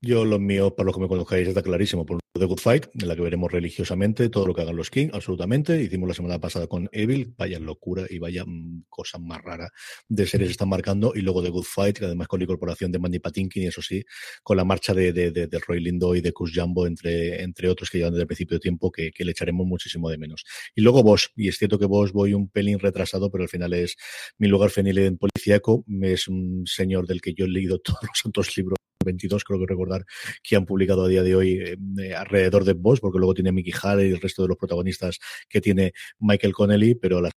Yo, 0.00 0.24
los 0.24 0.40
míos, 0.40 0.72
para 0.76 0.86
los 0.86 0.94
que 0.94 1.02
me 1.02 1.08
conozcáis, 1.08 1.48
está 1.48 1.62
clarísimo. 1.62 2.06
The 2.36 2.46
Good 2.46 2.58
Fight, 2.58 2.86
en 3.00 3.06
la 3.06 3.14
que 3.14 3.22
veremos 3.22 3.52
religiosamente 3.52 4.28
todo 4.28 4.48
lo 4.48 4.54
que 4.56 4.62
hagan 4.62 4.74
los 4.74 4.90
King, 4.90 5.10
absolutamente. 5.12 5.80
Hicimos 5.80 6.08
la 6.08 6.14
semana 6.14 6.40
pasada 6.40 6.66
con 6.66 6.88
Evil, 6.90 7.32
vaya 7.38 7.60
locura 7.60 8.06
y 8.10 8.18
vaya 8.18 8.44
mm, 8.44 8.86
cosa 8.88 9.18
más 9.18 9.40
rara 9.40 9.70
de 10.08 10.26
series 10.26 10.50
están 10.50 10.68
marcando. 10.68 11.12
Y 11.14 11.20
luego 11.20 11.44
The 11.44 11.50
Good 11.50 11.62
Fight, 11.62 11.98
que 11.98 12.06
además 12.06 12.26
con 12.26 12.40
la 12.40 12.44
incorporación 12.44 12.90
de 12.90 12.98
Mandy 12.98 13.20
Patinkin 13.20 13.62
y 13.62 13.66
eso 13.66 13.82
sí, 13.82 14.04
con 14.42 14.56
la 14.56 14.64
marcha 14.64 14.92
de, 14.92 15.12
de, 15.12 15.30
de, 15.30 15.58
Roy 15.60 15.78
Lindo 15.78 16.12
y 16.16 16.22
de 16.22 16.32
Cus 16.32 16.50
Jumbo, 16.52 16.88
entre, 16.88 17.40
entre 17.40 17.68
otros 17.68 17.88
que 17.88 17.98
llevan 17.98 18.14
desde 18.14 18.22
el 18.22 18.26
principio 18.26 18.56
de 18.56 18.60
tiempo, 18.60 18.90
que, 18.90 19.12
que 19.12 19.24
le 19.24 19.30
echaremos 19.30 19.64
muchísimo 19.64 20.10
de 20.10 20.18
menos. 20.18 20.44
Y 20.74 20.80
luego 20.80 21.04
vos, 21.04 21.30
y 21.36 21.46
es 21.46 21.56
cierto 21.56 21.78
que 21.78 21.86
vos 21.86 22.12
voy 22.12 22.34
un 22.34 22.48
pelín 22.48 22.80
retrasado, 22.80 23.30
pero 23.30 23.44
al 23.44 23.48
final 23.48 23.74
es 23.74 23.94
mi 24.38 24.48
lugar 24.48 24.70
fenil 24.70 24.98
en 24.98 25.18
policíaco. 25.18 25.84
Es 26.02 26.26
un 26.26 26.64
señor 26.66 27.06
del 27.06 27.20
que 27.20 27.32
yo 27.32 27.44
he 27.44 27.48
leído 27.48 27.78
todos 27.84 28.02
los 28.02 28.18
santos 28.20 28.56
libros 28.56 28.76
22, 29.04 29.44
creo 29.44 29.60
que 29.60 29.66
recordar, 29.66 30.04
que 30.42 30.56
han 30.56 30.66
publicado 30.66 31.04
a 31.04 31.08
día 31.08 31.22
de 31.22 31.36
hoy 31.36 31.58
eh, 31.98 32.14
alrededor 32.14 32.64
de 32.64 32.72
Boss, 32.72 33.00
porque 33.00 33.18
luego 33.18 33.34
tiene 33.34 33.52
Mickey 33.52 33.72
Hare 33.80 34.08
y 34.08 34.10
el 34.10 34.20
resto 34.20 34.42
de 34.42 34.48
los 34.48 34.56
protagonistas 34.56 35.18
que 35.48 35.60
tiene 35.60 35.92
Michael 36.18 36.52
Connelly, 36.52 36.94
pero 36.94 37.20
la 37.20 37.30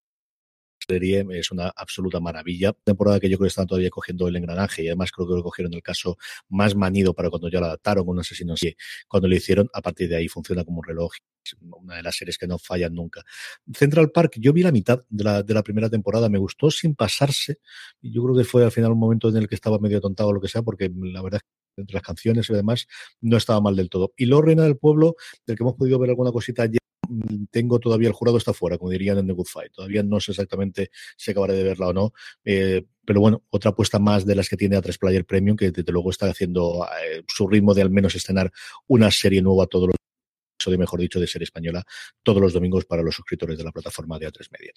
serie 0.87 1.25
es 1.31 1.51
una 1.51 1.69
absoluta 1.75 2.19
maravilla. 2.19 2.73
Temporada 2.83 3.19
que 3.19 3.29
yo 3.29 3.37
creo 3.37 3.45
que 3.45 3.49
están 3.49 3.67
todavía 3.67 3.89
cogiendo 3.89 4.27
el 4.27 4.35
engranaje 4.35 4.83
y 4.83 4.87
además 4.87 5.11
creo 5.11 5.27
que 5.27 5.35
lo 5.35 5.43
cogieron 5.43 5.73
el 5.73 5.81
caso 5.81 6.17
más 6.49 6.75
manido 6.75 7.13
para 7.13 7.29
cuando 7.29 7.49
ya 7.49 7.59
lo 7.59 7.65
adaptaron 7.65 8.07
un 8.07 8.19
asesino 8.19 8.53
así. 8.53 8.75
Cuando 9.07 9.27
lo 9.27 9.35
hicieron, 9.35 9.69
a 9.73 9.81
partir 9.81 10.09
de 10.09 10.15
ahí 10.15 10.27
funciona 10.27 10.63
como 10.63 10.79
un 10.79 10.85
reloj. 10.85 11.11
Una 11.61 11.95
de 11.95 12.03
las 12.03 12.15
series 12.15 12.37
que 12.37 12.47
no 12.47 12.57
fallan 12.57 12.93
nunca. 12.93 13.23
Central 13.73 14.11
Park, 14.11 14.33
yo 14.37 14.51
vi 14.51 14.63
la 14.63 14.71
mitad 14.71 15.03
de 15.09 15.23
la, 15.23 15.43
de 15.43 15.53
la 15.53 15.63
primera 15.63 15.89
temporada, 15.89 16.27
me 16.29 16.37
gustó 16.37 16.71
sin 16.71 16.95
pasarse. 16.95 17.59
Yo 18.01 18.23
creo 18.23 18.35
que 18.35 18.43
fue 18.43 18.65
al 18.65 18.71
final 18.71 18.91
un 18.91 18.99
momento 18.99 19.29
en 19.29 19.37
el 19.37 19.47
que 19.47 19.55
estaba 19.55 19.79
medio 19.79 20.01
tontado 20.01 20.29
o 20.29 20.33
lo 20.33 20.41
que 20.41 20.49
sea, 20.49 20.61
porque 20.61 20.91
la 20.93 21.21
verdad 21.21 21.41
es 21.41 21.43
que 21.43 21.81
entre 21.81 21.93
las 21.93 22.03
canciones 22.03 22.49
y 22.49 22.53
demás 22.53 22.87
no 23.21 23.37
estaba 23.37 23.61
mal 23.61 23.75
del 23.75 23.89
todo. 23.89 24.13
Y 24.17 24.25
luego 24.25 24.41
Reina 24.41 24.63
del 24.63 24.77
Pueblo, 24.77 25.15
del 25.45 25.55
que 25.55 25.63
hemos 25.63 25.75
podido 25.75 25.99
ver 25.99 26.09
alguna 26.09 26.33
cosita 26.33 26.63
ayer, 26.63 26.76
tengo 27.51 27.79
todavía 27.79 28.07
el 28.07 28.13
jurado 28.13 28.37
está 28.37 28.53
fuera, 28.53 28.77
como 28.77 28.91
dirían 28.91 29.17
en 29.17 29.27
The 29.27 29.33
Good 29.33 29.47
Fight. 29.47 29.71
Todavía 29.73 30.03
no 30.03 30.19
sé 30.19 30.31
exactamente 30.31 30.91
si 31.15 31.31
acabaré 31.31 31.53
de 31.53 31.63
verla 31.63 31.87
o 31.87 31.93
no. 31.93 32.13
Eh, 32.43 32.85
pero 33.05 33.21
bueno, 33.21 33.43
otra 33.49 33.71
apuesta 33.71 33.99
más 33.99 34.25
de 34.25 34.35
las 34.35 34.49
que 34.49 34.57
tiene 34.57 34.77
A3 34.77 34.97
Player 34.99 35.25
Premium, 35.25 35.55
que 35.55 35.71
desde 35.71 35.91
luego 35.91 36.09
está 36.09 36.29
haciendo 36.29 36.85
eh, 37.01 37.23
su 37.27 37.47
ritmo 37.47 37.73
de 37.73 37.81
al 37.83 37.89
menos 37.89 38.15
estrenar 38.15 38.51
una 38.87 39.11
serie 39.11 39.41
nueva 39.41 39.67
todos 39.67 39.87
los 39.87 39.95
de 40.65 40.77
mejor 40.77 40.99
dicho, 40.99 41.19
de 41.19 41.27
ser 41.27 41.43
española 41.43 41.83
todos 42.23 42.41
los 42.41 42.51
domingos 42.53 42.85
para 42.85 43.01
los 43.03 43.15
suscriptores 43.15 43.57
de 43.57 43.63
la 43.63 43.71
plataforma 43.71 44.17
de 44.19 44.27
A3 44.27 44.47
Media. 44.51 44.71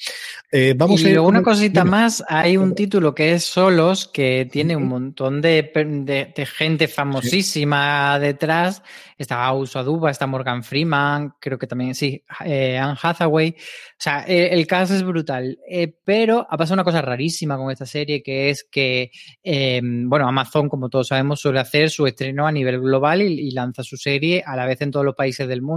Eh, 0.53 0.75
vamos 0.77 1.01
y 1.01 1.07
a 1.07 1.09
ir 1.09 1.15
luego 1.15 1.29
una 1.29 1.43
con- 1.43 1.55
cosita 1.55 1.81
Dime. 1.81 1.91
más, 1.91 2.23
hay 2.29 2.57
un 2.57 2.75
título 2.75 3.15
que 3.15 3.33
es 3.33 3.45
Solos, 3.45 4.07
que 4.09 4.49
tiene 4.51 4.77
un 4.77 4.87
montón 4.89 5.41
de, 5.41 5.71
de- 5.75 6.33
de 6.37 6.47
gente 6.47 6.87
famosísima 6.89 8.19
detrás. 8.19 8.83
Está 9.19 9.53
Uso 9.53 9.79
Aduba, 9.79 10.11
está 10.11 10.27
Morgan 10.27 10.63
Freeman, 10.65 11.35
creo 11.41 11.59
que 11.59 11.67
también, 11.67 11.95
sí, 11.95 12.25
eh, 12.45 12.79
Anne 12.79 12.97
Hathaway. 13.01 13.51
O 13.51 14.03
sea, 14.03 14.25
eh, 14.27 14.49
el 14.53 14.67
caso 14.67 14.95
es 14.95 15.03
brutal. 15.03 15.59
Pero 16.05 16.47
ha 16.49 16.57
pasado 16.57 16.75
una 16.75 16.85
cosa 16.85 17.03
rarísima 17.03 17.57
con 17.59 17.71
esta 17.71 17.85
serie, 17.87 18.23
que 18.23 18.49
es 18.51 18.65
que, 18.71 19.11
eh, 19.43 19.81
bueno, 19.83 20.27
Amazon, 20.27 20.69
como 20.69 20.89
todos 20.89 21.09
sabemos, 21.09 21.41
suele 21.41 21.61
hacer 21.61 21.91
su 21.91 22.07
estreno 22.07 22.47
a 22.47 22.53
nivel 22.53 22.81
global 22.81 23.21
y, 23.23 23.49
y 23.49 23.51
lanza 23.51 23.83
su 23.83 23.97
serie 23.99 24.43
a 24.45 24.57
la 24.57 24.65
vez 24.67 24.81
en 24.81 24.91
todos 24.91 25.05
los 25.05 25.15
países 25.15 25.47
del 25.49 25.61
mundo. 25.61 25.70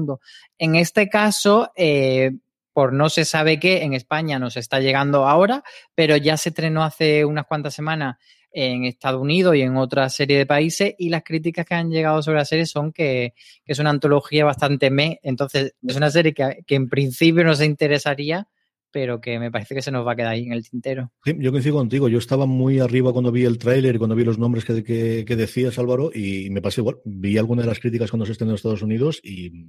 En 0.58 0.76
este 0.76 1.10
caso, 1.10 1.72
eh, 1.76 2.32
por 2.74 2.94
no 2.94 3.10
se 3.10 3.26
sabe 3.26 3.60
qué, 3.60 3.84
en 3.84 3.94
España 3.94 4.40
nos 4.40 4.58
está 4.58 4.80
llegando 4.80 5.28
ahora, 5.28 5.64
pero 5.96 6.18
ya 6.18 6.38
se 6.38 6.50
estrenó 6.50 6.84
hace 6.84 7.24
unas 7.24 7.46
cuantas 7.46 7.74
semanas 7.74 8.18
en 8.54 8.86
Estados 8.86 9.22
Unidos 9.22 9.56
y 9.56 9.62
en 9.62 9.78
otra 9.78 10.10
serie 10.10 10.38
de 10.38 10.46
países 10.46 10.94
y 10.98 11.10
las 11.10 11.24
críticas 11.24 11.66
que 11.66 11.74
han 11.74 11.90
llegado 11.90 12.22
sobre 12.22 12.38
la 12.38 12.46
serie 12.46 12.66
son 12.66 12.92
que, 12.92 13.34
que 13.66 13.74
es 13.74 13.80
una 13.80 13.90
antología 13.90 14.46
bastante 14.46 14.92
me, 14.92 15.20
entonces 15.24 15.76
es 15.86 15.96
una 15.96 16.12
serie 16.12 16.34
que, 16.34 16.64
que 16.66 16.76
en 16.76 16.88
principio 16.88 17.44
nos 17.44 17.62
interesaría, 17.62 18.48
pero 18.94 19.20
que 19.20 19.40
me 19.40 19.50
parece 19.50 19.74
que 19.74 19.82
se 19.82 19.92
nos 19.92 20.06
va 20.06 20.12
a 20.12 20.16
quedar 20.16 20.34
ahí 20.34 20.46
en 20.46 20.54
el 20.54 20.70
tintero. 20.70 21.12
Sí, 21.26 21.36
yo 21.40 21.52
coincido 21.52 21.76
contigo. 21.76 22.08
Yo 22.08 22.20
estaba 22.20 22.46
muy 22.46 22.80
arriba 22.80 23.12
cuando 23.12 23.32
vi 23.32 23.44
el 23.44 23.58
tráiler, 23.58 23.98
cuando 23.98 24.16
vi 24.16 24.24
los 24.24 24.38
nombres 24.38 24.64
que, 24.64 24.84
que, 24.84 25.36
decías, 25.36 25.80
Álvaro, 25.80 26.12
y 26.14 26.52
me 26.52 26.62
pasé 26.62 26.82
igual. 26.82 26.98
Vi 27.04 27.40
algunas 27.40 27.66
de 27.66 27.70
las 27.70 27.80
críticas 27.80 28.12
cuando 28.12 28.28
se 28.28 28.34
estrenó 28.34 28.52
en 28.52 28.56
Estados 28.56 28.84
Unidos 28.84 29.20
y 29.24 29.66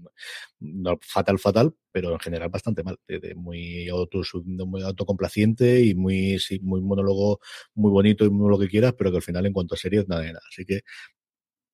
no, 0.60 0.98
fatal, 1.00 1.38
fatal, 1.38 1.74
pero 1.90 2.12
en 2.12 2.20
general 2.20 2.50
bastante 2.50 2.84
mal. 2.84 2.98
Muy, 3.34 3.88
auto, 3.88 4.20
muy 4.66 4.82
autocomplaciente 4.82 5.82
y 5.82 5.94
muy, 5.94 6.38
sí, 6.38 6.60
muy 6.60 6.82
monólogo, 6.82 7.40
muy 7.74 7.90
bonito 7.90 8.26
y 8.26 8.30
muy 8.30 8.50
lo 8.50 8.58
que 8.58 8.68
quieras, 8.68 8.92
pero 8.92 9.10
que 9.10 9.16
al 9.16 9.22
final 9.22 9.46
en 9.46 9.54
cuanto 9.54 9.74
a 9.74 9.78
series, 9.78 10.06
nada 10.06 10.20
de 10.20 10.34
nada. 10.34 10.44
Así 10.50 10.66
que 10.66 10.82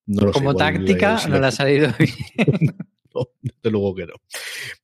no 0.06 0.26
lo 0.26 0.32
Como 0.32 0.54
táctica, 0.54 1.26
no 1.28 1.40
le 1.40 1.46
ha 1.48 1.50
salido 1.50 1.92
bien. 1.98 2.76
No, 3.62 3.70
luego 3.70 3.94
que 3.94 4.06
no. 4.06 4.14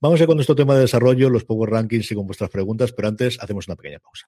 Vamos 0.00 0.20
a 0.20 0.26
con 0.26 0.36
nuestro 0.36 0.54
tema 0.54 0.74
de 0.74 0.82
desarrollo, 0.82 1.30
los 1.30 1.44
Power 1.44 1.70
Rankings 1.70 2.10
y 2.12 2.14
con 2.14 2.26
vuestras 2.26 2.50
preguntas, 2.50 2.92
pero 2.92 3.08
antes 3.08 3.38
hacemos 3.40 3.66
una 3.68 3.76
pequeña 3.76 3.98
pausa. 3.98 4.26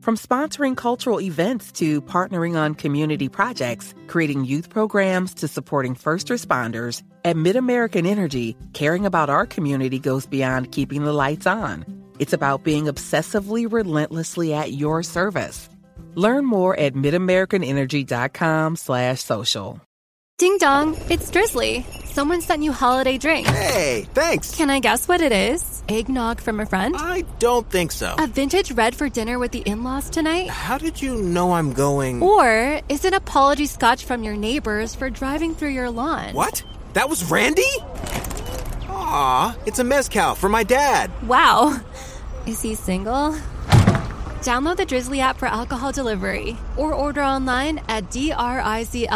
From 0.00 0.16
sponsoring 0.16 0.76
cultural 0.76 1.20
events 1.20 1.70
to 1.72 2.00
partnering 2.00 2.56
on 2.56 2.74
community 2.74 3.28
projects, 3.28 3.94
creating 4.06 4.46
youth 4.46 4.70
programs 4.70 5.34
to 5.34 5.46
supporting 5.46 5.94
first 5.94 6.28
responders, 6.28 7.02
at 7.22 7.36
MidAmerican 7.36 8.06
Energy, 8.06 8.56
caring 8.72 9.04
about 9.04 9.28
our 9.28 9.44
community 9.44 9.98
goes 9.98 10.26
beyond 10.26 10.72
keeping 10.72 11.04
the 11.04 11.12
lights 11.12 11.46
on. 11.46 11.84
It's 12.18 12.32
about 12.32 12.64
being 12.64 12.86
obsessively 12.86 13.70
relentlessly 13.70 14.54
at 14.54 14.72
your 14.72 15.02
service. 15.02 15.68
Learn 16.14 16.46
more 16.46 16.74
at 16.78 16.94
midamericanenergy.com 16.94 18.76
slash 18.76 19.20
social. 19.20 19.82
Ding 20.40 20.56
dong, 20.56 20.96
it's 21.10 21.30
Drizzly. 21.30 21.84
Someone 22.04 22.40
sent 22.40 22.62
you 22.62 22.72
holiday 22.72 23.18
drink. 23.18 23.46
Hey, 23.46 24.06
thanks. 24.14 24.56
Can 24.56 24.70
I 24.70 24.80
guess 24.80 25.06
what 25.06 25.20
it 25.20 25.32
is? 25.32 25.82
Eggnog 25.86 26.40
from 26.40 26.60
a 26.60 26.64
friend? 26.64 26.94
I 26.96 27.24
don't 27.38 27.68
think 27.68 27.92
so. 27.92 28.14
A 28.18 28.26
vintage 28.26 28.72
red 28.72 28.94
for 28.94 29.10
dinner 29.10 29.38
with 29.38 29.52
the 29.52 29.58
in-laws 29.58 30.08
tonight? 30.08 30.48
How 30.48 30.78
did 30.78 31.02
you 31.02 31.20
know 31.20 31.52
I'm 31.52 31.74
going? 31.74 32.22
Or 32.22 32.80
is 32.88 33.04
it 33.04 33.12
apology 33.12 33.66
scotch 33.66 34.06
from 34.06 34.22
your 34.22 34.34
neighbors 34.34 34.94
for 34.94 35.10
driving 35.10 35.54
through 35.54 35.76
your 35.76 35.90
lawn? 35.90 36.32
What? 36.32 36.64
That 36.94 37.10
was 37.10 37.30
Randy? 37.30 37.74
Aw, 38.88 39.54
it's 39.66 39.78
a 39.78 39.84
mezcal 39.84 40.34
for 40.36 40.48
my 40.48 40.62
dad. 40.62 41.10
Wow. 41.28 41.78
Is 42.46 42.62
he 42.62 42.74
single? 42.76 43.32
Download 44.40 44.78
the 44.78 44.86
Drizzly 44.86 45.20
app 45.20 45.36
for 45.36 45.48
alcohol 45.48 45.92
delivery 45.92 46.56
or 46.78 46.94
order 46.94 47.20
online 47.20 47.82
at 47.88 48.04
drizly.com. 48.04 49.10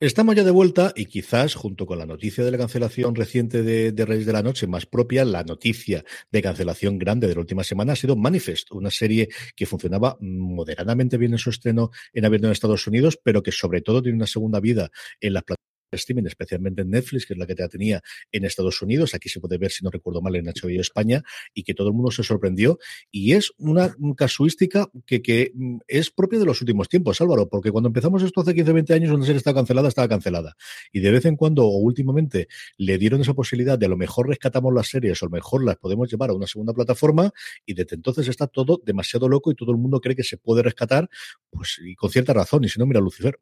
Estamos 0.00 0.36
ya 0.36 0.44
de 0.44 0.52
vuelta 0.52 0.92
y 0.94 1.06
quizás, 1.06 1.56
junto 1.56 1.84
con 1.84 1.98
la 1.98 2.06
noticia 2.06 2.44
de 2.44 2.52
la 2.52 2.58
cancelación 2.58 3.16
reciente 3.16 3.64
de, 3.64 3.90
de, 3.90 4.06
Reyes 4.06 4.26
de 4.26 4.32
la 4.32 4.44
Noche, 4.44 4.68
más 4.68 4.86
propia, 4.86 5.24
la 5.24 5.42
noticia 5.42 6.04
de 6.30 6.40
cancelación 6.40 7.00
grande 7.00 7.26
de 7.26 7.34
la 7.34 7.40
última 7.40 7.64
semana 7.64 7.94
ha 7.94 7.96
sido 7.96 8.14
Manifest, 8.14 8.70
una 8.70 8.92
serie 8.92 9.28
que 9.56 9.66
funcionaba 9.66 10.16
moderadamente 10.20 11.16
bien 11.18 11.32
en 11.32 11.38
su 11.38 11.50
estreno 11.50 11.90
en 12.12 12.24
abierto 12.24 12.46
en 12.46 12.52
Estados 12.52 12.86
Unidos, 12.86 13.18
pero 13.20 13.42
que 13.42 13.50
sobre 13.50 13.80
todo 13.80 14.00
tiene 14.00 14.14
una 14.14 14.28
segunda 14.28 14.60
vida 14.60 14.88
en 15.20 15.32
las 15.32 15.42
plataformas 15.42 15.67
streaming, 15.92 16.24
especialmente 16.26 16.82
en 16.82 16.90
Netflix, 16.90 17.26
que 17.26 17.34
es 17.34 17.38
la 17.38 17.46
que 17.46 17.54
te 17.54 17.68
tenía 17.68 18.02
en 18.32 18.44
Estados 18.44 18.80
Unidos. 18.82 19.14
Aquí 19.14 19.28
se 19.28 19.40
puede 19.40 19.58
ver, 19.58 19.70
si 19.70 19.84
no 19.84 19.90
recuerdo 19.90 20.20
mal, 20.20 20.34
en 20.36 20.46
HBO 20.46 20.80
España, 20.80 21.22
y 21.54 21.62
que 21.62 21.74
todo 21.74 21.88
el 21.88 21.94
mundo 21.94 22.10
se 22.10 22.22
sorprendió. 22.22 22.78
Y 23.10 23.32
es 23.32 23.52
una 23.58 23.94
casuística 24.16 24.88
que, 25.06 25.22
que 25.22 25.52
mm, 25.54 25.78
es 25.86 26.10
propia 26.10 26.38
de 26.38 26.44
los 26.44 26.60
últimos 26.60 26.88
tiempos, 26.88 27.20
Álvaro, 27.20 27.48
porque 27.48 27.70
cuando 27.70 27.88
empezamos 27.88 28.22
esto 28.22 28.40
hace 28.40 28.54
15, 28.54 28.72
20 28.72 28.94
años, 28.94 29.10
una 29.12 29.24
serie 29.24 29.38
estaba 29.38 29.56
cancelada, 29.56 29.88
estaba 29.88 30.08
cancelada. 30.08 30.56
Y 30.92 31.00
de 31.00 31.10
vez 31.10 31.24
en 31.24 31.36
cuando, 31.36 31.64
o 31.64 31.78
últimamente, 31.78 32.48
le 32.76 32.98
dieron 32.98 33.20
esa 33.20 33.34
posibilidad 33.34 33.78
de 33.78 33.86
a 33.86 33.88
lo 33.88 33.96
mejor 33.96 34.28
rescatamos 34.28 34.72
las 34.74 34.88
series, 34.88 35.22
o 35.22 35.26
a 35.26 35.28
lo 35.28 35.32
mejor 35.32 35.64
las 35.64 35.76
podemos 35.76 36.10
llevar 36.10 36.30
a 36.30 36.34
una 36.34 36.46
segunda 36.46 36.72
plataforma, 36.72 37.32
y 37.66 37.74
desde 37.74 37.96
entonces 37.96 38.28
está 38.28 38.46
todo 38.46 38.80
demasiado 38.84 39.28
loco 39.28 39.50
y 39.50 39.54
todo 39.54 39.72
el 39.72 39.78
mundo 39.78 40.00
cree 40.00 40.16
que 40.16 40.24
se 40.24 40.36
puede 40.36 40.62
rescatar, 40.62 41.08
pues, 41.50 41.80
y 41.84 41.94
con 41.94 42.10
cierta 42.10 42.32
razón. 42.32 42.64
Y 42.64 42.68
si 42.68 42.78
no, 42.78 42.86
mira 42.86 43.00
Lucifer. 43.00 43.38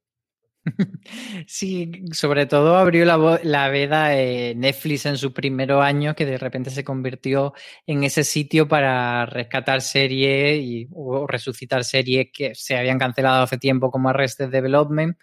Sí, 1.46 1.92
sobre 2.12 2.46
todo 2.46 2.76
abrió 2.76 3.04
la, 3.04 3.40
la 3.42 3.68
veda 3.68 4.08
Netflix 4.54 5.06
en 5.06 5.16
su 5.16 5.32
primer 5.32 5.72
año, 5.72 6.14
que 6.14 6.26
de 6.26 6.38
repente 6.38 6.70
se 6.70 6.84
convirtió 6.84 7.52
en 7.86 8.04
ese 8.04 8.24
sitio 8.24 8.68
para 8.68 9.26
rescatar 9.26 9.80
series 9.80 10.58
y, 10.60 10.88
o 10.92 11.26
resucitar 11.26 11.84
series 11.84 12.28
que 12.32 12.54
se 12.54 12.76
habían 12.76 12.98
cancelado 12.98 13.42
hace 13.42 13.58
tiempo, 13.58 13.90
como 13.90 14.08
Arrested 14.08 14.50
Development. 14.50 15.16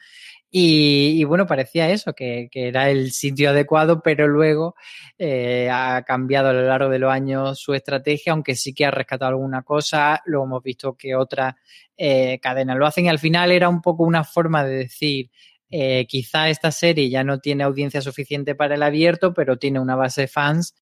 Y, 0.56 1.24
bueno, 1.24 1.48
parecía 1.48 1.90
eso, 1.90 2.14
que, 2.14 2.48
era 2.54 2.92
el 2.92 3.12
sitio 3.12 3.50
adecuado, 3.50 4.04
pero 4.04 4.28
luego 4.28 4.76
eh, 5.18 5.68
ha 5.72 6.04
cambiado 6.04 6.50
a 6.50 6.54
lo 6.54 6.62
largo 6.62 6.92
de 6.92 7.00
los 7.00 7.12
años 7.12 7.60
su 7.60 7.74
estrategia, 7.74 8.34
aunque 8.34 8.56
sí 8.56 8.72
que 8.72 8.86
ha 8.86 8.92
rescatado 8.92 9.30
alguna 9.30 9.64
cosa. 9.64 10.22
Luego 10.28 10.46
hemos 10.46 10.62
visto 10.62 10.94
que 10.96 11.16
otras 11.16 11.56
eh, 11.98 12.38
cadenas 12.40 12.78
lo 12.78 12.86
hacen 12.86 13.06
y 13.06 13.10
al 13.10 13.18
final 13.18 13.52
era 13.52 13.68
un 13.68 13.82
poco 13.82 14.04
una 14.04 14.24
forma 14.24 14.64
de 14.64 14.76
decir, 14.76 15.32
eh, 15.72 16.06
quizá 16.08 16.50
esta 16.50 16.72
serie 16.72 17.10
ya 17.10 17.24
no 17.24 17.40
tiene 17.40 17.64
audiencia 17.64 18.02
suficiente 18.02 18.54
para 18.54 18.76
el 18.76 18.84
abierto, 18.84 19.34
pero 19.34 19.58
tiene 19.58 19.80
una 19.80 19.96
base 19.96 20.22
de 20.22 20.28
fans 20.28 20.76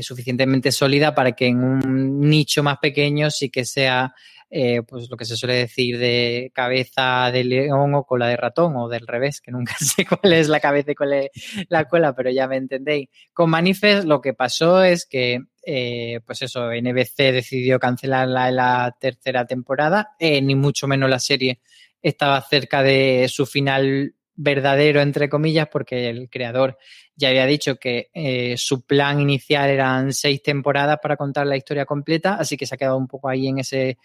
suficientemente 0.00 0.72
sólida 0.72 1.14
para 1.14 1.32
que 1.32 1.46
en 1.46 1.62
un 1.62 2.18
nicho 2.20 2.62
más 2.62 2.78
pequeño 2.78 3.30
sí 3.30 3.50
que 3.50 3.66
sea 3.66 4.14
eh, 4.56 4.82
pues 4.86 5.10
lo 5.10 5.16
que 5.16 5.24
se 5.24 5.36
suele 5.36 5.54
decir 5.54 5.98
de 5.98 6.52
cabeza 6.54 7.28
de 7.32 7.42
león 7.42 7.92
o 7.96 8.04
cola 8.04 8.28
de 8.28 8.36
ratón 8.36 8.76
o 8.76 8.88
del 8.88 9.04
revés, 9.04 9.40
que 9.40 9.50
nunca 9.50 9.74
sé 9.80 10.06
cuál 10.06 10.32
es 10.32 10.46
la 10.46 10.60
cabeza 10.60 10.92
y 10.92 10.94
cuál 10.94 11.12
es 11.14 11.30
la 11.68 11.86
cola, 11.86 12.14
pero 12.14 12.30
ya 12.30 12.46
me 12.46 12.56
entendéis. 12.56 13.08
Con 13.32 13.50
Manifest 13.50 14.04
lo 14.04 14.20
que 14.20 14.32
pasó 14.32 14.84
es 14.84 15.06
que, 15.06 15.40
eh, 15.66 16.20
pues 16.24 16.42
eso, 16.42 16.70
NBC 16.70 17.32
decidió 17.32 17.80
cancelarla 17.80 18.48
en 18.48 18.54
la 18.54 18.96
tercera 19.00 19.44
temporada, 19.44 20.10
eh, 20.20 20.40
ni 20.40 20.54
mucho 20.54 20.86
menos 20.86 21.10
la 21.10 21.18
serie 21.18 21.58
estaba 22.00 22.40
cerca 22.40 22.84
de 22.84 23.26
su 23.28 23.46
final 23.46 24.14
verdadero, 24.36 25.00
entre 25.00 25.28
comillas, 25.28 25.66
porque 25.66 26.08
el 26.08 26.30
creador 26.30 26.78
ya 27.16 27.30
había 27.30 27.46
dicho 27.46 27.74
que 27.76 28.54
su 28.56 28.82
plan 28.86 29.20
inicial 29.20 29.68
eran 29.70 30.12
seis 30.12 30.42
temporadas 30.42 30.98
para 31.02 31.16
contar 31.16 31.44
la 31.46 31.56
historia 31.56 31.86
completa, 31.86 32.34
así 32.34 32.56
que 32.56 32.66
se 32.66 32.74
ha 32.74 32.78
quedado 32.78 32.98
un 32.98 33.08
poco 33.08 33.28
ahí 33.28 33.46
en 33.48 33.60
ese, 33.60 33.98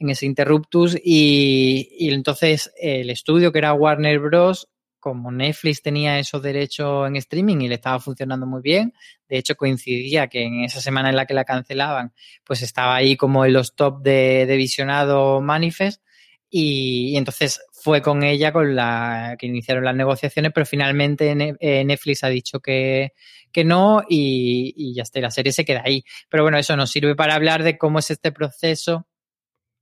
en 0.00 0.10
ese 0.10 0.26
interruptus 0.26 0.98
y, 1.02 2.08
entonces 2.10 2.72
el 2.80 3.10
estudio 3.10 3.52
que 3.52 3.58
era 3.58 3.74
Warner 3.74 4.18
Bros 4.18 4.68
como 4.98 5.30
Netflix 5.30 5.82
tenía 5.82 6.18
esos 6.18 6.42
derechos 6.42 7.06
en 7.08 7.16
streaming 7.16 7.58
y 7.60 7.68
le 7.68 7.76
estaba 7.76 8.00
funcionando 8.00 8.46
muy 8.46 8.60
bien, 8.60 8.92
de 9.28 9.38
hecho 9.38 9.54
coincidía 9.54 10.26
que 10.28 10.42
en 10.42 10.64
esa 10.64 10.80
semana 10.80 11.10
en 11.10 11.16
la 11.16 11.26
que 11.26 11.34
la 11.34 11.44
cancelaban, 11.44 12.12
pues 12.44 12.62
estaba 12.62 12.96
ahí 12.96 13.16
como 13.16 13.44
en 13.44 13.54
los 13.54 13.74
top 13.74 14.02
de, 14.02 14.44
visionado 14.56 15.40
Manifest 15.40 16.02
y, 16.50 17.16
entonces 17.16 17.60
fue 17.72 18.02
con 18.02 18.22
ella 18.22 18.52
con 18.52 18.74
la 18.74 19.36
que 19.38 19.46
iniciaron 19.46 19.84
las 19.84 19.94
negociaciones, 19.94 20.52
pero 20.54 20.66
finalmente 20.66 21.56
eh, 21.60 21.84
Netflix 21.84 22.24
ha 22.24 22.28
dicho 22.28 22.60
que, 22.60 23.12
que 23.52 23.64
no 23.64 24.02
y, 24.06 24.74
y 24.76 24.94
ya 24.94 25.02
está, 25.02 25.20
la 25.20 25.30
serie 25.30 25.52
se 25.52 25.64
queda 25.64 25.82
ahí. 25.84 26.04
Pero 26.28 26.42
bueno, 26.42 26.58
eso 26.58 26.76
nos 26.76 26.90
sirve 26.90 27.14
para 27.14 27.34
hablar 27.34 27.62
de 27.62 27.78
cómo 27.78 28.00
es 28.00 28.10
este 28.10 28.32
proceso 28.32 29.06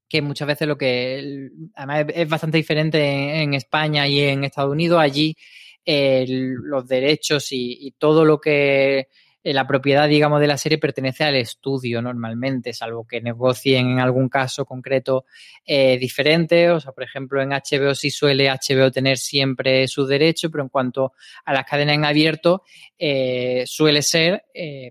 que 0.08 0.22
muchas 0.22 0.48
veces 0.48 0.66
lo 0.66 0.78
que, 0.78 1.50
además 1.74 2.06
es 2.14 2.28
bastante 2.28 2.58
diferente 2.58 3.42
en, 3.42 3.54
España 3.54 4.08
y 4.08 4.20
en 4.20 4.44
Estados 4.44 4.72
Unidos, 4.72 5.00
allí 5.00 5.36
los 5.86 6.86
derechos 6.86 7.48
y, 7.50 7.94
todo 7.98 8.24
lo 8.24 8.40
que 8.40 8.98
eh, 8.98 9.08
la 9.44 9.66
propiedad, 9.66 10.08
digamos, 10.08 10.40
de 10.40 10.46
la 10.46 10.58
serie 10.58 10.78
pertenece 10.78 11.24
al 11.24 11.36
estudio 11.36 12.02
normalmente, 12.02 12.72
salvo 12.72 13.06
que 13.06 13.20
negocien 13.20 13.90
en 13.90 14.00
algún 14.00 14.28
caso 14.28 14.64
concreto 14.64 15.26
eh, 15.64 15.96
diferente. 15.98 16.70
O 16.70 16.80
sea, 16.80 16.92
por 16.92 17.04
ejemplo, 17.04 17.40
en 17.40 17.50
HBO 17.50 17.94
sí 17.94 18.10
suele 18.10 18.50
HBO 18.50 18.90
tener 18.90 19.16
siempre 19.16 19.86
su 19.86 20.06
derecho, 20.06 20.50
pero 20.50 20.64
en 20.64 20.68
cuanto 20.68 21.12
a 21.44 21.52
las 21.52 21.64
cadenas 21.64 21.94
en 21.94 22.04
abierto, 22.04 22.62
eh, 22.98 23.64
suele 23.66 24.02
ser, 24.02 24.44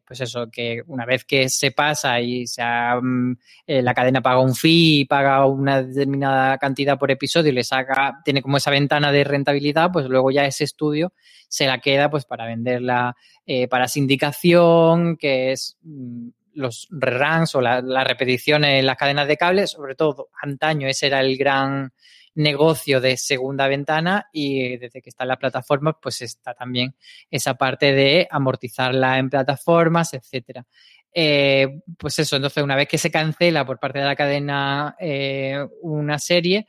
pues 0.05 0.21
eso, 0.21 0.49
que 0.49 0.81
una 0.87 1.05
vez 1.05 1.25
que 1.25 1.49
se 1.49 1.71
pasa 1.71 2.19
y 2.21 2.47
se 2.47 2.63
mm, 2.63 3.37
la 3.67 3.93
cadena 3.93 4.21
paga 4.21 4.39
un 4.39 4.55
fee 4.55 5.01
y 5.01 5.05
paga 5.05 5.45
una 5.45 5.83
determinada 5.83 6.57
cantidad 6.57 6.97
por 6.97 7.11
episodio 7.11 7.51
y 7.51 7.55
le 7.55 7.63
saca, 7.63 8.21
tiene 8.23 8.41
como 8.41 8.57
esa 8.57 8.71
ventana 8.71 9.11
de 9.11 9.23
rentabilidad, 9.23 9.91
pues 9.91 10.07
luego 10.07 10.31
ya 10.31 10.45
ese 10.45 10.63
estudio 10.63 11.11
se 11.49 11.65
la 11.65 11.79
queda 11.79 12.09
pues 12.09 12.25
para 12.25 12.45
venderla 12.45 13.15
eh, 13.49 13.69
para 13.69 13.87
sindicación, 13.87 14.36
que 14.41 15.51
es 15.51 15.77
mm, 15.81 16.29
los 16.53 16.87
reruns 16.89 17.55
o 17.55 17.61
las 17.61 17.83
la 17.83 18.03
repeticiones 18.03 18.79
en 18.79 18.85
las 18.85 18.97
cadenas 18.97 19.27
de 19.27 19.37
cable, 19.37 19.67
sobre 19.67 19.95
todo 19.95 20.29
antaño 20.41 20.87
ese 20.87 21.07
era 21.07 21.19
el 21.19 21.37
gran 21.37 21.91
negocio 22.35 23.01
de 23.01 23.17
segunda 23.17 23.67
ventana 23.67 24.29
y 24.31 24.77
desde 24.77 25.01
que 25.01 25.09
están 25.09 25.27
las 25.27 25.37
plataformas 25.37 25.95
pues 26.01 26.21
está 26.21 26.53
también 26.53 26.95
esa 27.31 27.55
parte 27.55 27.93
de 27.93 28.27
amortizarla 28.29 29.17
en 29.17 29.29
plataformas, 29.29 30.13
etcétera. 30.13 30.65
Eh, 31.13 31.81
pues 31.97 32.19
eso, 32.19 32.35
entonces 32.35 32.63
una 32.63 32.75
vez 32.75 32.87
que 32.87 32.99
se 32.99 33.09
cancela 33.09 33.65
por 33.65 33.79
parte 33.79 33.99
de 33.99 34.05
la 34.05 34.15
cadena 34.15 34.95
eh, 34.99 35.65
una 35.81 36.19
serie, 36.19 36.67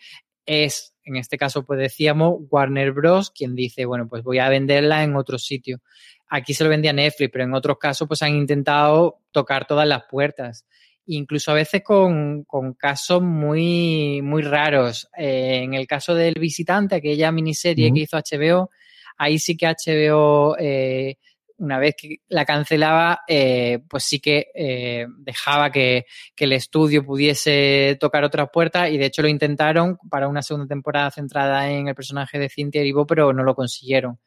es, 0.48 0.94
en 1.04 1.16
este 1.16 1.36
caso, 1.36 1.64
pues 1.64 1.78
decíamos, 1.78 2.38
Warner 2.50 2.92
Bros. 2.92 3.30
quien 3.30 3.54
dice, 3.54 3.84
bueno, 3.84 4.08
pues 4.08 4.22
voy 4.22 4.38
a 4.38 4.48
venderla 4.48 5.04
en 5.04 5.14
otro 5.14 5.38
sitio. 5.38 5.80
Aquí 6.28 6.54
se 6.54 6.64
lo 6.64 6.70
vendía 6.70 6.92
Netflix, 6.92 7.30
pero 7.32 7.44
en 7.44 7.54
otros 7.54 7.78
casos 7.78 8.06
pues 8.08 8.22
han 8.22 8.34
intentado 8.34 9.20
tocar 9.30 9.66
todas 9.66 9.86
las 9.86 10.04
puertas. 10.04 10.66
Incluso 11.06 11.50
a 11.52 11.54
veces 11.54 11.82
con, 11.82 12.44
con 12.44 12.74
casos 12.74 13.22
muy, 13.22 14.20
muy 14.22 14.42
raros. 14.42 15.08
Eh, 15.16 15.60
en 15.62 15.74
el 15.74 15.86
caso 15.86 16.14
del 16.14 16.34
visitante, 16.34 16.96
aquella 16.96 17.32
miniserie 17.32 17.92
que 17.92 18.00
hizo 18.00 18.18
HBO, 18.18 18.70
ahí 19.16 19.38
sí 19.38 19.56
que 19.56 19.66
HBO 19.66 20.56
eh, 20.58 21.16
una 21.58 21.78
vez 21.78 21.96
que 21.96 22.18
la 22.28 22.44
cancelaba, 22.44 23.20
eh, 23.26 23.80
pues 23.88 24.04
sí 24.04 24.20
que 24.20 24.46
eh, 24.54 25.06
dejaba 25.18 25.70
que, 25.70 26.06
el 26.36 26.52
estudio 26.52 27.04
pudiese 27.04 27.96
tocar 28.00 28.24
otras 28.24 28.48
puertas 28.52 28.90
y 28.90 28.96
de 28.98 29.06
hecho 29.06 29.22
lo 29.22 29.28
intentaron 29.28 29.98
para 30.08 30.28
una 30.28 30.42
segunda 30.42 30.68
temporada 30.68 31.10
centrada 31.10 31.70
en 31.70 31.88
el 31.88 31.94
personaje 31.94 32.38
de 32.38 32.48
Cynthia 32.48 32.80
Erivo, 32.80 33.06
pero 33.06 33.32
no 33.32 33.42
lo 33.42 33.54
consiguieron. 33.54 34.18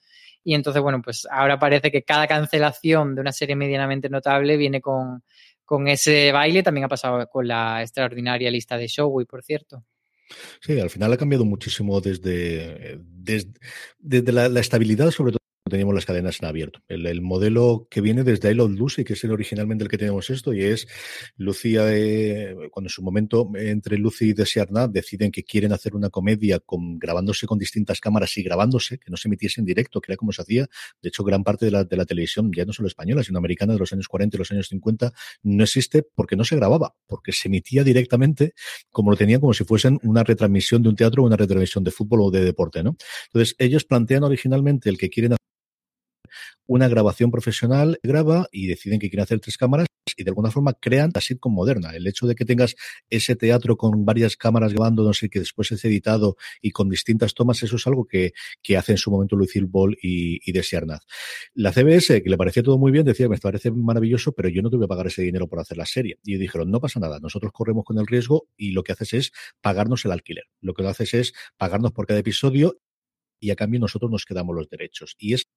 Y 0.44 0.56
entonces, 0.56 0.82
bueno, 0.82 1.02
pues 1.02 1.28
ahora 1.30 1.60
parece 1.60 1.92
que 1.92 2.04
cada 2.04 2.28
cancelación 2.28 3.16
de 3.16 3.22
una 3.22 3.32
serie 3.32 3.56
medianamente 3.56 4.10
notable 4.10 4.58
viene 4.58 4.82
con, 4.82 5.24
ese 5.88 6.32
baile. 6.32 6.64
También 6.64 6.86
ha 6.86 6.90
pasado 6.90 7.28
con 7.28 7.48
la 7.48 7.82
extraordinaria 7.82 8.52
lista 8.52 8.78
de 8.78 8.88
Showway, 8.88 9.26
por 9.26 9.44
cierto. 9.44 9.84
Sí, 10.62 10.80
al 10.80 10.90
final 10.90 11.14
ha 11.14 11.18
cambiado 11.18 11.46
muchísimo 11.46 12.00
desde, 12.02 13.00
desde, 13.02 14.32
la, 14.32 14.50
la, 14.50 14.60
estabilidad, 14.60 15.12
sobre 15.12 15.34
todo 15.34 15.41
teníamos 15.72 15.96
las 15.96 16.06
cadenas 16.06 16.40
en 16.42 16.48
abierto. 16.48 16.82
El, 16.88 17.22
modelo 17.22 17.88
que 17.90 18.02
viene 18.02 18.24
desde 18.24 18.52
I 18.52 18.54
Love 18.54 18.72
Lucy, 18.72 19.04
que 19.04 19.14
es 19.14 19.24
el 19.24 19.32
originalmente 19.32 19.84
el 19.84 19.90
que 19.90 19.98
tenemos 19.98 20.30
esto, 20.30 20.54
y 20.54 20.64
es 20.64 20.88
Lucía, 21.38 21.86
eh, 21.88 22.56
cuando 22.72 22.88
en 22.88 22.90
su 22.90 23.02
momento 23.02 23.50
entre 23.56 23.98
Lucy 23.98 24.30
y 24.30 24.34
Desiarnat 24.34 24.92
deciden 24.92 25.32
que 25.32 25.44
quieren 25.44 25.74
hacer 25.74 25.96
una 25.96 26.10
comedia 26.10 26.60
grabándose 26.98 27.48
con 27.48 27.58
distintas 27.58 28.00
cámaras 28.00 28.38
y 28.38 28.44
grabándose, 28.44 29.00
que 29.00 29.10
no 29.10 29.18
se 29.18 29.28
emitiese 29.28 29.62
en 29.62 29.66
directo, 29.66 30.02
que 30.02 30.12
era 30.12 30.18
como 30.18 30.32
se 30.32 30.42
hacía. 30.42 30.68
De 31.02 31.10
hecho, 31.10 31.24
gran 31.24 31.44
parte 31.44 31.66
de 31.66 31.72
la, 31.72 31.84
de 31.84 31.98
la 31.98 32.06
televisión, 32.06 32.52
ya 32.56 32.66
no 32.66 32.74
solo 32.74 32.88
española, 32.88 33.24
sino 33.24 33.40
americana 33.40 33.74
de 33.74 33.80
los 33.80 33.92
años 33.94 34.08
40 34.08 34.38
y 34.38 34.40
los 34.40 34.52
años 34.52 34.68
50, 34.68 35.12
no 35.44 35.64
existe 35.64 36.04
porque 36.04 36.36
no 36.36 36.44
se 36.44 36.56
grababa, 36.56 36.96
porque 37.08 37.32
se 37.32 37.48
emitía 37.48 37.84
directamente 37.84 38.54
como 38.92 39.12
lo 39.12 39.18
tenían 39.18 39.40
como 39.40 39.54
si 39.54 39.64
fuesen 39.64 40.00
una 40.04 40.24
retransmisión 40.24 40.82
de 40.84 40.90
un 40.90 40.96
teatro 40.96 41.24
o 41.24 41.26
una 41.26 41.38
retransmisión 41.38 41.84
de 41.84 41.92
fútbol 41.92 42.22
o 42.22 42.32
de 42.32 42.44
deporte, 42.44 42.84
¿no? 42.84 42.96
Entonces, 43.28 43.56
ellos 43.60 43.84
plantean 43.86 44.24
originalmente 44.24 44.90
el 44.90 44.98
que 44.98 45.10
quieren 45.10 45.34
hacer 45.34 45.42
una 46.66 46.88
grabación 46.88 47.32
profesional, 47.32 48.00
graba 48.04 48.48
y 48.52 48.68
deciden 48.68 49.00
que 49.00 49.10
quieren 49.10 49.24
hacer 49.24 49.40
tres 49.40 49.58
cámaras 49.58 49.88
y 50.18 50.24
de 50.24 50.30
alguna 50.30 50.52
forma 50.52 50.74
crean 50.74 51.12
la 51.14 51.22
sitcom 51.22 51.54
moderna. 51.54 51.92
El 51.92 52.08
hecho 52.08 52.28
de 52.28 52.36
que 52.36 52.46
tengas 52.46 52.76
ese 53.10 53.36
teatro 53.36 53.78
con 53.78 54.06
varias 54.06 54.38
cámaras 54.38 54.74
grabando, 54.74 55.04
no 55.04 55.14
sé, 55.14 55.30
que 55.30 55.40
después 55.40 55.72
es 55.72 55.84
editado 55.86 56.38
y 56.62 56.72
con 56.72 56.90
distintas 56.90 57.34
tomas, 57.34 57.62
eso 57.64 57.76
es 57.76 57.88
algo 57.88 58.06
que, 58.06 58.34
que 58.62 58.78
hace 58.78 58.94
en 58.94 58.98
su 58.98 59.12
momento 59.12 59.36
Lucille 59.36 59.68
Ball 59.70 59.98
y, 60.02 60.40
y 60.48 60.52
Desiarnaz. 60.54 61.06
La 61.54 61.72
CBS, 61.72 62.22
que 62.24 62.30
le 62.30 62.38
parecía 62.38 62.64
todo 62.64 62.78
muy 62.78 62.92
bien, 62.92 63.06
decía, 63.06 63.30
me 63.30 63.38
parece 63.38 63.72
maravilloso, 63.72 64.32
pero 64.32 64.50
yo 64.50 64.62
no 64.62 64.70
te 64.70 64.78
voy 64.78 64.86
a 64.86 64.90
pagar 64.90 65.08
ese 65.08 65.22
dinero 65.22 65.48
por 65.48 65.60
hacer 65.60 65.78
la 65.78 65.86
serie. 65.86 66.20
Y 66.24 66.38
dijeron, 66.38 66.72
no 66.72 66.80
pasa 66.80 67.00
nada, 67.00 67.20
nosotros 67.20 67.52
corremos 67.54 67.84
con 67.86 67.98
el 67.98 68.08
riesgo 68.08 68.48
y 68.58 68.72
lo 68.72 68.84
que 68.84 68.94
haces 68.94 69.14
es 69.14 69.32
pagarnos 69.62 70.06
el 70.06 70.12
alquiler. 70.12 70.46
Lo 70.62 70.74
que 70.74 70.88
haces 70.88 71.14
es 71.14 71.34
pagarnos 71.58 71.92
por 71.92 72.08
cada 72.08 72.20
episodio 72.20 72.80
y 73.40 73.50
a 73.50 73.56
cambio 73.56 73.80
nosotros 73.80 74.10
nos 74.10 74.26
quedamos 74.26 74.56
los 74.56 74.70
derechos. 74.70 75.16
Y 75.18 75.34
es 75.34 75.50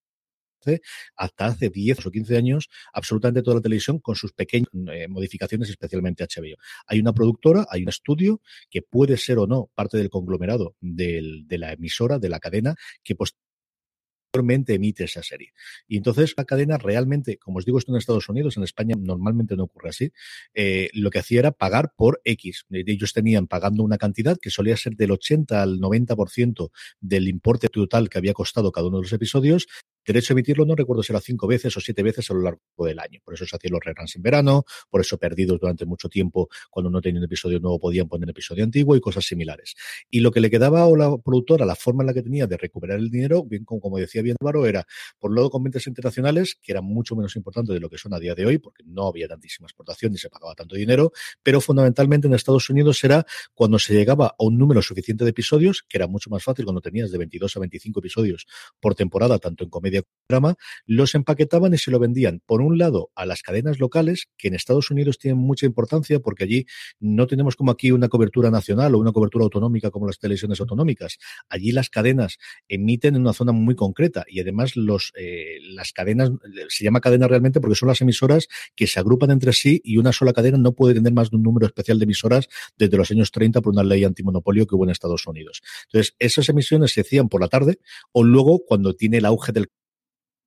hasta 1.17 1.47
hace 1.47 1.71
10 1.71 2.07
o 2.07 2.11
15 2.11 2.37
años 2.37 2.69
absolutamente 2.93 3.43
toda 3.43 3.57
la 3.57 3.63
televisión 3.63 3.99
con 3.99 4.17
sus 4.17 4.33
pequeñas 4.33 4.69
eh, 4.93 5.09
modificaciones, 5.09 5.69
especialmente 5.71 6.25
HBO. 6.25 6.57
Hay 6.87 7.01
una 7.01 7.13
productora, 7.13 7.67
hay 7.71 7.83
un 7.83 7.89
estudio 7.89 8.41
que 8.71 8.83
puede 8.83 9.17
ser 9.17 9.39
o 9.39 9.47
no 9.47 9.71
parte 9.75 9.99
del 9.99 10.11
conglomerado 10.11 10.77
de 10.81 11.45
la 11.51 11.73
emisora, 11.73 12.19
de 12.19 12.29
la 12.29 12.41
cadena, 12.41 12.75
que 13.03 13.15
posteriormente 13.15 14.75
emite 14.75 15.05
esa 15.05 15.23
serie. 15.23 15.53
Y 15.87 15.97
entonces 15.97 16.35
la 16.37 16.45
cadena 16.45 16.77
realmente, 16.77 17.39
como 17.39 17.59
os 17.59 17.65
digo, 17.65 17.79
esto 17.79 17.93
en 17.93 17.99
Estados 17.99 18.29
Unidos, 18.29 18.57
en 18.57 18.65
España 18.65 18.97
normalmente 18.99 19.57
no 19.57 19.65
ocurre 19.65 19.91
así, 19.91 20.13
eh, 20.55 20.91
lo 20.93 21.11
que 21.11 21.21
hacía 21.21 21.41
era 21.41 21.53
pagar 21.53 21.93
por 21.97 22.21
X. 22.25 22.67
Ellos 22.71 23.13
tenían 23.13 23.47
pagando 23.47 23.83
una 23.83 23.99
cantidad 23.99 24.37
que 24.41 24.51
solía 24.51 24.77
ser 24.77 24.97
del 24.97 25.13
80 25.13 25.63
al 25.63 25.79
90% 25.79 26.71
del 27.01 27.29
importe 27.29 27.69
total 27.69 28.09
que 28.09 28.19
había 28.19 28.35
costado 28.35 28.73
cada 28.73 28.89
uno 28.89 28.99
de 28.99 29.05
los 29.05 29.13
episodios 29.13 29.67
derecho 30.07 30.33
a 30.33 30.35
emitirlo 30.35 30.65
no 30.65 30.75
recuerdo 30.75 31.03
si 31.03 31.13
era 31.13 31.21
cinco 31.21 31.47
veces 31.47 31.77
o 31.77 31.81
siete 31.81 32.03
veces 32.03 32.31
a 32.31 32.35
lo 32.35 32.43
largo 32.43 32.61
del 32.79 32.99
año. 32.99 33.21
Por 33.25 33.35
eso 33.35 33.47
se 33.47 33.57
hacían 33.57 33.73
los 33.73 33.81
reruns 33.85 34.17
en 34.17 34.23
verano, 34.23 34.65
por 34.91 35.01
eso 35.01 35.19
perdidos 35.19 35.61
durante 35.61 35.87
mucho 35.87 36.09
tiempo, 36.09 36.49
cuando 36.71 36.91
no 36.91 37.01
tenían 37.01 37.19
un 37.19 37.25
episodio 37.25 37.61
nuevo 37.61 37.79
podían 37.79 38.09
poner 38.09 38.29
episodio 38.31 38.65
antiguo 38.65 38.97
y 38.97 39.01
cosas 39.01 39.25
similares. 39.25 39.75
Y 40.11 40.21
lo 40.21 40.31
que 40.31 40.41
le 40.41 40.51
quedaba 40.51 40.85
a 40.85 40.91
la 40.91 41.17
productora, 41.19 41.65
la 41.65 41.77
forma 41.77 42.03
en 42.03 42.09
la 42.09 42.15
que 42.15 42.23
tenía 42.23 42.47
de 42.47 42.57
recuperar 42.57 42.99
el 42.99 43.11
dinero, 43.11 43.45
bien 43.45 43.65
como, 43.65 43.99
decía 43.99 44.23
bien 44.23 44.37
Álvaro, 44.41 44.67
era 44.67 44.87
por 45.19 45.31
un 45.31 45.37
lado 45.37 45.51
con 45.51 45.63
ventas 45.63 45.87
internacionales, 45.87 46.57
que 46.61 46.73
eran 46.73 46.85
mucho 46.85 47.17
menos 47.17 47.37
importantes 47.37 47.75
de 47.75 47.81
lo 47.81 47.89
que 47.89 47.99
son 47.99 48.15
a 48.15 48.19
día 48.19 48.35
de 48.35 48.47
hoy, 48.47 48.59
porque 48.59 48.83
no 48.87 49.07
había 49.07 49.29
tantísima 49.29 49.67
exportación 49.67 50.13
ni 50.13 50.19
se 50.19 50.29
pagaba 50.29 50.55
tanto 50.55 50.77
dinero, 50.77 51.13
pero 51.43 51.61
fundamentalmente 51.61 52.27
en 52.27 52.35
Estados 52.35 52.69
Unidos 52.71 53.03
era 53.05 53.25
cuando 53.55 53.79
se 53.79 53.95
llegaba 53.95 54.27
a 54.27 54.45
un 54.45 54.59
número 54.59 54.83
suficiente 54.83 55.25
de 55.25 55.31
episodios, 55.31 55.85
que 55.89 55.99
era 55.99 56.07
mucho 56.07 56.31
más 56.31 56.43
fácil 56.43 56.65
cuando 56.65 56.81
tenías 56.81 57.11
de 57.11 57.19
22 57.19 57.57
a 57.57 57.61
25 57.61 58.01
episodios 58.01 58.47
por 58.81 58.95
temporada, 58.95 59.39
tanto 59.39 59.65
en 59.65 59.71
comedia 59.71 59.94
programa, 60.27 60.57
los 60.87 61.15
empaquetaban 61.15 61.75
y 61.75 61.79
se 61.79 61.91
lo 61.91 61.99
vendían, 61.99 62.41
por 62.47 62.61
un 62.61 62.79
lado, 62.79 63.11
a 63.15 63.27
las 63.27 63.43
cadenas 63.43 63.79
locales, 63.79 64.29
que 64.37 64.49
en 64.49 64.55
Estados 64.55 64.91
Unidos 64.91 65.19
tienen 65.19 65.39
mucha 65.39 65.67
importancia 65.67 66.19
porque 66.21 66.45
allí 66.45 66.67
no 66.99 67.27
tenemos 67.27 67.57
como 67.57 67.71
aquí 67.71 67.93
una 67.93 68.09
cobertura 68.09 68.51
nacional 68.51 68.95
o 68.95 68.99
una 68.99 69.13
cobertura 69.13 69.45
autonómica 69.45 69.91
como 69.91 70.07
las 70.07 70.19
televisiones 70.19 70.61
autonómicas. 70.61 71.19
Allí 71.49 71.73
las 71.73 71.91
cadenas 71.91 72.39
emiten 72.69 73.17
en 73.17 73.23
una 73.23 73.33
zona 73.33 73.53
muy 73.53 73.75
concreta 73.75 74.25
y 74.29 74.41
además 74.41 74.77
los, 74.77 75.13
eh, 75.17 75.59
las 75.75 75.93
cadenas, 75.93 76.31
se 76.69 76.85
llama 76.85 77.01
cadena 77.01 77.29
realmente 77.29 77.61
porque 77.61 77.77
son 77.77 77.89
las 77.89 78.01
emisoras 78.01 78.49
que 78.75 78.87
se 78.87 79.01
agrupan 79.01 79.31
entre 79.31 79.53
sí 79.53 79.81
y 79.85 79.99
una 79.99 80.13
sola 80.13 80.33
cadena 80.33 80.59
no 80.59 80.73
puede 80.73 80.95
tener 80.95 81.13
más 81.13 81.31
de 81.31 81.37
un 81.37 81.43
número 81.43 81.67
especial 81.67 81.99
de 81.99 82.05
emisoras 82.05 82.49
desde 82.77 82.97
los 82.97 83.11
años 83.11 83.31
30 83.31 83.61
por 83.61 83.73
una 83.73 83.85
ley 83.85 84.05
antimonopolio 84.05 84.67
que 84.67 84.75
hubo 84.75 84.85
en 84.85 84.91
Estados 84.91 85.27
Unidos. 85.27 85.63
Entonces, 85.85 86.15
esas 86.19 86.49
emisiones 86.49 86.93
se 86.93 87.03
hacían 87.03 87.29
por 87.29 87.41
la 87.41 87.49
tarde 87.49 87.79
o 88.13 88.25
luego 88.25 88.65
cuando 88.67 88.95
tiene 88.95 89.19
el 89.19 89.27
auge 89.27 89.53
del 89.53 89.69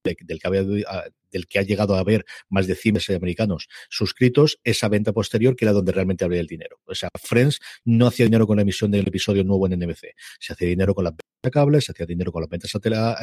del 0.07 0.39
que, 0.39 0.83
ah, 0.87 1.05
del 1.31 1.47
que 1.47 1.59
ha 1.59 1.63
llegado 1.63 1.95
a 1.95 1.99
haber 1.99 2.25
más 2.49 2.67
de 2.67 2.75
100 2.75 2.97
americanos 3.15 3.67
suscritos, 3.89 4.59
esa 4.63 4.89
venta 4.89 5.13
posterior 5.13 5.55
que 5.55 5.65
era 5.65 5.73
donde 5.73 5.91
realmente 5.91 6.25
había 6.25 6.39
el 6.39 6.47
dinero. 6.47 6.79
O 6.85 6.95
sea, 6.95 7.09
Friends 7.21 7.59
no 7.85 8.07
hacía 8.07 8.25
dinero 8.25 8.47
con 8.47 8.57
la 8.57 8.61
emisión 8.61 8.91
del 8.91 9.07
episodio 9.07 9.43
nuevo 9.43 9.67
en 9.67 9.79
NBC. 9.79 10.15
Se 10.39 10.53
hacía 10.53 10.67
dinero 10.67 10.95
con 10.95 11.03
la 11.03 11.11
venta 11.11 11.51
cable, 11.51 11.81
se 11.81 11.91
hacía 11.91 12.05
dinero 12.05 12.31
con 12.31 12.41
las 12.41 12.49
ventas 12.49 12.71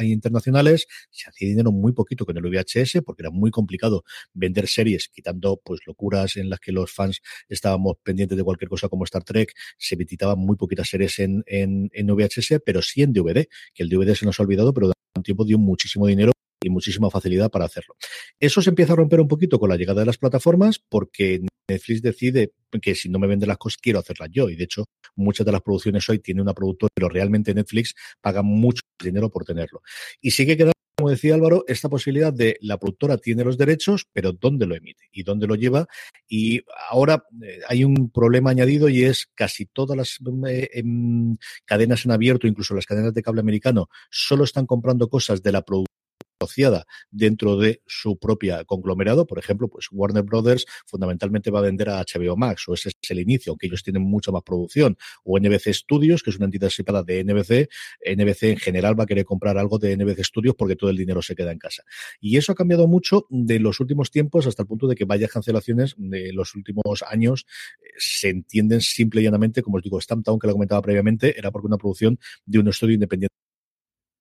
internacionales, 0.01 0.87
se 1.11 1.29
hacía 1.29 1.49
dinero 1.49 1.71
muy 1.71 1.93
poquito 1.93 2.25
con 2.25 2.37
el 2.37 2.43
VHS 2.43 3.01
porque 3.05 3.23
era 3.23 3.29
muy 3.29 3.51
complicado 3.51 4.03
vender 4.33 4.67
series, 4.67 5.09
quitando 5.09 5.61
pues 5.63 5.81
locuras 5.85 6.37
en 6.37 6.49
las 6.49 6.59
que 6.59 6.71
los 6.71 6.91
fans 6.91 7.21
estábamos 7.49 7.97
pendientes 8.03 8.37
de 8.37 8.43
cualquier 8.43 8.69
cosa 8.69 8.89
como 8.89 9.03
Star 9.03 9.23
Trek, 9.23 9.53
se 9.77 9.95
editaban 9.95 10.39
muy 10.39 10.55
poquitas 10.55 10.89
series 10.89 11.19
en, 11.19 11.43
en, 11.47 11.89
VHS, 12.07 12.61
pero 12.65 12.81
sí 12.81 13.01
en 13.01 13.13
DVD, 13.13 13.47
que 13.73 13.83
el 13.83 13.89
DVD 13.89 14.15
se 14.15 14.25
nos 14.25 14.39
ha 14.39 14.43
olvidado, 14.43 14.73
pero 14.73 14.91
un 15.15 15.23
tiempo 15.23 15.45
dio 15.45 15.57
muchísimo 15.57 16.07
dinero 16.07 16.31
y 16.63 16.69
muchísima 16.69 17.09
facilidad 17.09 17.51
para 17.51 17.65
hacerlo. 17.65 17.95
Eso 18.39 18.61
se 18.61 18.69
empieza 18.69 18.93
a 18.93 18.95
romper 18.97 19.19
un 19.19 19.27
poquito 19.27 19.59
con 19.59 19.69
la 19.69 19.77
llegada 19.77 20.01
de 20.01 20.05
las 20.07 20.17
plataformas 20.17 20.79
porque 20.79 21.41
Netflix 21.69 22.01
decide 22.01 22.53
que 22.81 22.95
si 22.95 23.09
no 23.09 23.19
me 23.19 23.27
venden 23.27 23.49
las 23.49 23.57
cosas, 23.57 23.77
quiero 23.77 23.99
hacerlas 23.99 24.29
yo. 24.31 24.49
Y 24.49 24.55
de 24.55 24.65
hecho, 24.65 24.85
muchas 25.15 25.45
de 25.45 25.51
las 25.51 25.61
producciones 25.61 26.07
hoy 26.09 26.19
tienen 26.19 26.41
una 26.41 26.53
productora, 26.53 26.91
pero 26.93 27.09
realmente 27.09 27.53
Netflix 27.53 27.93
paga 28.21 28.41
mucho 28.41 28.81
dinero 29.01 29.29
por 29.29 29.45
tenerlo. 29.45 29.81
Y 30.21 30.31
sigue 30.31 30.57
quedando 30.57 30.75
como 30.97 31.09
decía 31.09 31.35
Álvaro, 31.35 31.65
esta 31.67 31.89
posibilidad 31.89 32.31
de 32.31 32.57
la 32.61 32.77
productora 32.77 33.17
tiene 33.17 33.43
los 33.43 33.57
derechos, 33.57 34.07
pero 34.13 34.31
¿dónde 34.31 34.65
lo 34.65 34.75
emite? 34.75 35.09
¿Y 35.11 35.23
dónde 35.23 35.45
lo 35.45 35.55
lleva? 35.55 35.87
Y 36.25 36.61
ahora 36.89 37.25
eh, 37.43 37.59
hay 37.67 37.83
un 37.83 38.09
problema 38.11 38.51
añadido 38.51 38.87
y 38.87 39.03
es 39.03 39.27
casi 39.35 39.65
todas 39.65 39.97
las 39.97 40.19
eh, 40.47 40.69
em, 40.73 41.35
cadenas 41.65 42.05
en 42.05 42.11
abierto, 42.11 42.47
incluso 42.47 42.73
las 42.75 42.85
cadenas 42.85 43.13
de 43.13 43.21
cable 43.21 43.41
americano, 43.41 43.89
solo 44.09 44.45
están 44.45 44.65
comprando 44.65 45.09
cosas 45.09 45.43
de 45.43 45.51
la 45.51 45.63
productora 45.63 45.94
asociada 46.39 46.85
dentro 47.11 47.57
de 47.57 47.81
su 47.85 48.17
propia 48.17 48.63
conglomerado. 48.65 49.25
Por 49.25 49.39
ejemplo, 49.39 49.67
pues 49.67 49.87
Warner 49.91 50.23
Brothers 50.23 50.65
fundamentalmente 50.85 51.51
va 51.51 51.59
a 51.59 51.63
vender 51.63 51.89
a 51.89 52.03
HBO 52.03 52.35
Max, 52.35 52.67
o 52.67 52.73
ese 52.73 52.89
es 52.89 53.11
el 53.11 53.19
inicio, 53.19 53.51
aunque 53.51 53.67
ellos 53.67 53.83
tienen 53.83 54.03
mucha 54.03 54.31
más 54.31 54.43
producción. 54.43 54.97
O 55.23 55.39
NBC 55.39 55.73
Studios, 55.73 56.23
que 56.23 56.29
es 56.29 56.37
una 56.37 56.45
entidad 56.45 56.69
separada 56.69 57.03
de 57.03 57.23
NBC. 57.23 57.69
NBC 58.05 58.43
en 58.43 58.57
general 58.57 58.99
va 58.99 59.03
a 59.03 59.07
querer 59.07 59.25
comprar 59.25 59.57
algo 59.57 59.79
de 59.79 59.95
NBC 59.95 60.23
Studios 60.23 60.55
porque 60.57 60.75
todo 60.75 60.89
el 60.89 60.97
dinero 60.97 61.21
se 61.21 61.35
queda 61.35 61.51
en 61.51 61.59
casa. 61.59 61.83
Y 62.19 62.37
eso 62.37 62.51
ha 62.51 62.55
cambiado 62.55 62.87
mucho 62.87 63.25
de 63.29 63.59
los 63.59 63.79
últimos 63.79 64.11
tiempos 64.11 64.47
hasta 64.47 64.63
el 64.63 64.67
punto 64.67 64.87
de 64.87 64.95
que 64.95 65.05
varias 65.05 65.31
cancelaciones 65.31 65.95
de 65.97 66.33
los 66.33 66.55
últimos 66.55 67.03
años 67.07 67.45
eh, 67.81 67.87
se 67.97 68.29
entienden 68.29 68.81
simple 68.81 69.21
y 69.21 69.23
llanamente, 69.23 69.61
como 69.61 69.77
os 69.77 69.83
digo, 69.83 69.99
Stamptown, 69.99 70.39
que 70.39 70.47
lo 70.47 70.53
comentaba 70.53 70.81
previamente, 70.81 71.37
era 71.37 71.51
porque 71.51 71.67
una 71.67 71.77
producción 71.77 72.19
de 72.45 72.59
un 72.59 72.67
estudio 72.67 72.95
independiente 72.95 73.44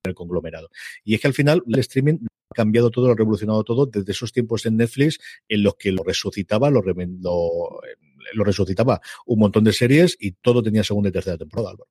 el 0.09 0.15
conglomerado. 0.15 0.71
Y 1.03 1.15
es 1.15 1.21
que 1.21 1.27
al 1.27 1.35
final 1.35 1.63
el 1.67 1.79
streaming 1.81 2.19
ha 2.51 2.55
cambiado 2.55 2.91
todo, 2.91 3.07
lo 3.07 3.13
ha 3.13 3.17
revolucionado 3.17 3.65
todo 3.65 3.87
desde 3.87 4.13
esos 4.13 4.33
tiempos 4.33 4.67
en 4.67 4.77
Netflix 4.77 5.19
en 5.49 5.63
los 5.63 5.75
que 5.77 5.93
lo 5.93 6.03
resucitaba, 6.03 6.71
lo, 6.71 6.83
lo, 6.83 8.45
resucitaba 8.45 9.01
un 9.27 9.39
montón 9.39 9.65
de 9.65 9.73
series 9.73 10.17
y 10.21 10.33
todo 10.33 10.63
tenía 10.63 10.85
segunda 10.85 11.09
y 11.09 11.13
tercera 11.13 11.39
temporada, 11.39 11.71
Álvaro. 11.71 11.91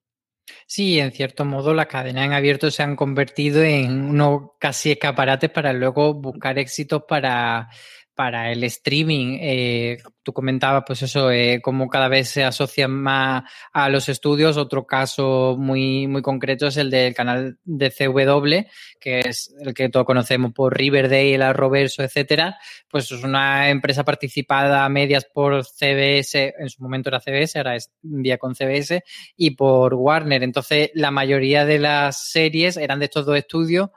Sí, 0.68 1.00
en 1.00 1.12
cierto 1.12 1.46
modo 1.46 1.74
las 1.74 1.88
cadenas 1.88 2.26
en 2.26 2.34
abierto 2.34 2.70
se 2.70 2.84
han 2.84 2.96
convertido 2.96 3.64
en 3.64 4.10
unos 4.10 4.52
casi 4.60 4.92
escaparates 4.92 5.50
para 5.50 5.72
luego 5.72 6.14
buscar 6.14 6.60
éxitos 6.60 7.04
para 7.08 7.70
para 8.16 8.52
el 8.52 8.64
streaming, 8.64 9.38
eh, 9.42 9.98
tú 10.22 10.34
comentabas, 10.34 10.84
pues 10.86 11.02
eso, 11.02 11.32
eh, 11.32 11.60
cómo 11.62 11.90
cada 11.90 12.08
vez 12.08 12.30
se 12.30 12.44
asocian 12.44 12.92
más 12.92 13.44
a 13.72 13.90
los 13.90 14.10
estudios. 14.10 14.58
Otro 14.58 14.86
caso 14.86 15.56
muy, 15.58 16.08
muy 16.08 16.22
concreto 16.22 16.68
es 16.68 16.78
el 16.78 16.90
del 16.90 17.14
canal 17.14 17.58
de 17.64 17.92
CW, 17.92 18.70
que 19.00 19.20
es 19.20 19.54
el 19.60 19.74
que 19.74 19.90
todos 19.90 20.06
conocemos 20.06 20.54
por 20.54 20.78
Riverdale, 20.78 21.38
la 21.38 21.54
Roverso, 21.54 22.04
etcétera. 22.04 22.58
Pues 22.90 23.12
es 23.12 23.24
una 23.24 23.70
empresa 23.70 24.04
participada 24.04 24.86
a 24.86 24.90
medias 24.90 25.26
por 25.26 25.66
CBS, 25.66 26.54
en 26.58 26.70
su 26.70 26.82
momento 26.84 27.10
era 27.10 27.20
CBS, 27.20 27.58
ahora 27.58 27.76
es 27.76 27.92
vía 28.02 28.38
con 28.38 28.56
CBS, 28.56 29.04
y 29.36 29.52
por 29.52 29.96
Warner. 29.96 30.44
Entonces, 30.44 30.92
la 30.94 31.12
mayoría 31.12 31.66
de 31.66 31.80
las 31.80 32.30
series 32.30 32.78
eran 32.78 33.00
de 33.00 33.06
estos 33.06 33.26
dos 33.26 33.38
estudios 33.38 33.90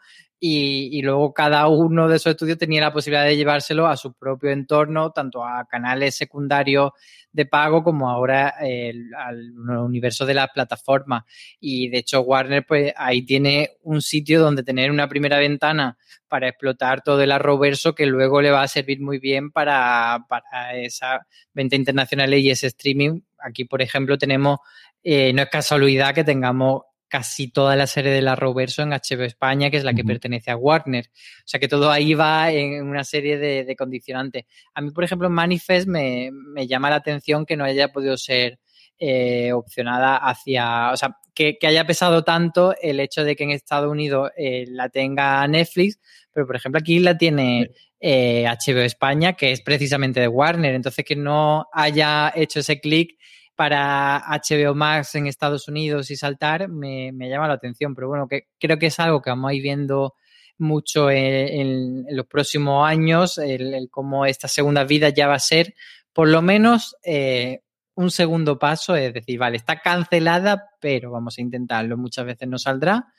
y, 0.49 1.03
luego 1.03 1.33
cada 1.33 1.67
uno 1.69 2.09
de 2.09 2.17
esos 2.17 2.31
estudios 2.31 2.59
tenía 2.59 2.81
la 2.81 2.93
posibilidad 2.93 3.25
de 3.25 3.37
llevárselo 3.37 3.87
a 3.87 3.97
su 3.97 4.15
propio 4.15 4.51
entorno, 4.51 5.11
tanto 5.11 5.45
a 5.45 5.67
canales 5.67 6.17
secundarios 6.17 6.93
de 7.33 7.47
pago 7.47 7.83
como 7.83 8.09
ahora 8.09 8.55
al 8.59 9.53
universo 9.59 10.25
de 10.25 10.35
la 10.35 10.49
plataforma. 10.49 11.27
Y 11.61 11.89
de 11.89 11.99
hecho 11.99 12.21
Warner 12.21 12.65
pues 12.67 12.93
ahí 12.97 13.23
tiene 13.23 13.71
un 13.83 14.01
sitio 14.01 14.41
donde 14.41 14.63
tener 14.63 14.91
una 14.91 15.09
primera 15.09 15.39
ventana 15.39 15.99
para 16.29 16.49
explotar 16.49 17.03
todo 17.03 17.23
el 17.23 17.33
arroverso 17.33 17.95
que 17.95 18.07
luego 18.07 18.41
le 18.41 18.51
va 18.51 18.63
a 18.63 18.69
servir 18.69 19.01
muy 19.01 19.19
bien 19.19 19.51
para, 19.51 20.25
para 20.29 20.77
esa 20.77 21.27
venta 21.53 21.77
internacional 21.77 22.33
y 22.35 22.51
ese 22.51 22.69
streaming. 22.69 23.21
Aquí, 23.39 23.65
por 23.65 23.83
ejemplo, 23.83 24.19
tenemos, 24.19 24.59
eh, 25.03 25.33
no 25.33 25.43
es 25.43 25.49
casualidad 25.51 26.15
que 26.15 26.25
tengamos 26.25 26.83
casi 27.09 27.49
toda 27.49 27.77
la 27.77 27.87
serie 27.87 28.13
de 28.13 28.23
la 28.23 28.37
Roverso 28.37 28.83
en 28.83 28.91
HBO 28.91 29.25
España, 29.25 29.71
que 29.71 29.77
es 29.77 29.85
la 29.85 29.95
que 29.95 30.05
pertenece 30.05 30.51
a 30.51 30.57
Warner. 30.57 31.07
O 31.09 31.43
sea 31.47 31.61
que 31.61 31.69
todo 31.69 31.91
ahí 31.91 32.15
va 32.15 32.51
en 32.53 32.87
una 32.87 33.05
serie 33.05 33.39
de, 33.39 33.77
condicionantes. 33.77 34.45
A 34.75 34.81
mí, 34.81 34.91
por 34.91 35.05
ejemplo, 35.05 35.31
Manifest 35.31 35.87
me, 35.87 36.31
llama 36.67 36.91
la 36.91 36.97
atención 36.97 37.47
que 37.47 37.57
no 37.57 37.65
haya 37.65 37.89
podido 37.89 38.17
ser 38.17 38.59
eh, 38.99 39.53
opcionada 39.53 40.17
hacia, 40.17 40.91
o 40.93 40.97
sea, 40.97 41.17
que, 41.35 41.59
haya 41.63 41.87
pesado 41.87 42.25
tanto 42.25 42.75
el 42.81 42.99
hecho 42.99 43.25
de 43.25 43.37
que 43.37 43.45
en 43.45 43.51
Estados 43.51 43.91
Unidos 43.91 44.31
eh, 44.37 44.65
la 44.69 44.89
tenga 44.89 45.47
Netflix, 45.47 46.01
pero 46.33 46.47
por 46.47 46.57
ejemplo 46.57 46.79
aquí 46.79 46.99
la 46.99 47.17
tiene 47.17 47.71
HBO 48.01 48.81
eh, 48.81 48.85
España, 48.85 49.35
que 49.35 49.53
es 49.53 49.61
precisamente 49.61 50.21
de 50.21 50.29
Warner, 50.29 50.75
entonces 50.75 51.05
que 51.05 51.17
no 51.17 51.67
haya 51.73 52.33
hecho 52.35 52.61
ese 52.61 52.81
clic 52.81 53.19
para 53.57 54.23
HBO 54.29 54.75
Max 54.75 55.15
en 55.15 55.27
Estados 55.27 55.67
Unidos 55.67 56.11
y 56.11 56.17
saltar 56.17 56.69
me, 56.69 57.11
llama 57.13 57.49
la 57.49 57.55
atención, 57.55 57.95
pero 57.95 58.09
bueno, 58.09 58.29
que 58.29 58.49
creo 58.61 58.79
que 58.79 58.87
es 58.87 59.01
algo 59.01 59.23
que 59.23 59.31
vamos 59.31 59.51
a 59.51 59.55
ir 59.55 59.63
viendo 59.63 60.15
mucho 60.59 61.11
en, 61.11 62.05
los 62.11 62.27
próximos 62.27 62.87
años, 62.87 63.39
el, 63.39 63.89
cómo 63.91 64.27
esta 64.27 64.47
segunda 64.47 64.85
vida 64.85 65.09
ya 65.09 65.27
va 65.27 65.35
a 65.35 65.41
ser 65.41 65.75
por 66.13 66.29
lo 66.29 66.41
menos 66.41 66.97
eh, 67.03 67.63
un 67.95 68.11
segundo 68.11 68.59
paso, 68.59 68.95
es 68.95 69.13
decir, 69.13 69.39
vale, 69.39 69.57
está 69.57 69.81
cancelada, 69.81 70.71
pero 70.81 71.11
vamos 71.11 71.39
a 71.39 71.41
intentarlo, 71.41 71.97
muchas 71.97 72.27
veces 72.27 72.49
no 72.49 72.59
saldrá 72.59 73.13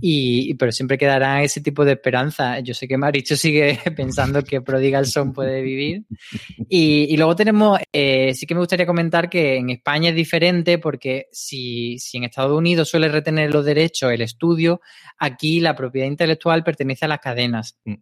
y, 0.00 0.54
pero 0.54 0.72
siempre 0.72 0.98
quedará 0.98 1.42
ese 1.42 1.60
tipo 1.60 1.84
de 1.84 1.92
esperanza. 1.92 2.60
Yo 2.60 2.74
sé 2.74 2.88
que 2.88 2.98
Maricho 2.98 3.36
sigue 3.36 3.78
pensando 3.96 4.42
que 4.42 4.60
Prodigal 4.60 5.06
Son 5.06 5.32
puede 5.32 5.62
vivir. 5.62 6.04
Y, 6.68 7.16
luego 7.16 7.36
tenemos, 7.36 7.78
eh, 7.92 8.34
sí 8.34 8.46
que 8.46 8.54
me 8.54 8.60
gustaría 8.60 8.86
comentar 8.86 9.28
que 9.28 9.56
en 9.56 9.70
España 9.70 10.10
es 10.10 10.16
diferente 10.16 10.78
porque 10.78 11.28
si, 11.32 11.98
si 11.98 12.18
en 12.18 12.24
Estados 12.24 12.56
Unidos 12.56 12.88
suele 12.88 13.08
retener 13.08 13.52
los 13.52 13.64
derechos 13.64 14.12
el 14.12 14.22
estudio, 14.22 14.80
aquí 15.18 15.60
la 15.60 15.74
propiedad 15.74 16.06
intelectual 16.06 16.64
pertenece 16.64 17.04
a 17.04 17.08
las 17.08 17.20
cadenas. 17.20 17.78
Mm 17.84 17.94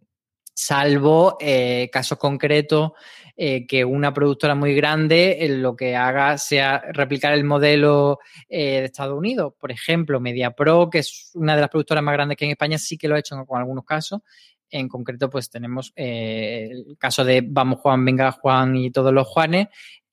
salvo 0.54 1.36
eh, 1.40 1.88
casos 1.92 2.18
concretos 2.18 2.92
eh, 3.34 3.66
que 3.66 3.82
una 3.82 4.12
productora 4.12 4.54
muy 4.54 4.74
grande 4.74 5.38
eh, 5.40 5.48
lo 5.48 5.74
que 5.74 5.96
haga 5.96 6.36
sea 6.36 6.82
replicar 6.92 7.32
el 7.32 7.44
modelo 7.44 8.18
eh, 8.46 8.80
de 8.80 8.84
Estados 8.84 9.16
Unidos. 9.16 9.54
Por 9.58 9.72
ejemplo, 9.72 10.20
MediaPro, 10.20 10.90
que 10.90 10.98
es 10.98 11.30
una 11.34 11.54
de 11.54 11.62
las 11.62 11.70
productoras 11.70 12.04
más 12.04 12.12
grandes 12.12 12.36
que 12.36 12.44
en 12.44 12.50
España, 12.50 12.76
sí 12.76 12.98
que 12.98 13.08
lo 13.08 13.14
ha 13.14 13.18
hecho 13.18 13.34
con 13.46 13.58
algunos 13.58 13.86
casos. 13.86 14.20
En 14.68 14.86
concreto, 14.86 15.30
pues 15.30 15.48
tenemos 15.48 15.92
el 15.96 16.96
caso 16.98 17.24
de 17.24 17.42
Vamos 17.46 17.80
Juan, 17.80 18.04
Venga 18.04 18.32
Juan 18.32 18.76
y 18.76 18.90
todos 18.90 19.14
los 19.14 19.26
Juanes. 19.26 19.68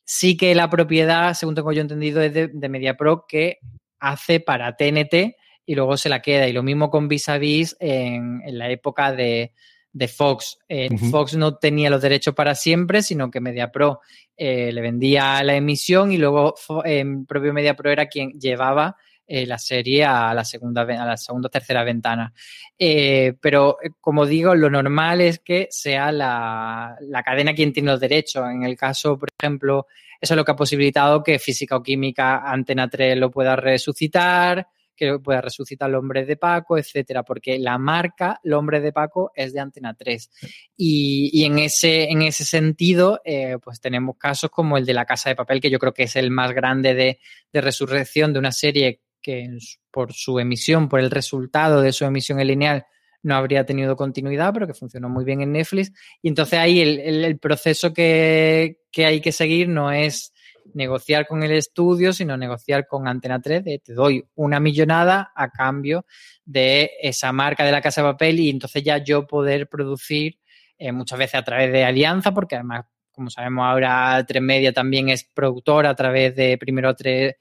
Sí 0.06 0.38
que 0.38 0.56
la 0.56 0.70
propiedad, 0.70 1.34
según 1.34 1.56
tengo 1.56 1.74
yo 1.74 1.82
entendido, 1.82 2.22
es 2.22 2.34
de, 2.34 2.48
de 2.48 2.70
MediaPro 2.70 3.26
que 3.28 3.60
hace 4.00 4.40
para 4.40 4.78
TNT 4.78 5.36
y 5.66 5.76
luego 5.76 5.98
se 5.98 6.08
la 6.08 6.22
queda. 6.22 6.48
Y 6.48 6.54
lo 6.54 6.64
mismo 6.64 6.90
con 6.90 7.10
Vis 7.10 7.28
a 7.28 7.38
Vis 7.38 7.76
en 7.80 8.58
la 8.58 8.70
época 8.70 9.12
de, 9.12 9.54
de 9.92 10.08
Fox. 10.08 10.60
Eh, 10.68 10.90
Fox 11.10 11.36
no 11.36 11.56
tenía 11.58 11.90
los 11.90 12.02
derechos 12.02 12.34
para 12.34 12.56
siempre, 12.56 13.02
sino 13.02 13.32
que 13.32 13.42
MediaPro 13.42 14.02
eh, 14.38 14.72
le 14.72 14.82
vendía 14.82 15.44
la 15.44 15.56
emisión 15.56 16.12
y 16.12 16.18
luego 16.18 16.56
eh, 16.86 17.06
propio 17.28 17.54
MediaPro 17.54 17.92
era 17.92 18.06
quien 18.06 18.32
llevaba 18.40 18.96
eh, 19.28 19.46
la 19.46 19.58
serie 19.58 20.06
a 20.06 20.34
la 20.34 20.46
segunda 20.46 20.84
a 20.84 21.06
la 21.06 21.18
segunda 21.18 21.48
o 21.48 21.50
tercera 21.50 21.84
ventana. 21.84 22.34
pero 22.78 23.78
como 24.00 24.26
digo, 24.26 24.56
lo 24.56 24.70
normal 24.70 25.22
es 25.22 25.40
que 25.40 25.68
sea 25.70 26.12
la, 26.12 26.96
la, 27.02 27.24
cadena 27.24 27.54
quien 27.54 27.74
tiene 27.74 27.92
los 27.92 28.00
derechos. 28.00 28.46
En 28.50 28.64
el 28.64 28.78
caso, 28.78 29.20
por 29.20 29.30
ejemplo, 29.38 29.88
eso 30.22 30.34
es 30.34 30.38
lo 30.38 30.46
que 30.46 30.52
ha 30.52 30.56
posibilitado 30.56 31.24
que 31.24 31.38
Física 31.40 31.76
o 31.76 31.84
Química 31.84 32.40
Antena 32.50 32.90
3 32.90 33.18
lo 33.18 33.30
pueda 33.32 33.56
resucitar 33.56 34.68
que 35.00 35.18
pueda 35.20 35.39
resucitar 35.39 35.89
el 35.89 35.95
hombre 35.95 36.26
de 36.26 36.36
Paco, 36.36 36.78
etcétera, 36.78 37.24
porque 37.24 37.58
la 37.58 37.78
marca 37.78 38.41
el 38.43 38.52
hombre 38.52 38.82
de 38.82 38.91
Paco 38.91 39.32
es 39.34 39.54
de 39.54 39.62
Antena 39.62 39.93
3. 39.93 40.30
Y, 40.76 41.45
en, 41.45 41.58
ese, 41.58 42.10
en 42.12 42.22
ese 42.22 42.43
sentido, 42.43 43.22
eh, 43.24 43.58
pues 43.64 43.80
tenemos 43.80 44.18
casos 44.18 44.50
como 44.50 44.78
el 44.78 44.86
de 44.86 44.93
La 44.93 45.06
Casa 45.06 45.30
de 45.30 45.38
Papel, 45.38 45.62
que 45.62 45.70
yo 45.70 45.80
creo 45.80 45.93
que 45.93 46.04
es 46.04 46.18
el 46.18 46.32
más 46.32 46.52
grande 46.52 46.93
de, 46.93 47.20
resurrección 47.54 48.34
de 48.34 48.39
una 48.39 48.52
serie 48.52 49.02
que 49.22 49.47
por 49.89 50.14
su 50.14 50.38
emisión, 50.39 50.89
por 50.89 51.00
el 51.00 51.12
resultado 51.12 51.82
de 51.82 51.93
su 51.93 52.04
emisión 52.04 52.39
en 52.41 52.47
lineal, 52.47 52.86
no 53.24 53.36
habría 53.36 53.66
tenido 53.66 53.95
continuidad, 53.95 54.54
pero 54.54 54.68
que 54.68 54.74
funcionó 54.74 55.10
muy 55.10 55.24
bien 55.24 55.41
en 55.41 55.54
Netflix. 55.54 55.93
Y 56.22 56.28
entonces 56.28 56.60
ahí 56.60 56.82
el, 56.82 57.39
proceso 57.39 57.93
que, 57.93 58.80
que, 58.91 59.06
hay 59.06 59.22
que 59.22 59.32
seguir 59.32 59.70
no 59.70 59.91
es 59.91 60.34
negociar 60.74 61.28
con 61.28 61.44
el 61.44 61.52
estudio, 61.52 62.14
sino 62.14 62.38
negociar 62.38 62.88
con 62.88 63.08
Antena 63.08 63.42
3 63.42 63.64
de 63.64 63.80
te 63.80 63.94
doy 63.94 64.24
una 64.36 64.60
millonada 64.60 65.32
a 65.36 65.50
cambio 65.50 66.06
de 66.46 66.92
esa 67.02 67.32
marca 67.32 67.64
de 67.64 67.72
la 67.72 67.82
casa 67.82 68.02
de 68.02 68.12
papel 68.12 68.40
y 68.40 68.50
entonces 68.50 68.84
ya 68.84 68.98
yo 68.98 69.28
poder 69.28 69.68
producir 69.68 70.40
eh, 70.78 70.92
muchas 70.92 71.20
veces 71.20 71.36
a 71.36 71.44
través 71.44 71.72
de 71.72 71.84
alianza, 71.84 72.34
porque 72.34 72.56
además, 72.56 72.86
como 73.12 73.30
sabemos 73.30 73.66
ahora, 73.66 74.24
Tres 74.26 74.42
Media 74.42 74.72
también 74.72 75.10
es 75.10 75.26
productora 75.26 75.90
a 75.90 75.96
través 75.96 76.36
de 76.36 76.58
primero 76.58 76.90
A3, 76.90 77.36